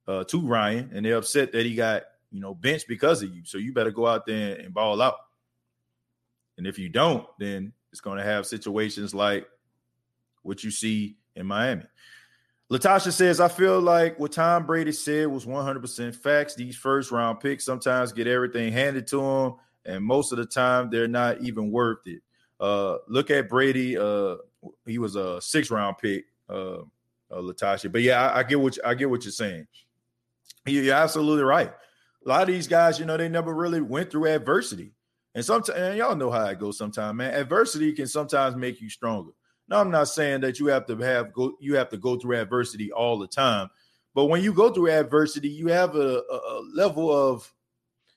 [0.07, 2.03] uh, to Ryan, and they're upset that he got
[2.33, 3.45] you know, bench because of you.
[3.45, 5.17] So you better go out there and ball out.
[6.57, 9.47] And if you don't, then it's going to have situations like
[10.41, 11.83] what you see in Miami.
[12.71, 16.55] Latasha says, I feel like what Tom Brady said was 100% facts.
[16.55, 20.89] These first round picks sometimes get everything handed to them, and most of the time
[20.89, 22.21] they're not even worth it.
[22.59, 23.97] Uh, look at Brady.
[23.97, 24.35] Uh,
[24.85, 26.83] he was a six round pick, uh, uh
[27.31, 27.91] Latasha.
[27.91, 29.67] But yeah, I, I, get what I get what you're saying.
[30.65, 31.73] You're absolutely right
[32.25, 34.93] a lot of these guys, you know, they never really went through adversity.
[35.35, 37.33] And sometimes, y'all know how it goes sometimes, man.
[37.33, 39.31] Adversity can sometimes make you stronger.
[39.67, 42.37] Now, I'm not saying that you have to have go you have to go through
[42.37, 43.69] adversity all the time,
[44.13, 47.51] but when you go through adversity, you have a, a, a level of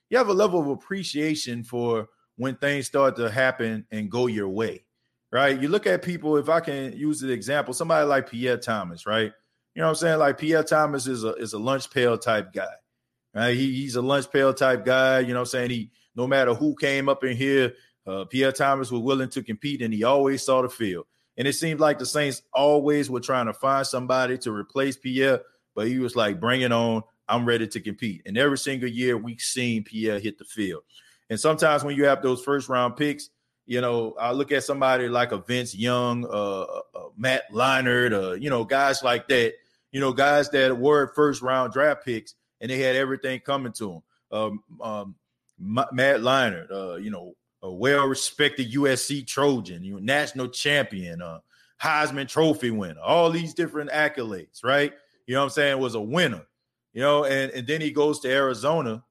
[0.09, 2.07] you have a level of appreciation for
[2.37, 4.85] when things start to happen and go your way,
[5.31, 5.59] right?
[5.59, 9.31] You look at people, if I can use the example, somebody like Pierre Thomas, right?
[9.77, 10.19] You know what I'm saying?
[10.19, 12.73] Like Pierre Thomas is a is a lunch pail type guy.
[13.35, 13.55] Right?
[13.55, 15.19] He, he's a lunch pail type guy.
[15.19, 15.69] You know what I'm saying?
[15.69, 17.73] He no matter who came up in here,
[18.07, 21.05] uh, Pierre Thomas was willing to compete and he always saw the field.
[21.37, 25.41] And it seemed like the Saints always were trying to find somebody to replace Pierre,
[25.75, 27.03] but he was like, bring it on.
[27.27, 28.21] I'm ready to compete.
[28.25, 30.83] And every single year we've seen Pierre hit the field.
[31.29, 33.29] And sometimes when you have those first round picks,
[33.65, 38.13] you know, I look at somebody like a Vince Young, uh, uh, uh Matt Leinart,
[38.13, 39.53] uh, you know, guys like that,
[39.91, 44.01] you know, guys that were first round draft picks and they had everything coming to
[44.31, 44.39] them.
[44.39, 45.15] Um, um,
[45.59, 47.33] Matt Leinart, uh, you know,
[47.63, 51.39] a well-respected USC Trojan, you know, national champion, uh,
[51.81, 54.93] Heisman Trophy winner, all these different accolades, right?
[55.25, 55.79] You know what I'm saying?
[55.79, 56.45] Was a winner,
[56.97, 59.03] you know, and, and then he goes to Arizona,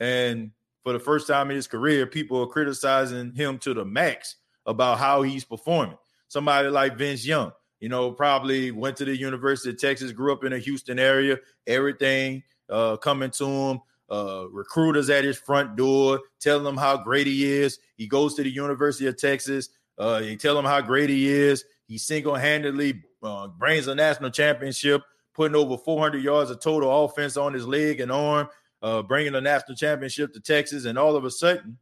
[0.00, 0.50] and
[0.82, 4.98] for the first time in his career, people are criticizing him to the max about
[4.98, 5.98] how he's performing.
[6.28, 10.42] Somebody like Vince Young, you know, probably went to the University of Texas, grew up
[10.44, 13.80] in the Houston area, everything uh, coming to him,
[14.10, 17.78] uh, recruiters at his front door, telling him how great he is.
[17.98, 19.68] He goes to the University of Texas.
[19.98, 21.62] Uh, they tell him how great he is.
[21.88, 25.02] He single handedly uh, brings a national championship,
[25.34, 28.48] putting over 400 yards of total offense on his leg and arm,
[28.82, 30.84] uh, bringing the national championship to Texas.
[30.84, 31.78] And all of a sudden,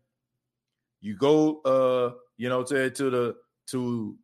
[1.00, 3.36] you go, uh, you know, to to the
[3.68, 4.16] to,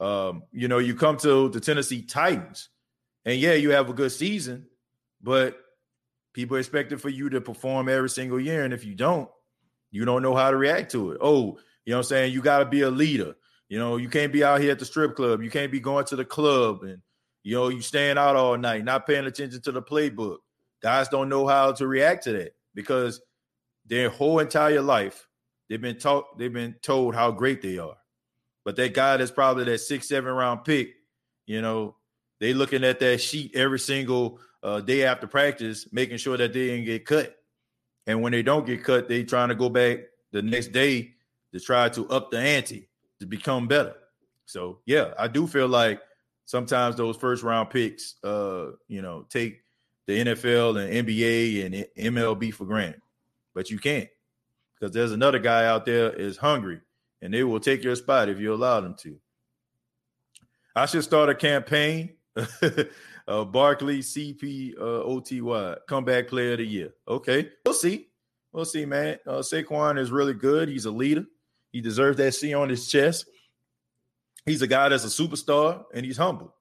[0.00, 2.68] um, you know, you come to the Tennessee Titans,
[3.24, 4.66] and yeah, you have a good season,
[5.22, 5.60] but
[6.32, 8.64] People expect it for you to perform every single year.
[8.64, 9.28] And if you don't,
[9.90, 11.18] you don't know how to react to it.
[11.20, 12.32] Oh, you know what I'm saying?
[12.32, 13.34] You got to be a leader.
[13.68, 15.42] You know, you can't be out here at the strip club.
[15.42, 17.02] You can't be going to the club and,
[17.42, 20.38] you know, you staying out all night, not paying attention to the playbook.
[20.82, 23.20] Guys don't know how to react to that because
[23.86, 25.26] their whole entire life,
[25.68, 27.96] they've been taught, they've been told how great they are.
[28.64, 30.94] But that guy that's probably that six, seven round pick,
[31.46, 31.96] you know,
[32.40, 36.68] they looking at that sheet every single uh, day after practice, making sure that they
[36.68, 37.36] didn't get cut.
[38.06, 39.98] And when they don't get cut, they trying to go back
[40.32, 41.12] the next day
[41.52, 42.88] to try to up the ante
[43.20, 43.94] to become better.
[44.46, 46.00] So yeah, I do feel like
[46.50, 49.62] sometimes those first round picks, uh, you know, take
[50.08, 53.00] the NFL and NBA and MLB for granted,
[53.54, 54.08] but you can't
[54.74, 56.80] because there's another guy out there is hungry
[57.22, 59.16] and they will take your spot if you allow them to.
[60.74, 62.14] I should start a campaign
[63.28, 66.94] uh, Barkley CP uh, OTY comeback player of the year.
[67.06, 68.08] Okay, we'll see.
[68.52, 69.18] We'll see, man.
[69.24, 70.68] Uh, Saquon is really good.
[70.68, 71.26] He's a leader.
[71.70, 73.26] He deserves that C on his chest.
[74.46, 76.54] He's a guy that's a superstar and he's humble.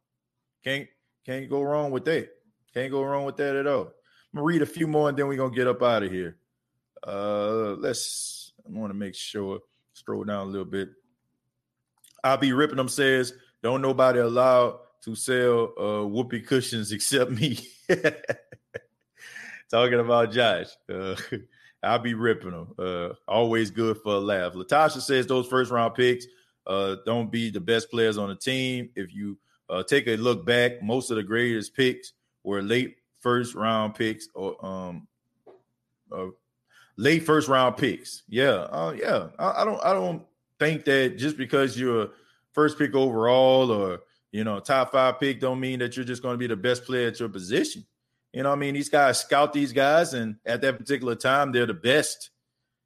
[0.63, 0.87] Can't
[1.25, 2.29] can't go wrong with that.
[2.73, 3.81] Can't go wrong with that at all.
[4.33, 6.37] I'm gonna read a few more and then we're gonna get up out of here.
[7.05, 8.53] Uh, let's.
[8.65, 9.59] I want to make sure.
[9.93, 10.89] Scroll down a little bit.
[12.23, 12.89] I'll be ripping them.
[12.89, 17.59] Says don't nobody allowed to sell uh whoopee cushions except me.
[19.71, 20.67] Talking about Josh.
[20.91, 21.15] Uh,
[21.83, 22.73] I'll be ripping them.
[22.77, 24.53] Uh, always good for a laugh.
[24.53, 26.25] Latasha says those first round picks
[26.69, 28.89] uh, don't be the best players on the team.
[28.95, 29.37] If you
[29.69, 32.13] uh, take a look back, most of the greatest picks
[32.43, 35.07] were late first round picks or um,
[36.11, 36.27] uh,
[36.95, 38.23] late first round picks.
[38.29, 39.27] Yeah, uh, yeah.
[39.39, 39.83] I, I, don't.
[39.83, 40.23] I don't
[40.59, 42.09] think that just because you're a
[42.53, 44.01] first pick overall or
[44.31, 46.85] you know top five pick don't mean that you're just going to be the best
[46.85, 47.83] player at your position.
[48.31, 51.65] You know, I mean, these guys scout these guys, and at that particular time, they're
[51.65, 52.29] the best.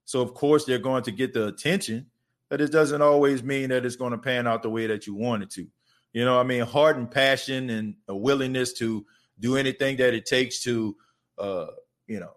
[0.06, 2.08] So of course they're going to get the attention,
[2.54, 5.16] but it doesn't always mean that it's going to pan out the way that you
[5.16, 5.68] want it to.
[6.12, 9.08] You know, I mean, heart and passion and a willingness to
[9.40, 10.96] do anything that it takes to,
[11.40, 11.66] uh,
[12.06, 12.30] you know,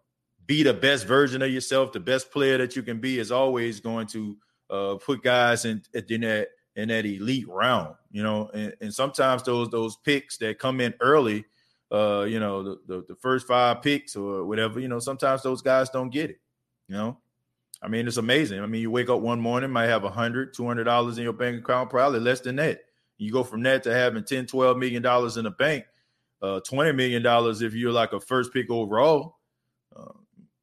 [0.46, 3.78] be the best version of yourself, the best player that you can be, is always
[3.78, 4.38] going to
[4.70, 7.94] uh, put guys in, in that in that elite round.
[8.10, 11.44] You know, and, and sometimes those those picks that come in early,
[11.92, 15.60] uh, you know, the, the, the first five picks or whatever, you know, sometimes those
[15.60, 16.40] guys don't get it.
[16.88, 17.18] You know,
[17.86, 18.60] I mean, it's amazing.
[18.60, 21.24] I mean, you wake up one morning, might have a hundred, two hundred dollars in
[21.24, 22.80] your bank account, probably less than that.
[23.16, 25.84] You go from that to having 10, 12 million dollars in the bank,
[26.42, 29.36] uh, 20 million dollars if you're like a first pick overall.
[29.94, 30.14] Uh,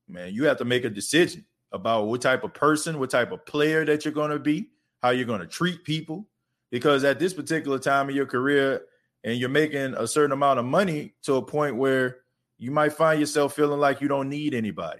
[0.09, 3.45] man, you have to make a decision about what type of person, what type of
[3.45, 4.69] player that you're going to be,
[5.01, 6.27] how you're going to treat people.
[6.71, 8.81] Because at this particular time of your career,
[9.23, 12.17] and you're making a certain amount of money to a point where
[12.57, 14.99] you might find yourself feeling like you don't need anybody.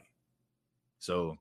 [0.99, 1.35] So,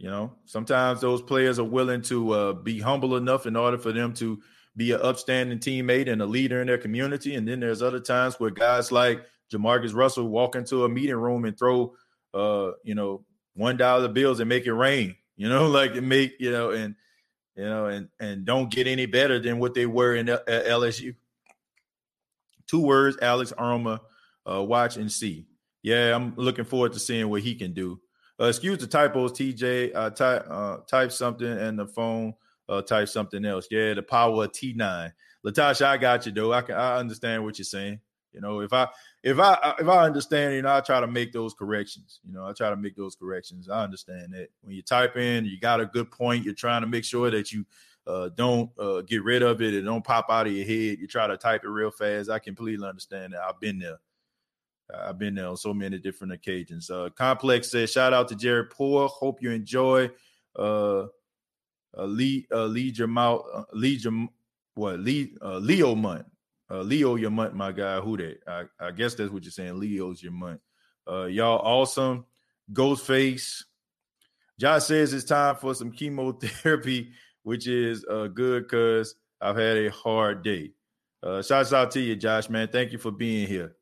[0.00, 3.92] you know, sometimes those players are willing to uh, be humble enough in order for
[3.92, 4.40] them to
[4.74, 7.34] be an upstanding teammate and a leader in their community.
[7.34, 9.20] And then there's other times where guys like
[9.52, 11.92] JaMarcus Russell walk into a meeting room and throw,
[12.32, 15.16] uh, you know, one dollar bills and make it rain.
[15.36, 16.94] You know, like it make you know, and
[17.54, 21.14] you know, and and don't get any better than what they were in L- LSU.
[22.66, 24.00] Two words, Alex Aroma,
[24.50, 25.46] uh, watch and see.
[25.82, 28.00] Yeah, I'm looking forward to seeing what he can do.
[28.40, 29.94] Uh, excuse the typos, TJ.
[29.94, 32.32] Uh, type uh, type something and the phone
[32.68, 33.66] uh, type something else.
[33.70, 35.12] Yeah, the power of T9.
[35.44, 36.52] Latasha, I got you though.
[36.52, 38.00] I can I understand what you're saying.
[38.32, 38.88] You know, if I
[39.22, 42.20] if I if I understand, you know, I try to make those corrections.
[42.24, 43.68] You know, I try to make those corrections.
[43.68, 46.44] I understand that when you type in, you got a good point.
[46.44, 47.66] You're trying to make sure that you
[48.06, 50.98] uh, don't uh, get rid of it and don't pop out of your head.
[50.98, 52.30] You try to type it real fast.
[52.30, 53.42] I completely understand that.
[53.42, 53.98] I've been there.
[54.94, 56.90] I've been there on so many different occasions.
[56.90, 59.08] Uh, Complex says, shout out to Jared Poor.
[59.08, 60.10] Hope you enjoy.
[60.56, 61.06] Uh,
[61.96, 64.28] uh, lead, uh, lead your mouth, uh, lead your
[64.74, 65.00] what?
[65.00, 66.26] Lead uh, Leo month.
[66.70, 68.00] Uh, Leo your month, my guy.
[68.00, 68.38] Who that?
[68.46, 69.78] I, I guess that's what you're saying.
[69.78, 70.60] Leo's your month.
[71.10, 72.24] Uh, y'all awesome.
[72.72, 73.64] Ghostface.
[74.58, 77.12] Josh says it's time for some chemotherapy,
[77.42, 80.72] which is uh good because I've had a hard day.
[81.22, 82.68] Uh, shouts out to you, Josh, man.
[82.68, 83.74] Thank you for being here.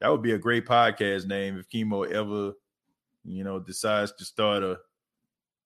[0.00, 2.52] That would be a great podcast name if Chemo ever,
[3.24, 4.78] you know, decides to start a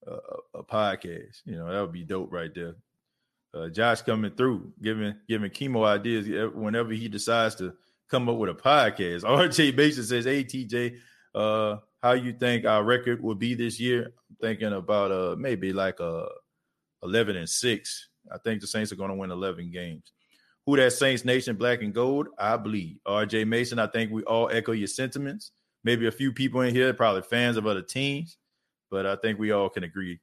[0.06, 1.40] a, a podcast.
[1.44, 2.76] You know, that would be dope right there.
[3.52, 7.74] Uh, Josh coming through, giving giving chemo ideas whenever he decides to
[8.08, 9.22] come up with a podcast.
[9.24, 10.98] RJ Mason says, "Hey TJ,
[11.34, 14.04] uh, how you think our record will be this year?
[14.04, 16.28] I'm thinking about uh maybe like a uh,
[17.02, 18.08] eleven and six.
[18.30, 20.12] I think the Saints are going to win eleven games.
[20.70, 22.28] Who that Saints Nation black and gold?
[22.38, 23.78] I believe RJ Mason.
[23.78, 25.52] I think we all echo your sentiments.
[25.82, 28.36] Maybe a few people in here probably fans of other teams
[28.90, 30.20] but I think we all can agree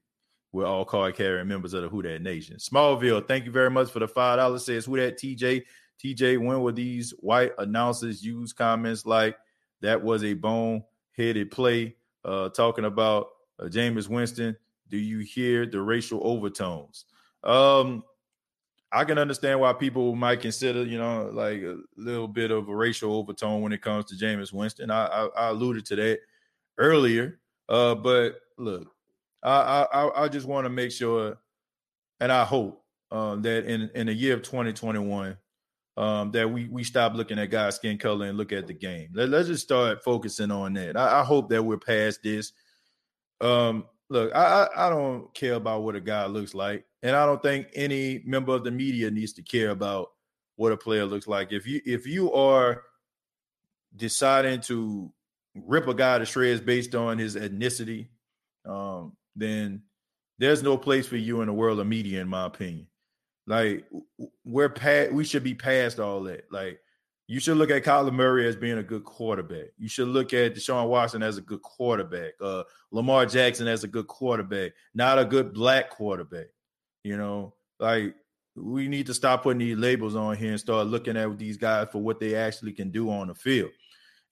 [0.53, 2.55] we're all card carrying members of the Who That Nation.
[2.55, 4.65] Smallville, thank you very much for the five dollars.
[4.65, 5.63] Says Who That TJ.
[6.03, 9.35] TJ, when will these white announcers use comments like
[9.81, 10.83] that was a bone
[11.15, 11.95] headed play?
[12.23, 13.27] Uh, talking about
[13.59, 14.55] uh, Jameis Winston.
[14.89, 17.05] Do you hear the racial overtones?
[17.43, 18.03] Um,
[18.91, 22.75] I can understand why people might consider, you know, like a little bit of a
[22.75, 24.91] racial overtone when it comes to Jameis Winston.
[24.91, 26.19] I, I, I alluded to that
[26.77, 27.39] earlier.
[27.67, 28.89] Uh, but look,
[29.43, 31.37] I I, I just want to make sure,
[32.19, 35.37] and I hope um, that in in the year of 2021,
[35.97, 39.09] um, that we we stop looking at guys' skin color and look at the game.
[39.13, 40.95] Let, us just start focusing on that.
[40.95, 42.53] I, I, hope that we're past this.
[43.41, 47.41] Um, look, I, I don't care about what a guy looks like, and I don't
[47.41, 50.11] think any member of the media needs to care about
[50.55, 51.51] what a player looks like.
[51.51, 52.83] If you if you are
[53.95, 55.11] deciding to
[55.55, 58.07] rip a guy to shreds based on his ethnicity,
[58.65, 59.83] um, then
[60.39, 62.87] there's no place for you in the world of media, in my opinion.
[63.45, 63.85] Like
[64.43, 66.51] we're past, we should be past all that.
[66.51, 66.79] Like
[67.27, 69.67] you should look at Kyler Murray as being a good quarterback.
[69.77, 72.33] You should look at Deshaun Watson as a good quarterback.
[72.41, 76.47] Uh, Lamar Jackson as a good quarterback, not a good black quarterback.
[77.03, 78.15] You know, like
[78.55, 81.89] we need to stop putting these labels on here and start looking at these guys
[81.91, 83.71] for what they actually can do on the field.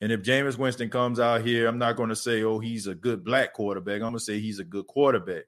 [0.01, 2.95] And if Jameis Winston comes out here, I'm not going to say, oh, he's a
[2.95, 3.95] good black quarterback.
[3.95, 5.43] I'm going to say he's a good quarterback.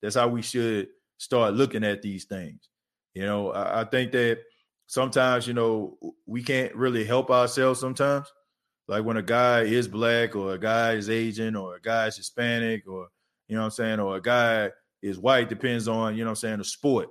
[0.00, 0.88] That's how we should
[1.18, 2.68] start looking at these things.
[3.14, 4.38] You know, I, I think that
[4.92, 5.96] sometimes, you know,
[6.26, 8.30] we can't really help ourselves sometimes.
[8.88, 12.18] Like when a guy is black or a guy is Asian or a guy is
[12.18, 13.08] Hispanic or,
[13.48, 14.68] you know I'm saying, or a guy
[15.00, 17.08] is white, depends on, you know I'm saying, the sport.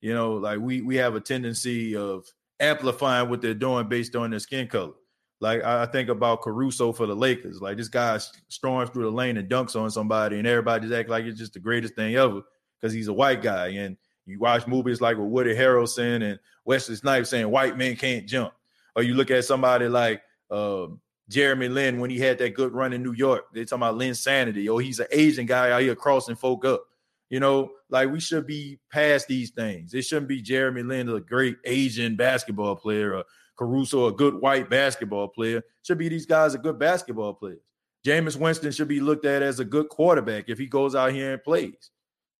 [0.00, 2.24] You know, like we we have a tendency of
[2.58, 4.94] amplifying what they're doing based on their skin color.
[5.40, 7.60] Like I think about Caruso for the Lakers.
[7.60, 11.08] Like this guy storms through the lane and dunks on somebody, and everybody just act
[11.08, 12.42] like it's just the greatest thing ever
[12.80, 13.68] because he's a white guy.
[13.68, 13.96] And
[14.30, 18.52] you watch movies like with Woody Harrelson and Wesley Snipes saying white men can't jump,
[18.94, 20.86] or you look at somebody like uh,
[21.28, 23.44] Jeremy Lin when he had that good run in New York.
[23.54, 24.68] They talking about Linsanity.
[24.68, 26.84] Oh, he's an Asian guy out here crossing folk up.
[27.28, 29.94] You know, like we should be past these things.
[29.94, 33.24] It shouldn't be Jeremy Lin, a great Asian basketball player, or
[33.56, 35.62] Caruso, a good white basketball player.
[35.82, 37.60] Should be these guys are good basketball players.
[38.04, 41.34] Jameis Winston should be looked at as a good quarterback if he goes out here
[41.34, 41.90] and plays,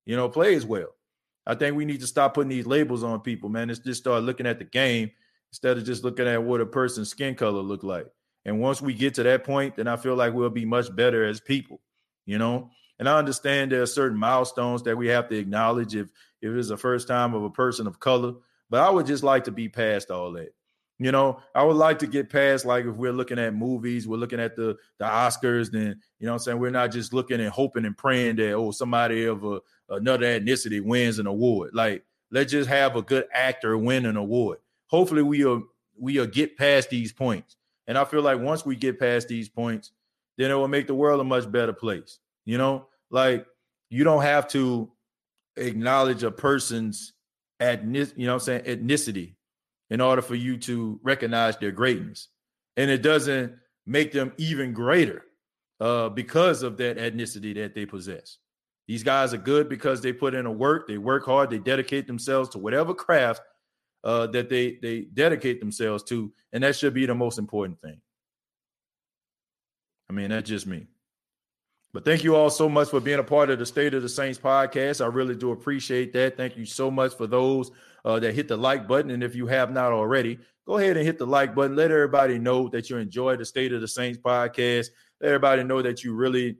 [0.06, 0.94] you know, plays well.
[1.46, 3.68] I think we need to stop putting these labels on people, man.
[3.68, 5.10] Let's just start looking at the game
[5.50, 8.06] instead of just looking at what a person's skin color look like.
[8.44, 11.24] And once we get to that point, then I feel like we'll be much better
[11.26, 11.80] as people,
[12.24, 12.70] you know.
[12.98, 16.08] And I understand there are certain milestones that we have to acknowledge if
[16.42, 18.34] if it's the first time of a person of color.
[18.68, 20.54] But I would just like to be past all that.
[20.98, 24.18] You know, I would like to get past like if we're looking at movies, we're
[24.18, 27.48] looking at the the Oscars, then you know I'm saying we're not just looking and
[27.48, 29.60] hoping and praying that oh somebody of a,
[29.90, 31.70] another ethnicity wins an award.
[31.74, 34.58] Like let's just have a good actor win an award.
[34.86, 35.64] Hopefully we'll
[35.96, 37.56] we'll get past these points.
[37.86, 39.92] And I feel like once we get past these points,
[40.38, 42.18] then it will make the world a much better place.
[42.44, 43.46] You know, like
[43.90, 44.90] you don't have to
[45.56, 47.12] acknowledge a person's
[47.58, 49.34] ethnic, you know I'm saying, ethnicity
[49.90, 52.28] in order for you to recognize their greatness.
[52.76, 53.54] And it doesn't
[53.86, 55.24] make them even greater
[55.80, 58.38] uh, because of that ethnicity that they possess.
[58.90, 62.08] These guys are good because they put in a work, they work hard, they dedicate
[62.08, 63.40] themselves to whatever craft
[64.02, 68.00] uh, that they they dedicate themselves to, and that should be the most important thing.
[70.08, 70.88] I mean, that's just me.
[71.92, 74.08] But thank you all so much for being a part of the State of the
[74.08, 75.00] Saints podcast.
[75.00, 76.36] I really do appreciate that.
[76.36, 77.70] Thank you so much for those
[78.04, 79.12] uh, that hit the like button.
[79.12, 81.76] And if you have not already, go ahead and hit the like button.
[81.76, 84.88] Let everybody know that you enjoy the State of the Saints podcast.
[85.20, 86.56] Let everybody know that you really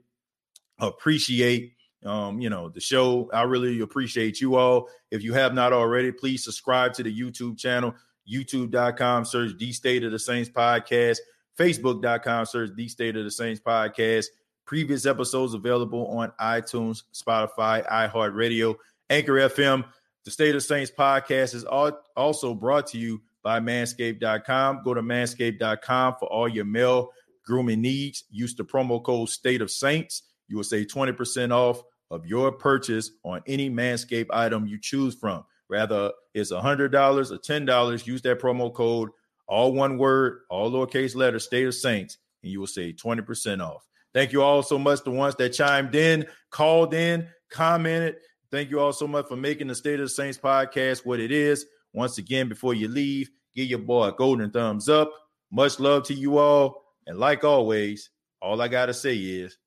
[0.79, 1.73] appreciate
[2.05, 3.29] um, you know, the show.
[3.33, 4.89] I really appreciate you all.
[5.11, 7.95] If you have not already, please subscribe to the YouTube channel,
[8.31, 11.19] youtube.com, search the State of the Saints podcast,
[11.57, 14.27] facebook.com, search the State of the Saints podcast.
[14.65, 18.75] Previous episodes available on iTunes, Spotify, iHeartRadio,
[19.09, 19.85] Anchor FM.
[20.23, 24.81] The State of Saints podcast is also brought to you by manscaped.com.
[24.83, 27.09] Go to manscaped.com for all your male
[27.43, 28.23] grooming needs.
[28.29, 30.23] Use the promo code State of Saints.
[30.47, 31.81] You will save 20% off
[32.11, 35.43] of your purchase on any Manscaped item you choose from.
[35.69, 38.05] Rather, it's $100 or $10.
[38.05, 39.09] Use that promo code,
[39.47, 43.87] all one word, all lowercase letters, State of Saints, and you will save 20% off.
[44.13, 48.17] Thank you all so much, the ones that chimed in, called in, commented.
[48.51, 51.31] Thank you all so much for making the State of the Saints podcast what it
[51.31, 51.65] is.
[51.93, 55.13] Once again, before you leave, give your boy a golden thumbs up.
[55.49, 56.83] Much love to you all.
[57.07, 58.09] And like always,
[58.41, 59.57] all I got to say is,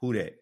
[0.00, 0.34] who that?